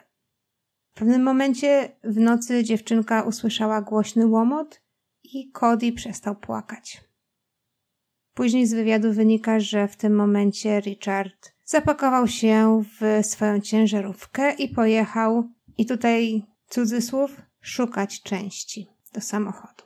W 0.91 0.97
pewnym 0.97 1.23
momencie 1.23 1.97
w 2.04 2.17
nocy 2.17 2.63
dziewczynka 2.63 3.23
usłyszała 3.23 3.82
głośny 3.82 4.28
łomot 4.28 4.82
i 5.23 5.51
Cody 5.51 5.91
przestał 5.91 6.36
płakać. 6.36 7.01
Później 8.34 8.67
z 8.67 8.73
wywiadu 8.73 9.13
wynika, 9.13 9.60
że 9.60 9.88
w 9.88 9.95
tym 9.95 10.15
momencie 10.15 10.80
Richard 10.80 11.54
zapakował 11.65 12.28
się 12.28 12.84
w 12.99 13.25
swoją 13.25 13.60
ciężarówkę 13.60 14.54
i 14.54 14.69
pojechał, 14.69 15.49
i 15.78 15.86
tutaj 15.86 16.45
cudzysłów, 16.67 17.41
szukać 17.62 18.21
części 18.21 18.88
do 19.13 19.21
samochodu. 19.21 19.86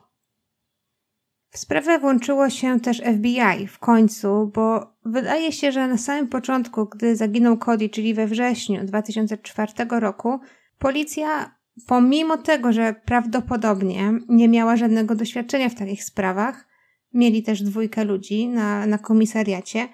W 1.51 1.57
sprawę 1.57 1.99
włączyło 1.99 2.49
się 2.49 2.79
też 2.79 3.01
FBI 3.01 3.67
w 3.67 3.79
końcu, 3.79 4.51
bo 4.55 4.93
wydaje 5.05 5.51
się, 5.51 5.71
że 5.71 5.87
na 5.87 5.97
samym 5.97 6.27
początku, 6.27 6.85
gdy 6.85 7.15
zaginął 7.15 7.57
Cody, 7.57 7.89
czyli 7.89 8.13
we 8.13 8.27
wrześniu 8.27 8.85
2004 8.85 9.73
roku, 9.89 10.39
policja, 10.79 11.55
pomimo 11.87 12.37
tego, 12.37 12.73
że 12.73 12.95
prawdopodobnie 13.05 14.13
nie 14.29 14.49
miała 14.49 14.77
żadnego 14.77 15.15
doświadczenia 15.15 15.69
w 15.69 15.75
takich 15.75 16.03
sprawach, 16.03 16.67
mieli 17.13 17.43
też 17.43 17.63
dwójkę 17.63 18.03
ludzi 18.03 18.47
na, 18.47 18.85
na 18.85 18.97
komisariacie, 18.97 19.87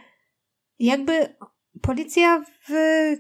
jakby 0.80 1.36
Policja 1.82 2.44
w 2.70 2.74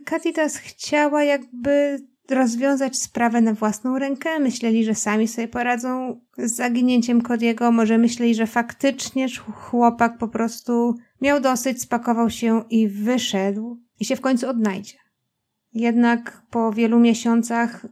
Catitas 0.09 0.57
chciała 0.57 1.23
jakby 1.23 1.99
rozwiązać 2.29 2.97
sprawę 2.97 3.41
na 3.41 3.53
własną 3.53 3.99
rękę. 3.99 4.39
Myśleli, 4.39 4.85
że 4.85 4.95
sami 4.95 5.27
sobie 5.27 5.47
poradzą 5.47 6.21
z 6.37 6.55
zaginięciem 6.55 7.21
Kodiego. 7.21 7.71
Może 7.71 7.97
myśleli, 7.97 8.35
że 8.35 8.47
faktycznie 8.47 9.27
chłopak 9.53 10.17
po 10.17 10.27
prostu 10.27 10.95
miał 11.21 11.39
dosyć, 11.39 11.81
spakował 11.81 12.29
się 12.29 12.63
i 12.69 12.87
wyszedł 12.87 13.79
i 13.99 14.05
się 14.05 14.15
w 14.15 14.21
końcu 14.21 14.49
odnajdzie. 14.49 14.97
Jednak 15.73 16.41
po 16.49 16.71
wielu 16.71 16.99
miesiącach, 16.99 17.85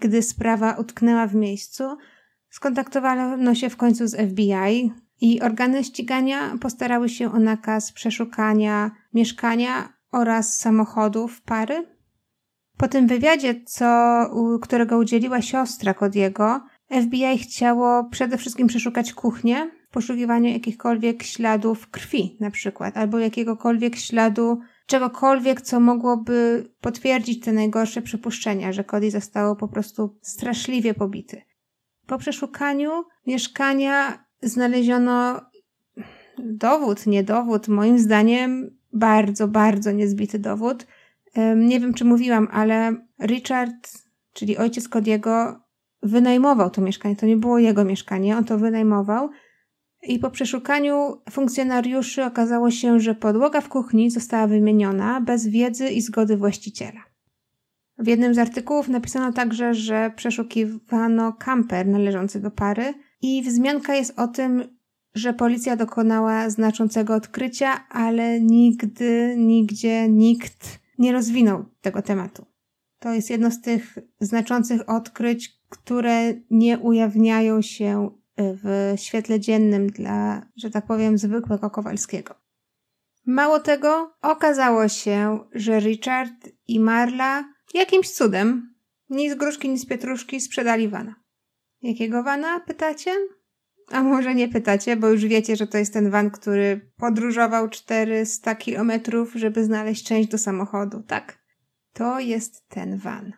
gdy 0.00 0.22
sprawa 0.22 0.72
utknęła 0.72 1.26
w 1.26 1.34
miejscu, 1.34 1.84
skontaktowano 2.50 3.54
się 3.54 3.70
w 3.70 3.76
końcu 3.76 4.06
z 4.06 4.16
FBI. 4.30 4.92
I 5.20 5.40
organy 5.40 5.84
ścigania 5.84 6.58
postarały 6.60 7.08
się 7.08 7.32
o 7.32 7.38
nakaz 7.38 7.92
przeszukania 7.92 8.90
mieszkania 9.14 9.93
oraz 10.14 10.60
samochodów 10.60 11.42
pary. 11.42 11.86
Po 12.76 12.88
tym 12.88 13.06
wywiadzie, 13.06 13.54
co, 13.64 13.86
którego 14.62 14.98
udzieliła 14.98 15.42
siostra 15.42 15.94
Kodiego, 15.94 16.60
FBI 17.02 17.38
chciało 17.38 18.04
przede 18.04 18.38
wszystkim 18.38 18.66
przeszukać 18.66 19.12
kuchnię 19.12 19.70
w 19.88 19.92
poszukiwaniu 19.92 20.52
jakichkolwiek 20.52 21.22
śladów 21.22 21.90
krwi, 21.90 22.36
na 22.40 22.50
przykład, 22.50 22.96
albo 22.96 23.18
jakiegokolwiek 23.18 23.96
śladu 23.96 24.60
czegokolwiek, 24.86 25.60
co 25.60 25.80
mogłoby 25.80 26.68
potwierdzić 26.80 27.44
te 27.44 27.52
najgorsze 27.52 28.02
przypuszczenia, 28.02 28.72
że 28.72 28.84
Cody 28.84 29.10
został 29.10 29.56
po 29.56 29.68
prostu 29.68 30.18
straszliwie 30.22 30.94
pobity. 30.94 31.42
Po 32.06 32.18
przeszukaniu 32.18 32.90
mieszkania 33.26 34.24
znaleziono 34.42 35.40
dowód, 36.38 37.06
nie 37.06 37.22
dowód, 37.22 37.68
moim 37.68 37.98
zdaniem 37.98 38.78
bardzo, 38.94 39.48
bardzo 39.48 39.92
niezbity 39.92 40.38
dowód. 40.38 40.86
Nie 41.56 41.80
wiem, 41.80 41.94
czy 41.94 42.04
mówiłam, 42.04 42.48
ale 42.52 42.96
Richard, 43.22 43.74
czyli 44.32 44.56
ojciec 44.56 44.88
Cody'ego, 44.88 45.54
wynajmował 46.02 46.70
to 46.70 46.80
mieszkanie. 46.80 47.16
To 47.16 47.26
nie 47.26 47.36
było 47.36 47.58
jego 47.58 47.84
mieszkanie, 47.84 48.36
on 48.36 48.44
to 48.44 48.58
wynajmował. 48.58 49.30
I 50.02 50.18
po 50.18 50.30
przeszukaniu 50.30 51.22
funkcjonariuszy 51.30 52.24
okazało 52.24 52.70
się, 52.70 53.00
że 53.00 53.14
podłoga 53.14 53.60
w 53.60 53.68
kuchni 53.68 54.10
została 54.10 54.46
wymieniona 54.46 55.20
bez 55.20 55.46
wiedzy 55.46 55.88
i 55.88 56.00
zgody 56.00 56.36
właściciela. 56.36 57.00
W 57.98 58.06
jednym 58.06 58.34
z 58.34 58.38
artykułów 58.38 58.88
napisano 58.88 59.32
także, 59.32 59.74
że 59.74 60.12
przeszukiwano 60.16 61.32
kamper 61.32 61.86
należący 61.86 62.40
do 62.40 62.50
pary 62.50 62.94
i 63.22 63.42
wzmianka 63.42 63.94
jest 63.94 64.18
o 64.18 64.28
tym, 64.28 64.78
że 65.14 65.32
policja 65.32 65.76
dokonała 65.76 66.50
znaczącego 66.50 67.14
odkrycia, 67.14 67.88
ale 67.88 68.40
nigdy, 68.40 69.34
nigdzie 69.38 70.08
nikt 70.08 70.78
nie 70.98 71.12
rozwinął 71.12 71.64
tego 71.80 72.02
tematu. 72.02 72.46
To 72.98 73.12
jest 73.12 73.30
jedno 73.30 73.50
z 73.50 73.60
tych 73.60 73.98
znaczących 74.20 74.88
odkryć, 74.88 75.60
które 75.68 76.34
nie 76.50 76.78
ujawniają 76.78 77.62
się 77.62 78.10
w 78.36 78.92
świetle 78.96 79.40
dziennym 79.40 79.86
dla, 79.86 80.46
że 80.56 80.70
tak 80.70 80.86
powiem, 80.86 81.18
zwykłego 81.18 81.70
Kowalskiego. 81.70 82.34
Mało 83.26 83.60
tego, 83.60 84.14
okazało 84.22 84.88
się, 84.88 85.38
że 85.52 85.80
Richard 85.80 86.48
i 86.68 86.80
Marla 86.80 87.44
jakimś 87.74 88.10
cudem, 88.10 88.74
ni 89.10 89.30
z 89.30 89.34
gruszki, 89.34 89.68
ni 89.68 89.78
z 89.78 89.86
pietruszki, 89.86 90.40
sprzedali 90.40 90.88
wana. 90.88 91.14
Jakiego 91.82 92.22
wana, 92.22 92.60
pytacie? 92.60 93.10
A 93.90 94.02
może 94.02 94.34
nie 94.34 94.48
pytacie, 94.48 94.96
bo 94.96 95.08
już 95.08 95.26
wiecie, 95.26 95.56
że 95.56 95.66
to 95.66 95.78
jest 95.78 95.92
ten 95.92 96.10
van, 96.10 96.30
który 96.30 96.92
podróżował 96.96 97.68
400 97.68 98.54
kilometrów, 98.54 99.32
żeby 99.34 99.64
znaleźć 99.64 100.06
część 100.06 100.28
do 100.28 100.38
samochodu. 100.38 101.02
Tak, 101.02 101.38
to 101.92 102.20
jest 102.20 102.68
ten 102.68 102.98
van. 102.98 103.32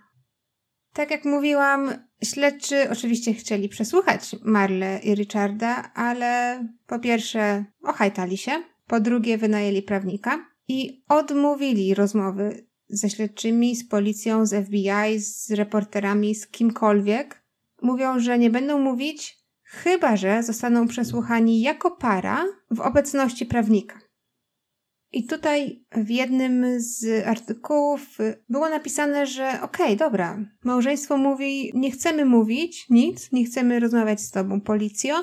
Tak 0.92 1.10
jak 1.10 1.24
mówiłam, 1.24 1.90
śledczy 2.24 2.90
oczywiście 2.90 3.34
chcieli 3.34 3.68
przesłuchać 3.68 4.36
Marle 4.44 5.00
i 5.02 5.14
Richarda, 5.14 5.92
ale 5.94 6.64
po 6.86 6.98
pierwsze 6.98 7.64
ochajtali 7.82 8.36
się, 8.36 8.52
po 8.86 9.00
drugie 9.00 9.38
wynajęli 9.38 9.82
prawnika 9.82 10.46
i 10.68 11.04
odmówili 11.08 11.94
rozmowy 11.94 12.66
ze 12.88 13.10
śledczymi, 13.10 13.76
z 13.76 13.88
policją, 13.88 14.46
z 14.46 14.66
FBI, 14.66 15.18
z 15.18 15.50
reporterami, 15.50 16.34
z 16.34 16.46
kimkolwiek. 16.46 17.42
Mówią, 17.82 18.20
że 18.20 18.38
nie 18.38 18.50
będą 18.50 18.78
mówić, 18.78 19.45
chyba 19.76 20.16
że 20.16 20.42
zostaną 20.42 20.88
przesłuchani 20.88 21.60
jako 21.60 21.90
para 21.90 22.44
w 22.70 22.80
obecności 22.80 23.46
prawnika. 23.46 24.00
I 25.12 25.26
tutaj 25.26 25.84
w 25.92 26.10
jednym 26.10 26.64
z 26.76 27.26
artykułów 27.26 28.18
było 28.48 28.68
napisane, 28.68 29.26
że 29.26 29.48
okej, 29.62 29.86
okay, 29.86 29.96
dobra, 29.96 30.38
małżeństwo 30.64 31.16
mówi, 31.16 31.72
nie 31.74 31.90
chcemy 31.90 32.24
mówić 32.24 32.86
nic, 32.90 33.32
nie 33.32 33.44
chcemy 33.44 33.80
rozmawiać 33.80 34.20
z 34.20 34.30
tobą, 34.30 34.60
policjo, 34.60 35.14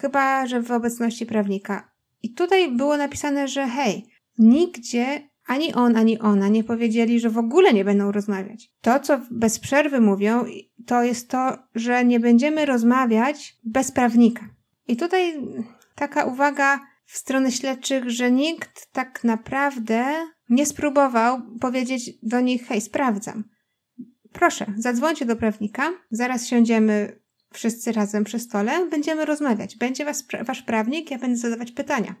chyba 0.00 0.46
że 0.46 0.62
w 0.62 0.70
obecności 0.70 1.26
prawnika. 1.26 1.92
I 2.22 2.34
tutaj 2.34 2.70
było 2.70 2.96
napisane, 2.96 3.48
że 3.48 3.66
hej, 3.66 4.06
nigdzie 4.38 5.28
ani 5.46 5.74
on, 5.74 5.96
ani 5.96 6.18
ona 6.18 6.48
nie 6.48 6.64
powiedzieli, 6.64 7.20
że 7.20 7.30
w 7.30 7.38
ogóle 7.38 7.72
nie 7.72 7.84
będą 7.84 8.12
rozmawiać. 8.12 8.70
To, 8.80 9.00
co 9.00 9.20
bez 9.30 9.58
przerwy 9.58 10.00
mówią, 10.00 10.44
to 10.86 11.02
jest 11.02 11.28
to, 11.28 11.58
że 11.74 12.04
nie 12.04 12.20
będziemy 12.20 12.66
rozmawiać 12.66 13.56
bez 13.64 13.92
prawnika. 13.92 14.48
I 14.88 14.96
tutaj 14.96 15.34
taka 15.94 16.24
uwaga 16.24 16.80
w 17.04 17.18
stronę 17.18 17.52
śledczych, 17.52 18.10
że 18.10 18.30
nikt 18.30 18.92
tak 18.92 19.24
naprawdę 19.24 20.04
nie 20.50 20.66
spróbował 20.66 21.42
powiedzieć 21.60 22.10
do 22.22 22.40
nich: 22.40 22.66
hej, 22.66 22.80
sprawdzam. 22.80 23.44
Proszę, 24.32 24.66
zadzwońcie 24.76 25.24
do 25.24 25.36
prawnika, 25.36 25.90
zaraz 26.10 26.46
siądziemy 26.46 27.22
wszyscy 27.52 27.92
razem 27.92 28.24
przy 28.24 28.38
stole, 28.38 28.86
będziemy 28.90 29.24
rozmawiać. 29.24 29.76
Będzie 29.76 30.04
was, 30.04 30.24
wasz 30.46 30.62
prawnik, 30.62 31.10
ja 31.10 31.18
będę 31.18 31.36
zadawać 31.36 31.72
pytania. 31.72 32.14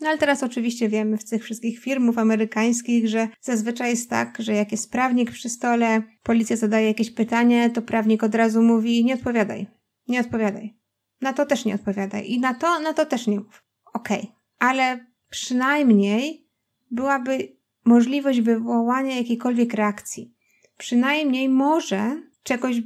No 0.00 0.08
ale 0.08 0.18
teraz 0.18 0.42
oczywiście 0.42 0.88
wiemy 0.88 1.18
w 1.18 1.30
tych 1.30 1.44
wszystkich 1.44 1.80
firmów 1.80 2.18
amerykańskich, 2.18 3.08
że 3.08 3.28
zazwyczaj 3.40 3.90
jest 3.90 4.10
tak, 4.10 4.36
że 4.38 4.52
jak 4.54 4.72
jest 4.72 4.92
prawnik 4.92 5.30
przy 5.30 5.48
stole, 5.48 6.02
policja 6.22 6.56
zadaje 6.56 6.86
jakieś 6.86 7.10
pytanie, 7.10 7.70
to 7.70 7.82
prawnik 7.82 8.22
od 8.22 8.34
razu 8.34 8.62
mówi 8.62 9.04
nie 9.04 9.14
odpowiadaj, 9.14 9.66
nie 10.08 10.20
odpowiadaj. 10.20 10.76
Na 11.20 11.32
to 11.32 11.46
też 11.46 11.64
nie 11.64 11.74
odpowiadaj 11.74 12.30
i 12.30 12.40
na 12.40 12.54
to, 12.54 12.80
na 12.80 12.92
to 12.92 13.06
też 13.06 13.26
nie 13.26 13.40
mów. 13.40 13.64
Okej, 13.94 14.20
okay. 14.20 14.32
ale 14.58 15.06
przynajmniej 15.30 16.48
byłaby 16.90 17.56
możliwość 17.84 18.40
wywołania 18.40 19.16
jakiejkolwiek 19.16 19.74
reakcji. 19.74 20.34
Przynajmniej 20.76 21.48
może 21.48 22.22
czegoś 22.42 22.80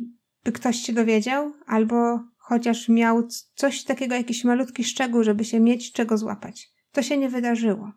by 0.45 0.53
ktoś 0.53 0.77
się 0.77 0.93
dowiedział, 0.93 1.53
albo 1.67 2.21
chociaż 2.39 2.89
miał 2.89 3.29
coś 3.55 3.85
takiego, 3.85 4.15
jakiś 4.15 4.45
malutki 4.45 4.85
szczegół, 4.85 5.23
żeby 5.23 5.45
się 5.45 5.61
mieć 5.61 5.93
czego 5.93 6.19
złapać. 6.19 6.74
To 6.95 7.03
się 7.03 7.17
nie 7.17 7.29
wydarzyło. 7.29 7.93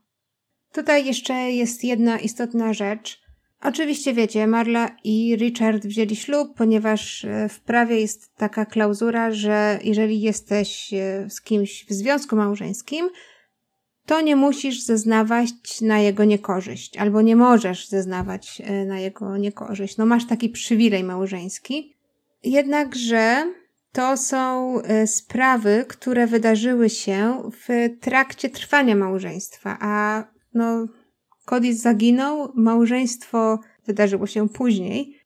Tutaj 0.74 1.06
jeszcze 1.06 1.34
jest 1.34 1.84
jedna 1.84 2.20
istotna 2.20 2.74
rzecz. 2.74 3.22
Oczywiście 3.62 4.14
wiecie, 4.14 4.48
Marla 4.48 4.90
i 5.04 5.36
Richard 5.36 5.86
wzięli 5.86 6.16
ślub, 6.16 6.58
ponieważ 6.58 7.26
e, 7.26 7.50
w 7.50 7.60
prawie 7.60 8.00
jest 8.02 8.36
taka 8.36 8.66
klauzura, 8.66 9.32
że 9.32 9.80
jeżeli 9.84 10.22
jesteś 10.22 10.94
e, 10.94 11.30
z 11.30 11.42
kimś 11.42 11.86
w 11.86 11.94
związku 11.94 12.36
małżeńskim, 12.36 13.10
to 14.06 14.22
nie 14.22 14.36
musisz 14.36 14.82
zeznawać 14.82 15.82
na 15.82 16.00
jego 16.00 16.24
niekorzyść, 16.24 16.98
albo 16.98 17.22
nie 17.22 17.36
możesz 17.36 17.88
zeznawać 17.88 18.62
e, 18.66 18.86
na 18.86 19.00
jego 19.00 19.38
niekorzyść. 19.38 19.98
No 19.98 20.06
masz 20.06 20.28
taki 20.28 20.50
przywilej 20.50 21.04
małżeński. 21.04 21.96
Jednakże 22.44 23.54
to 23.98 24.18
są 24.18 24.78
sprawy, 25.06 25.86
które 25.88 26.28
wydarzyły 26.28 26.90
się 26.90 27.42
w 27.52 27.90
trakcie 28.00 28.50
trwania 28.50 28.96
małżeństwa, 28.96 29.78
a 29.80 30.24
no 30.54 30.88
Cody 31.46 31.76
zaginął, 31.76 32.52
małżeństwo 32.56 33.60
wydarzyło 33.88 34.28
się 34.28 34.50
później, 34.50 35.20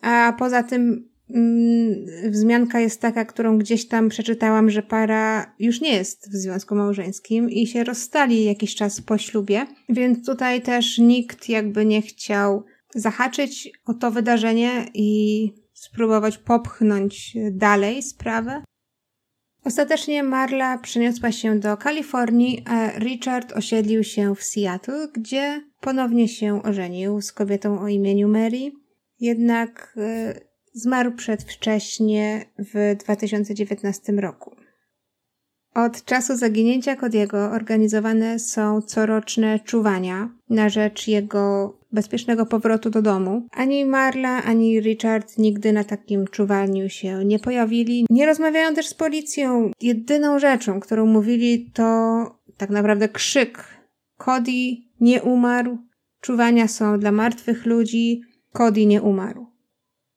a 0.00 0.34
poza 0.38 0.62
tym 0.62 1.08
mm, 1.30 1.94
wzmianka 2.30 2.80
jest 2.80 3.00
taka, 3.00 3.24
którą 3.24 3.58
gdzieś 3.58 3.88
tam 3.88 4.08
przeczytałam, 4.08 4.70
że 4.70 4.82
para 4.82 5.54
już 5.58 5.80
nie 5.80 5.92
jest 5.92 6.30
w 6.30 6.34
związku 6.34 6.74
małżeńskim 6.74 7.50
i 7.50 7.66
się 7.66 7.84
rozstali 7.84 8.44
jakiś 8.44 8.74
czas 8.74 9.00
po 9.00 9.18
ślubie, 9.18 9.66
więc 9.88 10.26
tutaj 10.26 10.62
też 10.62 10.98
nikt 10.98 11.48
jakby 11.48 11.86
nie 11.86 12.02
chciał 12.02 12.64
zahaczyć 12.94 13.70
o 13.86 13.94
to 13.94 14.10
wydarzenie 14.10 14.86
i 14.94 15.52
spróbować 15.78 16.38
popchnąć 16.38 17.36
dalej 17.50 18.02
sprawę. 18.02 18.62
Ostatecznie 19.64 20.22
Marla 20.22 20.78
przeniosła 20.78 21.32
się 21.32 21.58
do 21.58 21.76
Kalifornii, 21.76 22.64
a 22.66 22.98
Richard 22.98 23.52
osiedlił 23.52 24.04
się 24.04 24.34
w 24.34 24.42
Seattle, 24.42 25.08
gdzie 25.12 25.62
ponownie 25.80 26.28
się 26.28 26.62
ożenił 26.62 27.20
z 27.20 27.32
kobietą 27.32 27.80
o 27.80 27.88
imieniu 27.88 28.28
Mary. 28.28 28.72
Jednak 29.20 29.94
y, 29.96 30.40
zmarł 30.72 31.12
przedwcześnie 31.12 32.44
w 32.58 32.96
2019 32.98 34.12
roku. 34.12 34.56
Od 35.84 36.04
czasu 36.04 36.36
zaginięcia 36.36 36.96
Kodiego 36.96 37.50
organizowane 37.50 38.38
są 38.38 38.82
coroczne 38.82 39.60
czuwania 39.60 40.28
na 40.50 40.68
rzecz 40.68 41.08
jego 41.08 41.74
bezpiecznego 41.92 42.46
powrotu 42.46 42.90
do 42.90 43.02
domu. 43.02 43.46
Ani 43.52 43.84
Marla, 43.84 44.42
ani 44.42 44.80
Richard 44.80 45.38
nigdy 45.38 45.72
na 45.72 45.84
takim 45.84 46.26
czuwaniu 46.26 46.88
się 46.88 47.24
nie 47.24 47.38
pojawili. 47.38 48.06
Nie 48.10 48.26
rozmawiają 48.26 48.74
też 48.74 48.86
z 48.86 48.94
policją. 48.94 49.70
Jedyną 49.80 50.38
rzeczą, 50.38 50.80
którą 50.80 51.06
mówili, 51.06 51.70
to 51.74 51.84
tak 52.56 52.70
naprawdę 52.70 53.08
krzyk. 53.08 53.64
Cody 54.16 54.76
nie 55.00 55.22
umarł. 55.22 55.78
Czuwania 56.20 56.68
są 56.68 56.98
dla 56.98 57.12
martwych 57.12 57.66
ludzi. 57.66 58.20
Cody 58.52 58.86
nie 58.86 59.02
umarł. 59.02 59.46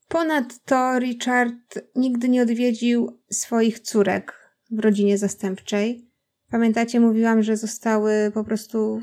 Ponadto 0.08 1.00
Richard 1.00 1.80
nigdy 1.96 2.30
nie 2.30 2.42
odwiedził 2.42 3.20
swoich 3.30 3.80
córek 3.80 4.41
w 4.72 4.80
rodzinie 4.80 5.18
zastępczej, 5.18 6.12
Pamiętacie, 6.52 7.00
mówiłam, 7.00 7.44
że 7.44 7.58
zostały 7.58 8.32
po 8.34 8.44
prostu 8.44 9.02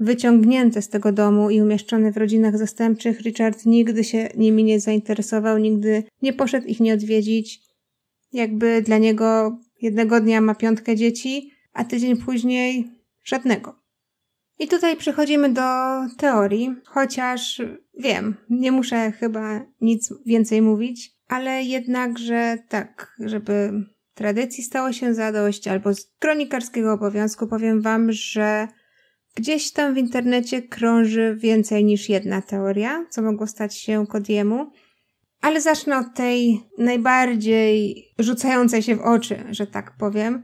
wyciągnięte 0.00 0.82
z 0.82 0.88
tego 0.88 1.12
domu 1.12 1.50
i 1.50 1.62
umieszczone 1.62 2.12
w 2.12 2.16
rodzinach 2.16 2.58
zastępczych. 2.58 3.20
Richard 3.20 3.66
nigdy 3.66 4.04
się 4.04 4.28
nimi 4.36 4.64
nie 4.64 4.80
zainteresował, 4.80 5.58
nigdy 5.58 6.02
nie 6.22 6.32
poszedł 6.32 6.66
ich 6.66 6.80
nie 6.80 6.94
odwiedzić. 6.94 7.60
Jakby 8.32 8.82
dla 8.82 8.98
niego 8.98 9.58
jednego 9.82 10.20
dnia 10.20 10.40
ma 10.40 10.54
piątkę 10.54 10.96
dzieci, 10.96 11.52
a 11.72 11.84
tydzień 11.84 12.16
później 12.16 12.90
żadnego. 13.24 13.74
I 14.58 14.68
tutaj 14.68 14.96
przechodzimy 14.96 15.52
do 15.52 15.62
teorii, 16.18 16.74
chociaż 16.84 17.62
wiem, 17.98 18.36
nie 18.50 18.72
muszę 18.72 19.12
chyba 19.12 19.66
nic 19.80 20.14
więcej 20.26 20.62
mówić, 20.62 21.12
ale 21.26 21.62
jednakże 21.62 22.58
tak, 22.68 23.16
żeby 23.20 23.72
tradycji 24.18 24.64
stało 24.64 24.92
się 24.92 25.14
zadość, 25.14 25.68
albo 25.68 25.94
z 25.94 26.06
kronikarskiego 26.18 26.92
obowiązku 26.92 27.46
powiem 27.46 27.82
wam, 27.82 28.12
że 28.12 28.68
gdzieś 29.34 29.72
tam 29.72 29.94
w 29.94 29.98
internecie 29.98 30.62
krąży 30.62 31.36
więcej 31.40 31.84
niż 31.84 32.08
jedna 32.08 32.42
teoria, 32.42 33.06
co 33.10 33.22
mogło 33.22 33.46
stać 33.46 33.76
się 33.76 34.06
Kodiemu. 34.06 34.70
Ale 35.40 35.60
zacznę 35.60 35.98
od 35.98 36.14
tej 36.14 36.60
najbardziej 36.78 38.04
rzucającej 38.18 38.82
się 38.82 38.96
w 38.96 39.00
oczy, 39.00 39.44
że 39.50 39.66
tak 39.66 39.96
powiem. 39.98 40.42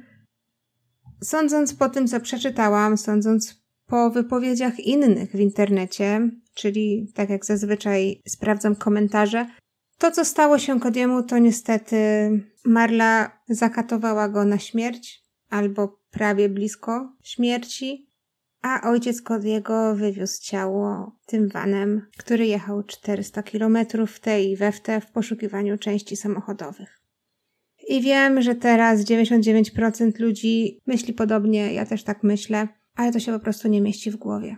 Sądząc 1.22 1.74
po 1.74 1.88
tym, 1.88 2.08
co 2.08 2.20
przeczytałam, 2.20 2.96
sądząc 2.96 3.64
po 3.86 4.10
wypowiedziach 4.10 4.80
innych 4.80 5.30
w 5.30 5.40
internecie, 5.40 6.30
czyli 6.54 7.12
tak 7.14 7.30
jak 7.30 7.44
zazwyczaj 7.44 8.22
sprawdzam 8.28 8.76
komentarze, 8.76 9.46
to 10.04 10.10
co 10.10 10.24
stało 10.24 10.58
się 10.58 10.80
Kodiemu 10.80 11.22
to 11.22 11.38
niestety 11.38 11.96
Marla 12.64 13.40
zakatowała 13.48 14.28
go 14.28 14.44
na 14.44 14.58
śmierć 14.58 15.22
albo 15.50 16.00
prawie 16.10 16.48
blisko 16.48 17.12
śmierci, 17.22 18.10
a 18.62 18.90
ojciec 18.90 19.22
Kodiego 19.22 19.94
wywiózł 19.94 20.42
ciało 20.42 21.16
tym 21.26 21.48
vanem, 21.48 22.06
który 22.18 22.46
jechał 22.46 22.82
400 22.82 23.42
kilometrów 23.42 24.10
w 24.10 24.20
tej 24.20 24.50
i 24.50 24.56
we 24.56 24.72
w 24.72 24.80
te 24.80 25.00
w 25.00 25.10
poszukiwaniu 25.10 25.78
części 25.78 26.16
samochodowych. 26.16 27.00
I 27.88 28.02
wiem, 28.02 28.42
że 28.42 28.54
teraz 28.54 29.00
99% 29.00 30.20
ludzi 30.20 30.80
myśli 30.86 31.14
podobnie, 31.14 31.74
ja 31.74 31.86
też 31.86 32.04
tak 32.04 32.22
myślę, 32.22 32.68
ale 32.94 33.12
to 33.12 33.20
się 33.20 33.32
po 33.32 33.40
prostu 33.40 33.68
nie 33.68 33.80
mieści 33.80 34.10
w 34.10 34.16
głowie. 34.16 34.56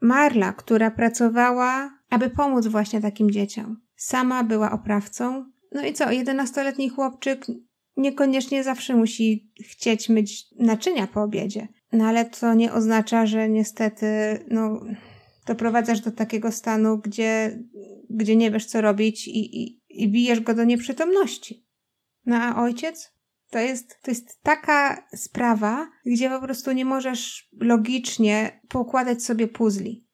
Marla, 0.00 0.52
która 0.52 0.90
pracowała, 0.90 1.98
aby 2.10 2.30
pomóc 2.30 2.66
właśnie 2.66 3.00
takim 3.00 3.30
dzieciom, 3.30 3.84
sama 3.96 4.44
była 4.44 4.72
oprawcą. 4.72 5.50
No 5.72 5.86
i 5.86 5.92
co, 5.92 6.04
11-letni 6.04 6.88
chłopczyk 6.88 7.46
niekoniecznie 7.96 8.64
zawsze 8.64 8.96
musi 8.96 9.52
chcieć 9.64 10.08
myć 10.08 10.46
naczynia 10.58 11.06
po 11.06 11.22
obiedzie. 11.22 11.68
No 11.92 12.04
ale 12.04 12.24
to 12.24 12.54
nie 12.54 12.72
oznacza, 12.72 13.26
że 13.26 13.48
niestety, 13.48 14.06
no, 14.50 14.80
doprowadzasz 15.46 16.00
do 16.00 16.10
takiego 16.10 16.52
stanu, 16.52 16.98
gdzie, 16.98 17.58
gdzie 18.10 18.36
nie 18.36 18.50
wiesz 18.50 18.66
co 18.66 18.80
robić 18.80 19.28
i, 19.28 19.62
i, 19.62 19.82
i 19.88 20.08
bijesz 20.08 20.40
go 20.40 20.54
do 20.54 20.64
nieprzytomności. 20.64 21.66
No 22.26 22.36
a 22.36 22.62
ojciec? 22.62 23.14
To 23.50 23.58
jest, 23.58 24.02
to 24.02 24.10
jest 24.10 24.42
taka 24.42 25.06
sprawa, 25.14 25.90
gdzie 26.06 26.30
po 26.30 26.40
prostu 26.40 26.72
nie 26.72 26.84
możesz 26.84 27.50
logicznie 27.60 28.60
poukładać 28.68 29.22
sobie 29.22 29.48
puzli. 29.48 30.08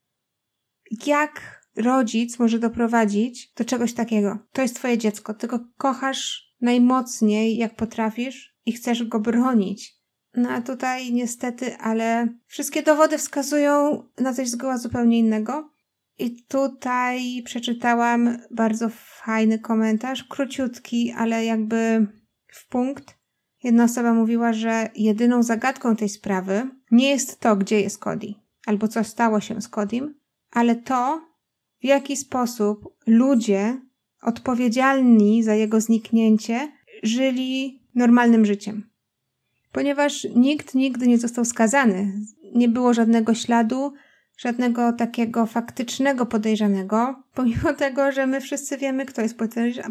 Jak 1.06 1.59
rodzic 1.80 2.38
może 2.38 2.58
doprowadzić 2.58 3.52
do 3.52 3.64
czegoś 3.64 3.92
takiego? 3.92 4.38
To 4.52 4.62
jest 4.62 4.76
twoje 4.76 4.98
dziecko, 4.98 5.34
ty 5.34 5.46
go 5.46 5.60
kochasz 5.76 6.50
najmocniej, 6.60 7.56
jak 7.56 7.76
potrafisz 7.76 8.56
i 8.66 8.72
chcesz 8.72 9.04
go 9.04 9.20
bronić. 9.20 10.00
No 10.34 10.50
a 10.50 10.60
tutaj 10.60 11.12
niestety, 11.12 11.76
ale 11.76 12.28
wszystkie 12.46 12.82
dowody 12.82 13.18
wskazują 13.18 14.04
na 14.18 14.34
coś 14.34 14.48
zgoła 14.48 14.78
zupełnie 14.78 15.18
innego. 15.18 15.70
I 16.18 16.42
tutaj 16.42 17.42
przeczytałam 17.44 18.38
bardzo 18.50 18.88
fajny 18.94 19.58
komentarz, 19.58 20.24
króciutki, 20.24 21.14
ale 21.16 21.44
jakby 21.44 22.06
w 22.46 22.68
punkt. 22.68 23.18
Jedna 23.62 23.84
osoba 23.84 24.14
mówiła, 24.14 24.52
że 24.52 24.90
jedyną 24.94 25.42
zagadką 25.42 25.96
tej 25.96 26.08
sprawy 26.08 26.70
nie 26.90 27.10
jest 27.10 27.40
to, 27.40 27.56
gdzie 27.56 27.80
jest 27.80 27.98
Cody, 27.98 28.34
albo 28.66 28.88
co 28.88 29.04
stało 29.04 29.40
się 29.40 29.60
z 29.60 29.68
Codym, 29.68 30.14
ale 30.50 30.76
to, 30.76 31.29
w 31.80 31.84
jaki 31.84 32.16
sposób 32.16 32.96
ludzie 33.06 33.80
odpowiedzialni 34.22 35.42
za 35.42 35.54
jego 35.54 35.80
zniknięcie 35.80 36.72
żyli 37.02 37.82
normalnym 37.94 38.44
życiem. 38.44 38.90
Ponieważ 39.72 40.26
nikt 40.36 40.74
nigdy 40.74 41.06
nie 41.06 41.18
został 41.18 41.44
skazany, 41.44 42.12
nie 42.54 42.68
było 42.68 42.94
żadnego 42.94 43.34
śladu, 43.34 43.92
żadnego 44.36 44.92
takiego 44.92 45.46
faktycznego 45.46 46.26
podejrzanego, 46.26 47.22
pomimo 47.34 47.72
tego, 47.78 48.12
że 48.12 48.26
my 48.26 48.40
wszyscy 48.40 48.78
wiemy, 48.78 49.06
kto 49.06 49.22
jest 49.22 49.38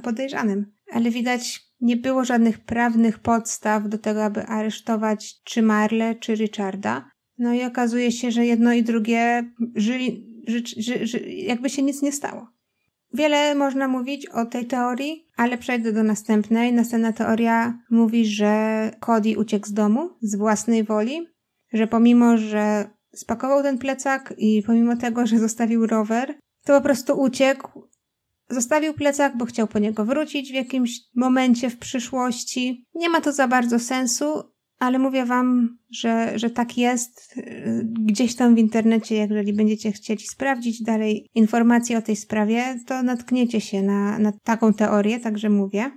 podejrzanym. 0.04 0.72
Ale 0.92 1.12
widać, 1.12 1.62
nie 1.82 1.98
było 1.98 2.26
żadnych 2.26 2.60
prawnych 2.60 3.20
podstaw 3.20 3.90
do 3.90 3.98
tego, 3.98 4.26
aby 4.26 4.44
aresztować 4.44 5.44
czy 5.44 5.62
Marle, 5.62 6.16
czy 6.16 6.36
Richarda. 6.36 7.12
No 7.38 7.54
i 7.54 7.64
okazuje 7.64 8.12
się, 8.12 8.32
że 8.32 8.46
jedno 8.46 8.74
i 8.74 8.84
drugie 8.84 9.52
żyli, 9.76 10.29
ży, 10.48 10.64
ży, 11.08 11.20
jakby 11.30 11.70
się 11.70 11.82
nic 11.82 12.02
nie 12.02 12.12
stało. 12.12 12.48
Wiele 13.14 13.56
można 13.56 13.88
mówić 13.88 14.26
o 14.26 14.46
tej 14.46 14.66
teorii, 14.66 15.26
ale 15.38 15.58
przejdę 15.58 15.94
do 15.94 16.04
następnej. 16.04 16.74
Następna 16.74 17.14
teoria 17.14 17.80
mówi, 17.90 18.26
że 18.26 18.92
Cody 19.00 19.40
uciekł 19.40 19.68
z 19.68 19.74
domu 19.74 20.10
z 20.22 20.36
własnej 20.36 20.84
woli, 20.84 21.28
że 21.74 21.88
pomimo, 21.88 22.38
że 22.38 22.90
spakował 23.14 23.64
ten 23.64 23.78
plecak 23.78 24.34
i 24.38 24.64
pomimo 24.64 24.96
tego, 24.96 25.28
że 25.28 25.40
zostawił 25.40 25.88
rower, 25.88 26.40
to 26.66 26.78
po 26.78 26.82
prostu 26.82 27.22
uciekł. 27.22 27.88
Zostawił 28.50 28.94
plecak, 28.94 29.38
bo 29.38 29.46
chciał 29.46 29.68
po 29.68 29.80
niego 29.80 30.06
wrócić 30.06 30.52
w 30.52 30.56
jakimś 30.56 31.00
momencie 31.16 31.70
w 31.70 31.78
przyszłości. 31.78 32.86
Nie 32.96 33.10
ma 33.10 33.22
to 33.22 33.32
za 33.32 33.48
bardzo 33.48 33.80
sensu, 33.80 34.44
ale 34.80 35.00
mówię 35.00 35.26
wam, 35.26 35.78
że, 35.92 36.40
że 36.40 36.50
tak 36.50 36.78
jest. 36.78 37.36
Gdzieś 37.84 38.36
tam 38.36 38.56
w 38.56 38.58
internecie, 38.58 39.16
jeżeli 39.16 39.54
będziecie 39.54 39.92
chcieli 39.92 40.24
sprawdzić 40.24 40.84
dalej 40.84 41.28
informacje 41.36 41.98
o 41.98 42.02
tej 42.02 42.16
sprawie, 42.16 42.80
to 42.88 43.04
natkniecie 43.04 43.62
się 43.62 43.82
na, 43.82 44.20
na 44.20 44.32
taką 44.44 44.74
teorię, 44.74 45.20
także 45.20 45.50
mówię. 45.50 45.92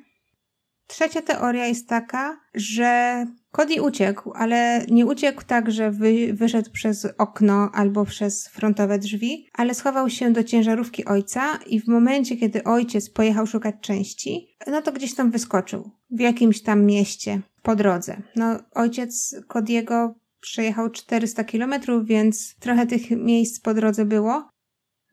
Trzecia 0.93 1.23
teoria 1.23 1.67
jest 1.67 1.89
taka, 1.89 2.41
że 2.55 3.25
Cody 3.51 3.83
uciekł, 3.83 4.33
ale 4.35 4.87
nie 4.91 5.07
uciekł 5.07 5.43
tak, 5.47 5.71
że 5.71 5.91
wy, 5.91 6.35
wyszedł 6.35 6.71
przez 6.71 7.09
okno 7.19 7.71
albo 7.75 8.05
przez 8.05 8.49
frontowe 8.49 8.99
drzwi, 8.99 9.49
ale 9.53 9.75
schował 9.75 10.11
się 10.11 10.33
do 10.33 10.45
ciężarówki 10.45 11.05
ojca 11.05 11.59
i 11.67 11.81
w 11.81 11.89
momencie, 11.89 12.37
kiedy 12.37 12.65
ojciec 12.65 13.11
pojechał 13.11 13.47
szukać 13.47 13.75
części, 13.81 14.57
no 14.67 14.83
to 14.83 14.93
gdzieś 14.93 15.15
tam 15.15 15.31
wyskoczył. 15.31 15.91
W 16.11 16.21
jakimś 16.21 16.63
tam 16.63 16.85
mieście 16.85 17.41
po 17.63 17.77
drodze. 17.77 18.23
No, 18.37 18.59
ojciec 18.75 19.37
Kodiego 19.49 20.15
przejechał 20.41 20.91
400 20.91 21.45
kilometrów, 21.45 22.07
więc 22.07 22.55
trochę 22.61 22.87
tych 22.87 23.11
miejsc 23.11 23.61
po 23.61 23.75
drodze 23.75 24.05
było. 24.05 24.49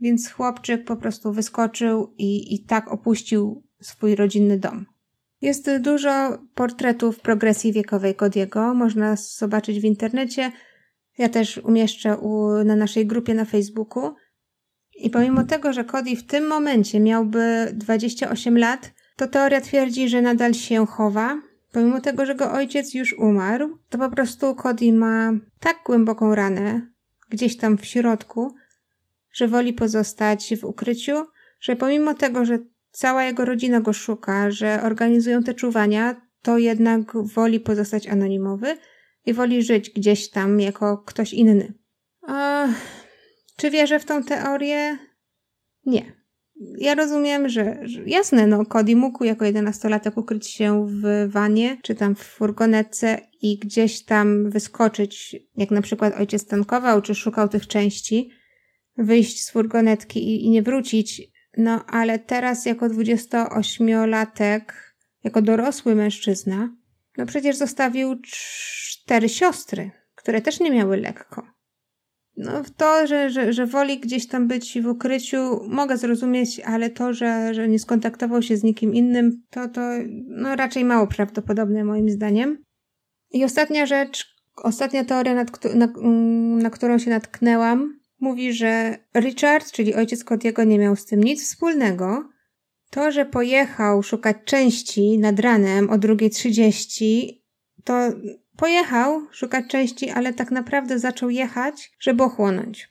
Więc 0.01 0.32
chłopczyk 0.32 0.86
po 0.86 0.95
prostu 0.95 1.34
wyskoczył 1.34 2.13
i, 2.17 2.55
i 2.55 2.65
tak 2.65 2.91
opuścił 2.91 3.63
swój 3.82 4.15
rodzinny 4.15 4.57
dom. 4.57 4.86
Jest 5.42 5.78
dużo 5.80 6.38
portretów 6.56 7.20
progresji 7.20 7.74
wiekowej 7.74 8.16
Kodiego, 8.16 8.74
można 8.74 9.16
zobaczyć 9.16 9.80
w 9.80 9.84
internecie. 9.84 10.52
Ja 11.18 11.30
też 11.30 11.58
umieszczę 11.58 12.18
u, 12.18 12.64
na 12.64 12.76
naszej 12.76 13.06
grupie 13.08 13.34
na 13.34 13.46
Facebooku. 13.46 14.16
I 14.96 15.10
pomimo 15.10 15.44
tego, 15.44 15.74
że 15.74 15.84
Cody 15.84 16.16
w 16.16 16.24
tym 16.24 16.48
momencie 16.48 17.00
miałby 17.00 17.72
28 17.74 18.58
lat, 18.58 18.92
to 19.16 19.28
teoria 19.28 19.62
twierdzi, 19.62 20.10
że 20.10 20.22
nadal 20.22 20.54
się 20.54 20.86
chowa. 20.86 21.42
Pomimo 21.72 22.02
tego, 22.02 22.26
że 22.26 22.36
go 22.36 22.52
ojciec 22.52 22.94
już 22.94 23.14
umarł, 23.14 23.78
to 23.90 23.98
po 23.98 24.10
prostu 24.10 24.56
Cody 24.56 24.94
ma 24.94 25.32
tak 25.60 25.78
głęboką 25.86 26.36
ranę, 26.36 26.82
gdzieś 27.30 27.58
tam 27.58 27.78
w 27.78 27.86
środku, 27.86 28.56
że 29.34 29.48
woli 29.48 29.74
pozostać 29.74 30.54
w 30.62 30.64
ukryciu, 30.64 31.26
że 31.60 31.76
pomimo 31.76 32.14
tego, 32.14 32.46
że 32.46 32.60
cała 32.92 33.24
jego 33.24 33.46
rodzina 33.46 33.82
go 33.82 33.94
szuka, 33.94 34.52
że 34.52 34.82
organizują 34.84 35.44
te 35.44 35.54
czuwania, 35.54 36.22
to 36.42 36.58
jednak 36.58 37.18
woli 37.18 37.60
pozostać 37.60 38.08
anonimowy 38.08 38.78
i 39.26 39.34
woli 39.34 39.64
żyć 39.64 39.90
gdzieś 39.90 40.30
tam 40.30 40.60
jako 40.60 40.98
ktoś 40.98 41.34
inny. 41.34 41.74
A, 42.28 42.68
czy 43.58 43.70
wierzę 43.72 44.00
w 44.00 44.06
tą 44.06 44.24
teorię? 44.24 44.98
Nie. 45.86 46.20
Ja 46.78 46.96
rozumiem, 46.96 47.50
że, 47.50 47.80
że 47.84 48.04
jasne, 48.06 48.48
no 48.48 48.66
Cody 48.66 48.96
mógł 48.96 49.24
jako 49.24 49.46
jedenastolatek 49.46 50.18
ukryć 50.18 50.48
się 50.48 50.88
w 50.90 51.32
wanie, 51.32 51.78
czy 51.84 51.96
tam 51.96 52.16
w 52.16 52.20
furgonetce 52.20 53.18
i 53.42 53.58
gdzieś 53.60 54.06
tam 54.06 54.50
wyskoczyć, 54.50 55.36
jak 55.58 55.72
na 55.72 55.82
przykład 55.82 56.16
ojciec 56.20 56.46
tankował, 56.46 57.02
czy 57.02 57.16
szukał 57.16 57.50
tych 57.50 57.68
części, 57.68 58.30
wyjść 58.98 59.46
z 59.46 59.52
furgonetki 59.52 60.20
i, 60.20 60.46
i 60.46 60.50
nie 60.50 60.62
wrócić, 60.62 61.32
no, 61.60 61.86
ale 61.86 62.20
teraz 62.20 62.66
jako 62.66 62.86
28-latek, 62.86 64.62
jako 65.24 65.41
dorosły 65.41 65.95
mężczyzna, 65.95 66.70
No 67.18 67.26
przecież 67.26 67.55
zostawił 67.55 68.16
cztery 68.22 69.30
siostry, 69.30 69.91
które 70.16 70.41
też 70.41 70.60
nie 70.60 70.72
miały 70.72 70.97
lekko. 70.97 71.47
No, 72.38 72.51
to, 72.78 73.07
że, 73.07 73.30
że, 73.30 73.53
że 73.53 73.66
woli 73.66 73.99
gdzieś 73.99 74.28
tam 74.28 74.47
być 74.47 74.82
w 74.82 74.88
ukryciu, 74.88 75.60
mogę 75.68 75.97
zrozumieć, 75.97 76.60
ale 76.60 76.89
to, 76.89 77.14
że, 77.14 77.53
że 77.53 77.68
nie 77.68 77.80
skontaktował 77.80 78.41
się 78.41 78.57
z 78.57 78.64
nikim 78.64 78.93
innym, 78.93 79.43
to, 79.49 79.68
to 79.68 79.82
no, 80.28 80.55
raczej 80.55 80.86
mało 80.86 81.07
prawdopodobne 81.07 81.84
moim 81.84 82.10
zdaniem. 82.10 82.64
I 83.32 83.45
ostatnia 83.45 83.86
rzecz, 83.86 84.36
ostatnia 84.55 85.05
teoria, 85.05 85.36
nad, 85.36 85.76
na, 85.76 85.88
na 86.62 86.70
którą 86.70 86.97
się 86.97 87.10
natknęłam, 87.10 87.99
mówi, 88.20 88.53
że 88.53 88.97
Richard, 89.15 89.72
czyli 89.72 89.95
ojciec 89.95 90.26
Cody'ego, 90.26 90.67
nie 90.67 90.80
miał 90.80 90.95
z 90.95 91.05
tym 91.05 91.24
nic 91.24 91.43
wspólnego. 91.43 92.30
To, 92.89 93.11
że 93.11 93.26
pojechał 93.26 94.03
szukać 94.03 94.38
części 94.45 95.17
nad 95.17 95.39
ranem 95.39 95.89
o 95.89 95.95
2.30, 95.97 97.34
to 97.84 98.11
Pojechał 98.59 99.28
szukać 99.32 99.67
części, 99.67 100.09
ale 100.09 100.34
tak 100.34 100.51
naprawdę 100.51 100.99
zaczął 100.99 101.30
jechać, 101.30 101.91
żeby 101.99 102.24
ochłonąć. 102.24 102.89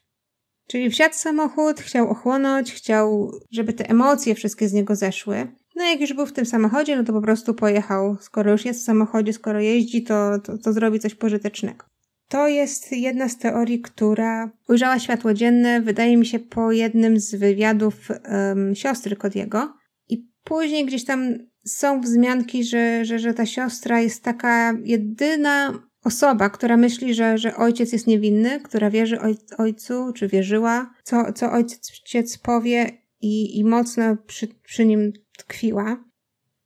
Czyli 0.67 0.91
wsiadł 0.91 1.15
samochód, 1.15 1.81
chciał 1.81 2.11
ochłonąć, 2.11 2.73
chciał, 2.73 3.33
żeby 3.51 3.73
te 3.73 3.91
emocje 3.91 4.35
wszystkie 4.35 4.69
z 4.69 4.73
niego 4.73 4.97
zeszły. 4.97 5.53
No 5.77 5.85
jak 5.85 6.01
już 6.01 6.13
był 6.13 6.27
w 6.27 6.33
tym 6.33 6.47
samochodzie, 6.47 6.97
no 6.97 7.05
to 7.05 7.13
po 7.13 7.21
prostu 7.21 7.55
pojechał. 7.55 8.17
Skoro 8.21 8.53
już 8.53 8.65
jest 8.65 8.81
w 8.81 8.85
samochodzie, 8.85 9.33
skoro 9.33 9.61
jeździ, 9.61 10.03
to, 10.03 10.39
to, 10.39 10.59
to 10.59 10.73
zrobi 10.73 11.01
coś 11.01 11.15
pożytecznego. 11.15 11.85
To 12.29 12.49
jest 12.49 12.93
jedna 12.93 13.29
z 13.29 13.39
teorii, 13.39 13.81
która 13.81 14.51
ujrzała 14.69 14.99
światło 14.99 15.35
dzienne, 15.35 15.81
wydaje 15.81 16.17
mi 16.17 16.27
się, 16.27 16.39
po 16.39 16.73
jednym 16.73 17.21
z 17.21 17.35
wywiadów 17.35 17.95
um, 18.11 18.75
siostry 18.75 19.17
Kodiego. 19.17 19.75
I 20.09 20.29
później 20.45 20.87
gdzieś 20.87 21.05
tam 21.05 21.39
są 21.67 22.01
wzmianki, 22.01 22.65
że, 22.65 23.05
że, 23.05 23.19
że 23.19 23.35
ta 23.35 23.47
siostra 23.47 24.01
jest 24.01 24.23
taka 24.23 24.73
jedyna 24.85 25.83
osoba, 26.05 26.51
która 26.51 26.77
myśli, 26.77 27.15
że, 27.15 27.39
że 27.39 27.57
ojciec 27.57 27.93
jest 27.93 28.07
niewinny, 28.07 28.61
która 28.61 28.91
wierzy 28.91 29.21
oj, 29.21 29.37
ojcu, 29.59 30.13
czy 30.13 30.29
wierzyła, 30.29 30.95
co, 31.03 31.33
co 31.33 31.53
ojciec 31.53 32.39
powie 32.39 32.91
i, 33.21 33.59
i 33.59 33.65
mocno 33.65 34.17
przy, 34.27 34.49
przy 34.65 34.87
nim 34.87 35.13
tkwiła. 35.39 36.05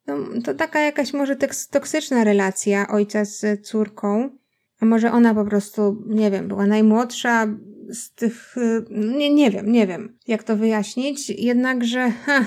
No, 0.06 0.16
to 0.44 0.54
taka 0.54 0.80
jakaś 0.80 1.12
może 1.12 1.36
toksyczna 1.70 2.24
relacja 2.24 2.88
ojca 2.88 3.24
z 3.24 3.66
córką, 3.66 4.38
a 4.82 4.86
może 4.86 5.12
ona 5.12 5.34
po 5.34 5.44
prostu, 5.44 6.04
nie 6.06 6.30
wiem, 6.30 6.48
była 6.48 6.66
najmłodsza 6.66 7.46
z 7.90 8.14
tych, 8.14 8.54
nie, 8.90 9.34
nie 9.34 9.50
wiem, 9.50 9.72
nie 9.72 9.86
wiem, 9.86 10.18
jak 10.26 10.42
to 10.42 10.56
wyjaśnić, 10.56 11.30
jednakże, 11.30 12.10
ha, 12.10 12.44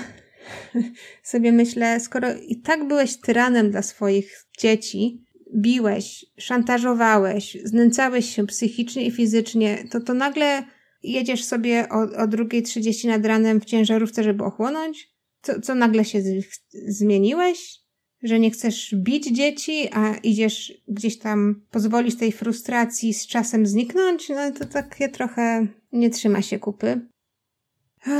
sobie 1.22 1.52
myślę, 1.52 2.00
skoro 2.00 2.28
i 2.48 2.60
tak 2.60 2.88
byłeś 2.88 3.20
tyranem 3.20 3.70
dla 3.70 3.82
swoich 3.82 4.46
dzieci, 4.58 5.24
biłeś, 5.56 6.26
szantażowałeś, 6.38 7.58
znęcałeś 7.64 8.34
się 8.34 8.46
psychicznie 8.46 9.06
i 9.06 9.10
fizycznie, 9.10 9.84
to 9.90 10.00
to 10.00 10.14
nagle 10.14 10.62
jedziesz 11.02 11.44
sobie 11.44 11.88
o, 11.90 12.00
o 12.00 12.28
2.30 12.28 13.08
nad 13.08 13.26
ranem 13.26 13.60
w 13.60 13.64
ciężarówce, 13.64 14.22
żeby 14.22 14.44
ochłonąć? 14.44 15.12
Co, 15.42 15.60
co 15.60 15.74
nagle 15.74 16.04
się 16.04 16.22
z, 16.22 16.44
zmieniłeś? 16.88 17.85
Że 18.26 18.40
nie 18.40 18.50
chcesz 18.50 18.94
bić 18.94 19.26
dzieci, 19.26 19.88
a 19.92 20.14
idziesz 20.14 20.82
gdzieś 20.88 21.18
tam, 21.18 21.62
pozwolić 21.70 22.16
tej 22.16 22.32
frustracji 22.32 23.14
z 23.14 23.26
czasem 23.26 23.66
zniknąć? 23.66 24.28
No 24.28 24.50
to 24.58 24.64
takie 24.64 25.08
trochę 25.08 25.66
nie 25.92 26.10
trzyma 26.10 26.42
się 26.42 26.58
kupy. 26.58 27.00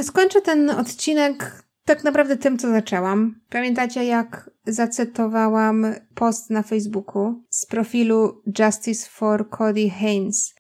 Skończę 0.03 0.41
ten 0.41 0.71
odcinek 0.71 1.67
tak 1.85 2.05
naprawdę 2.05 2.37
tym, 2.37 2.59
co 2.59 2.71
zaczęłam. 2.71 3.41
Pamiętacie, 3.51 4.05
jak 4.05 4.51
zacytowałam 4.67 5.87
post 6.15 6.51
na 6.51 6.63
Facebooku 6.63 7.43
z 7.51 7.67
profilu 7.67 8.43
Justice 8.59 9.09
for 9.11 9.51
Cody 9.51 9.91
Haynes. 9.91 10.55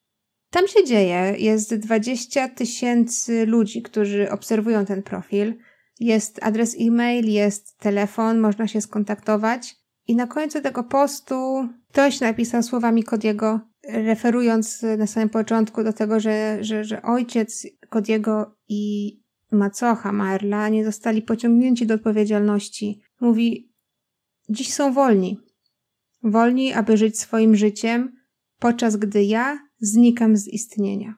Tam 0.50 0.68
się 0.68 0.84
dzieje, 0.84 1.34
jest 1.38 1.74
20 1.74 2.48
tysięcy 2.48 3.46
ludzi, 3.46 3.82
którzy 3.82 4.30
obserwują 4.30 4.84
ten 4.84 5.02
profil. 5.02 5.54
Jest 6.00 6.38
adres 6.42 6.76
e-mail, 6.80 7.30
jest 7.30 7.78
telefon, 7.78 8.38
można 8.38 8.68
się 8.68 8.80
skontaktować. 8.80 9.76
I 10.06 10.16
na 10.16 10.26
końcu 10.26 10.60
tego 10.62 10.84
postu 10.84 11.68
ktoś 11.88 12.20
napisał 12.20 12.62
słowami 12.62 13.04
Kodiego, 13.04 13.60
referując 13.88 14.82
na 14.98 15.06
samym 15.06 15.28
początku 15.28 15.84
do 15.84 15.92
tego, 15.92 16.20
że, 16.20 16.58
że, 16.60 16.84
że 16.84 17.02
ojciec 17.02 17.66
Kodiego 17.88 18.56
i 18.68 19.12
macocha 19.52 20.12
Marla 20.12 20.68
nie 20.68 20.84
zostali 20.84 21.22
pociągnięci 21.22 21.86
do 21.86 21.94
odpowiedzialności. 21.94 23.00
Mówi, 23.20 23.72
dziś 24.48 24.74
są 24.74 24.92
wolni. 24.92 25.40
Wolni, 26.22 26.72
aby 26.72 26.96
żyć 26.96 27.20
swoim 27.20 27.56
życiem, 27.56 28.16
podczas 28.58 28.96
gdy 28.96 29.24
ja 29.24 29.58
znikam 29.80 30.36
z 30.36 30.48
istnienia. 30.48 31.14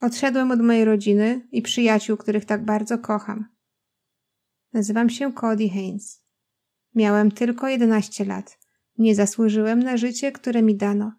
Odszedłem 0.00 0.50
od 0.50 0.60
mojej 0.60 0.84
rodziny 0.84 1.48
i 1.52 1.62
przyjaciół, 1.62 2.16
których 2.16 2.44
tak 2.44 2.64
bardzo 2.64 2.98
kocham. 2.98 3.44
Nazywam 4.72 5.10
się 5.10 5.32
Cody 5.32 5.68
Haynes. 5.68 6.24
Miałem 6.94 7.30
tylko 7.30 7.68
11 7.68 8.24
lat. 8.24 8.58
Nie 8.98 9.14
zasłużyłem 9.14 9.82
na 9.82 9.96
życie, 9.96 10.32
które 10.32 10.62
mi 10.62 10.76
dano. 10.76 11.12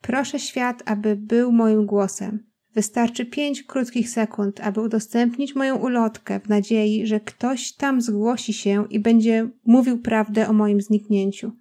Proszę 0.00 0.38
świat, 0.38 0.82
aby 0.86 1.16
był 1.16 1.52
moim 1.52 1.86
głosem. 1.86 2.46
Wystarczy 2.74 3.26
pięć 3.26 3.62
krótkich 3.62 4.10
sekund, 4.10 4.60
aby 4.60 4.80
udostępnić 4.80 5.54
moją 5.54 5.76
ulotkę 5.76 6.40
w 6.40 6.48
nadziei, 6.48 7.06
że 7.06 7.20
ktoś 7.20 7.74
tam 7.74 8.00
zgłosi 8.00 8.52
się 8.52 8.86
i 8.90 9.00
będzie 9.00 9.50
mówił 9.64 9.98
prawdę 9.98 10.48
o 10.48 10.52
moim 10.52 10.80
zniknięciu. 10.80 11.52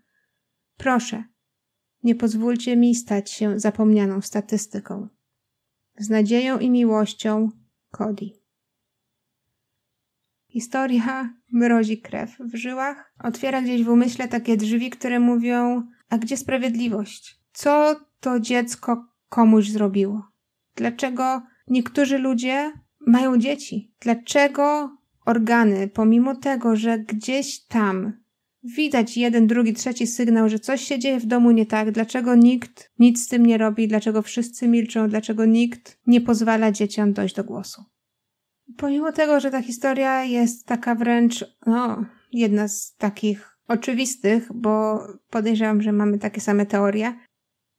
Proszę, 0.77 1.23
nie 2.03 2.15
pozwólcie 2.15 2.77
mi 2.77 2.95
stać 2.95 3.31
się 3.31 3.59
zapomnianą 3.59 4.21
statystyką. 4.21 5.07
Z 5.97 6.09
nadzieją 6.09 6.59
i 6.59 6.69
miłością, 6.69 7.49
Cody. 7.91 8.42
Historia 10.53 11.33
mrozi 11.51 12.01
krew 12.01 12.37
w 12.39 12.55
żyłach, 12.55 13.13
otwiera 13.23 13.61
gdzieś 13.61 13.83
w 13.83 13.89
umyśle 13.89 14.27
takie 14.27 14.57
drzwi, 14.57 14.89
które 14.89 15.19
mówią: 15.19 15.87
A 16.09 16.17
gdzie 16.17 16.37
sprawiedliwość? 16.37 17.39
Co 17.53 17.95
to 18.19 18.39
dziecko 18.39 19.05
komuś 19.29 19.69
zrobiło? 19.69 20.27
Dlaczego 20.75 21.41
niektórzy 21.67 22.17
ludzie 22.17 22.71
mają 23.07 23.37
dzieci? 23.37 23.93
Dlaczego 23.99 24.97
organy, 25.25 25.87
pomimo 25.87 26.35
tego, 26.35 26.75
że 26.75 26.99
gdzieś 26.99 27.65
tam 27.65 28.13
widać 28.63 29.17
jeden, 29.17 29.47
drugi, 29.47 29.73
trzeci 29.73 30.07
sygnał, 30.07 30.49
że 30.49 30.59
coś 30.59 30.81
się 30.81 30.99
dzieje 30.99 31.19
w 31.19 31.25
domu 31.25 31.51
nie 31.51 31.65
tak, 31.65 31.91
dlaczego 31.91 32.35
nikt 32.35 32.91
nic 32.99 33.23
z 33.23 33.27
tym 33.27 33.45
nie 33.45 33.57
robi, 33.57 33.87
dlaczego 33.87 34.21
wszyscy 34.21 34.67
milczą, 34.67 35.09
dlaczego 35.09 35.45
nikt 35.45 35.99
nie 36.07 36.21
pozwala 36.21 36.71
dzieciom 36.71 37.13
dojść 37.13 37.35
do 37.35 37.43
głosu? 37.43 37.83
Pomimo 38.77 39.11
tego, 39.11 39.39
że 39.39 39.51
ta 39.51 39.61
historia 39.61 40.23
jest 40.23 40.65
taka 40.65 40.95
wręcz, 40.95 41.45
no, 41.65 42.05
jedna 42.31 42.67
z 42.67 42.95
takich 42.95 43.57
oczywistych, 43.67 44.49
bo 44.53 44.99
podejrzewam, 45.29 45.81
że 45.81 45.91
mamy 45.91 46.19
takie 46.19 46.41
same 46.41 46.65
teorie, 46.65 47.13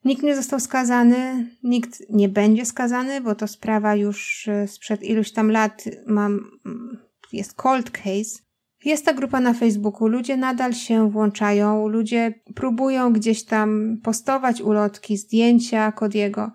Nikt 0.04 0.22
nie 0.22 0.36
został 0.36 0.60
skazany, 0.60 1.46
nikt 1.62 2.10
nie 2.10 2.28
będzie 2.28 2.64
skazany, 2.64 3.20
bo 3.20 3.34
to 3.34 3.48
sprawa 3.48 3.94
już 3.94 4.48
e, 4.48 4.68
sprzed 4.68 5.02
iluś 5.02 5.32
tam 5.32 5.50
lat 5.50 5.84
mam, 6.06 6.40
mm, 6.66 6.98
jest 7.32 7.54
cold 7.54 7.90
case. 7.90 8.44
Jest 8.84 9.04
ta 9.04 9.14
grupa 9.14 9.40
na 9.40 9.54
Facebooku, 9.54 10.08
ludzie 10.08 10.36
nadal 10.36 10.72
się 10.72 11.10
włączają, 11.10 11.88
ludzie 11.88 12.34
próbują 12.54 13.12
gdzieś 13.12 13.44
tam 13.44 13.96
postować 14.02 14.60
ulotki, 14.60 15.16
zdjęcia 15.16 15.92
Kodiego. 15.92 16.50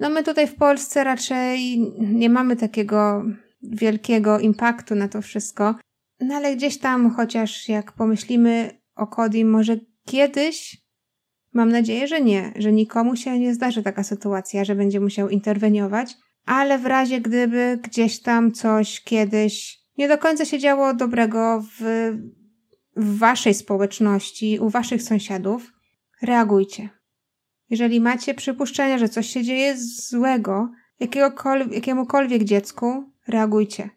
No 0.00 0.10
my 0.10 0.22
tutaj 0.22 0.46
w 0.46 0.54
Polsce 0.54 1.04
raczej 1.04 1.78
nie 1.98 2.30
mamy 2.30 2.56
takiego 2.56 3.24
wielkiego 3.62 4.38
impaktu 4.38 4.94
na 4.94 5.08
to 5.08 5.22
wszystko, 5.22 5.74
no 6.20 6.34
ale 6.34 6.56
gdzieś 6.56 6.78
tam 6.78 7.10
chociaż 7.10 7.68
jak 7.68 7.92
pomyślimy 7.92 8.80
o 8.96 9.06
Kodim, 9.06 9.50
może 9.50 9.76
kiedyś 10.04 10.86
Mam 11.56 11.72
nadzieję, 11.72 12.08
że 12.08 12.20
nie, 12.20 12.52
że 12.56 12.72
nikomu 12.72 13.16
się 13.16 13.38
nie 13.38 13.54
zdarzy 13.54 13.82
taka 13.82 14.02
sytuacja, 14.02 14.64
że 14.64 14.74
będzie 14.74 15.00
musiał 15.00 15.28
interweniować, 15.28 16.14
ale 16.46 16.78
w 16.78 16.86
razie 16.86 17.20
gdyby 17.20 17.78
gdzieś 17.82 18.22
tam 18.22 18.52
coś 18.52 19.00
kiedyś 19.00 19.80
nie 19.98 20.08
do 20.08 20.18
końca 20.18 20.44
się 20.44 20.58
działo 20.58 20.94
dobrego 20.94 21.64
w, 21.78 22.12
w 22.96 23.18
waszej 23.18 23.54
społeczności, 23.54 24.58
u 24.58 24.68
waszych 24.68 25.02
sąsiadów, 25.02 25.72
reagujcie. 26.22 26.88
Jeżeli 27.70 28.00
macie 28.00 28.34
przypuszczenia, 28.34 28.98
że 28.98 29.08
coś 29.08 29.26
się 29.26 29.42
dzieje 29.42 29.76
złego 29.78 30.70
jakiemukolwiek 31.70 32.44
dziecku, 32.44 33.12
reagujcie. 33.28 33.90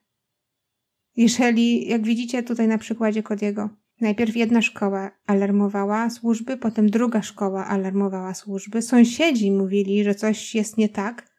Jeżeli, 1.16 1.88
jak 1.88 2.04
widzicie 2.04 2.44
tutaj 2.44 2.68
na 2.68 2.78
przykładzie 2.78 3.24
Kodiego, 3.24 3.70
Najpierw 4.02 4.36
jedna 4.36 4.62
szkoła 4.62 5.12
alarmowała 5.26 6.10
służby, 6.10 6.58
potem 6.58 6.90
druga 6.90 7.22
szkoła 7.22 7.66
alarmowała 7.66 8.34
służby. 8.34 8.82
Sąsiedzi 8.82 9.52
mówili, 9.52 10.04
że 10.04 10.16
coś 10.16 10.56
jest 10.56 10.78
nie 10.78 10.90
tak, 10.90 11.30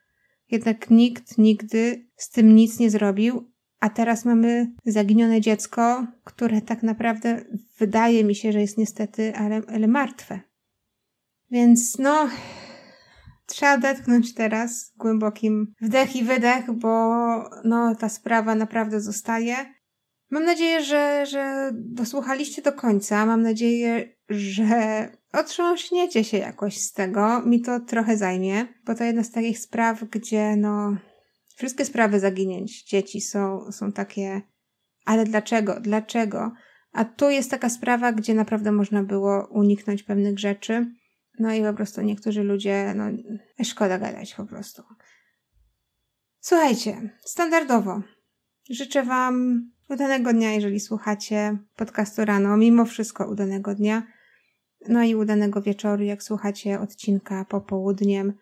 jednak 0.51 0.91
nikt 0.91 1.39
nigdy 1.39 2.07
z 2.16 2.31
tym 2.31 2.55
nic 2.55 2.78
nie 2.78 2.91
zrobił, 2.91 3.51
a 3.81 3.91
teraz 3.91 4.24
mamy 4.24 4.72
zaginione 4.85 5.41
dziecko, 5.41 6.07
które 6.24 6.61
tak 6.61 6.83
naprawdę 6.83 7.45
wydaje 7.78 8.24
mi 8.24 8.35
się, 8.35 8.53
że 8.53 8.61
jest 8.61 8.78
niestety, 8.78 9.37
ale, 9.37 9.62
ale 9.68 9.89
martwe. 9.89 10.41
Więc 11.51 11.98
no, 11.98 12.28
trzeba 13.46 13.74
odetchnąć 13.74 14.34
teraz 14.34 14.92
głębokim 14.96 15.74
wdech 15.80 16.16
i 16.16 16.24
wydech, 16.24 16.72
bo 16.72 16.88
no, 17.64 17.94
ta 17.94 18.09
sprawa 18.09 18.55
naprawdę 18.55 19.01
zostaje. 19.01 19.57
Mam 20.30 20.44
nadzieję, 20.44 20.84
że, 20.84 21.26
że 21.26 21.70
dosłuchaliście 21.74 22.62
do 22.62 22.72
końca. 22.72 23.26
Mam 23.26 23.42
nadzieję, 23.42 24.16
że 24.28 25.09
otrząśniecie 25.32 26.24
się 26.24 26.38
jakoś 26.38 26.80
z 26.80 26.92
tego. 26.92 27.42
Mi 27.46 27.61
to 27.61 27.80
trochę 27.80 28.16
zajmie, 28.16 28.66
bo 28.86 28.94
to 28.94 29.05
jedna 29.05 29.24
z 29.24 29.30
takich 29.30 29.59
spraw, 29.59 30.05
gdzie 30.05 30.57
no, 30.57 30.96
wszystkie 31.57 31.84
sprawy 31.84 32.20
zaginięć 32.20 32.84
dzieci 32.84 33.20
są, 33.20 33.72
są 33.72 33.92
takie, 33.92 34.42
ale 35.05 35.24
dlaczego? 35.24 35.80
Dlaczego? 35.80 36.53
A 36.92 37.05
tu 37.05 37.30
jest 37.30 37.51
taka 37.51 37.68
sprawa, 37.68 38.12
gdzie 38.12 38.34
naprawdę 38.34 38.72
można 38.72 39.03
było 39.03 39.48
uniknąć 39.51 40.03
pewnych 40.03 40.38
rzeczy. 40.38 40.86
No 41.41 41.55
i 41.55 41.62
po 41.62 41.72
prostu 41.72 42.03
niektórzy 42.03 42.43
ludzie, 42.43 42.95
no, 42.97 43.05
szkoda 43.64 43.99
gadać 43.99 44.34
po 44.34 44.45
prostu. 44.47 44.82
Słuchajcie, 46.41 47.18
standardowo 47.24 48.03
życzę 48.70 49.03
Wam 49.03 49.64
udanego 49.88 50.32
dnia, 50.32 50.53
jeżeli 50.53 50.80
słuchacie 50.80 51.59
podcastu 51.76 52.24
rano, 52.24 52.57
mimo 52.57 52.84
wszystko 52.84 53.30
udanego 53.30 53.74
dnia. 53.74 54.03
No 54.88 55.05
i 55.05 55.14
udanego 55.14 55.62
wieczoru, 55.62 56.03
jak 56.03 56.22
słuchacie 56.22 56.80
odcinka 56.80 57.45
popołudniem. 57.45 58.32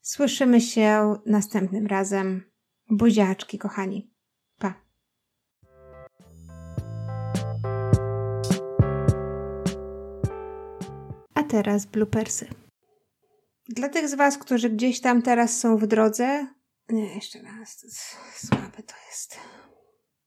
Słyszymy 0.00 0.60
się 0.60 1.16
następnym 1.26 1.86
razem. 1.86 2.42
Buziaczki, 2.90 3.58
kochani. 3.58 4.09
Teraz 11.50 11.86
bloopersy. 11.86 12.46
Dla 13.68 13.88
tych 13.88 14.08
z 14.08 14.14
Was, 14.14 14.38
którzy 14.38 14.70
gdzieś 14.70 15.00
tam 15.00 15.22
teraz 15.22 15.58
są 15.58 15.76
w 15.76 15.86
drodze. 15.86 16.46
Nie, 16.88 17.14
jeszcze 17.14 17.42
raz. 17.42 17.86
Słabe 18.34 18.82
to 18.82 18.94
jest. 19.08 19.38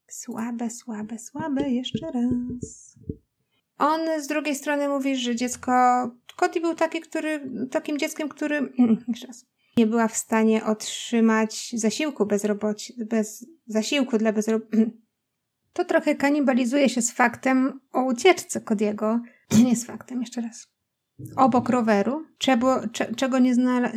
Słabe, 0.09 0.69
słabe, 0.69 1.19
słabe, 1.19 1.69
jeszcze 1.69 2.11
raz. 2.11 2.97
On 3.77 3.99
z 4.21 4.27
drugiej 4.27 4.55
strony 4.55 4.89
mówi, 4.89 5.15
że 5.15 5.35
dziecko. 5.35 5.71
Cody 6.35 6.61
był 6.61 6.75
taki, 6.75 7.01
który, 7.01 7.51
takim 7.71 7.99
dzieckiem, 7.99 8.29
który. 8.29 8.73
Jeszcze 9.07 9.27
raz. 9.27 9.45
Nie 9.77 9.87
była 9.87 10.07
w 10.07 10.17
stanie 10.17 10.65
otrzymać 10.65 11.71
zasiłku 11.73 12.25
bezroboci, 12.25 12.93
bez 13.05 13.45
zasiłku 13.67 14.17
dla 14.17 14.33
bezroboci. 14.33 14.71
To 15.73 15.85
trochę 15.85 16.15
kanibalizuje 16.15 16.89
się 16.89 17.01
z 17.01 17.11
faktem 17.11 17.79
o 17.91 18.03
ucieczce 18.03 18.61
Kodiego. 18.61 19.19
Nie 19.65 19.75
z 19.75 19.85
faktem, 19.85 20.21
jeszcze 20.21 20.41
raz. 20.41 20.72
Obok 21.35 21.69
roweru, 21.69 22.25
czego, 22.37 22.81
czego 23.15 23.39
nie 23.39 23.55
znalazł. 23.55 23.95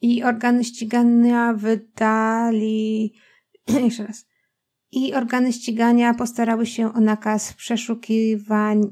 I 0.00 0.22
organy 0.22 0.64
ścigania 0.64 1.52
wydali. 1.52 3.14
Jeszcze 3.84 4.06
raz 4.06 4.28
i 4.92 5.14
organy 5.14 5.52
ścigania 5.52 6.14
postarały 6.14 6.66
się 6.66 6.94
o 6.94 7.00
nakaz 7.00 7.52
przeszukiwań. 7.52 8.82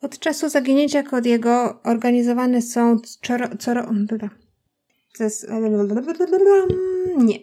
Od 0.00 0.18
czasu 0.18 0.48
zaginięcia 0.48 1.02
Cody'ego 1.02 1.74
organizowane 1.84 2.62
są 2.62 2.96
coro, 3.26 3.48
coro, 3.64 3.86
nie. 7.28 7.38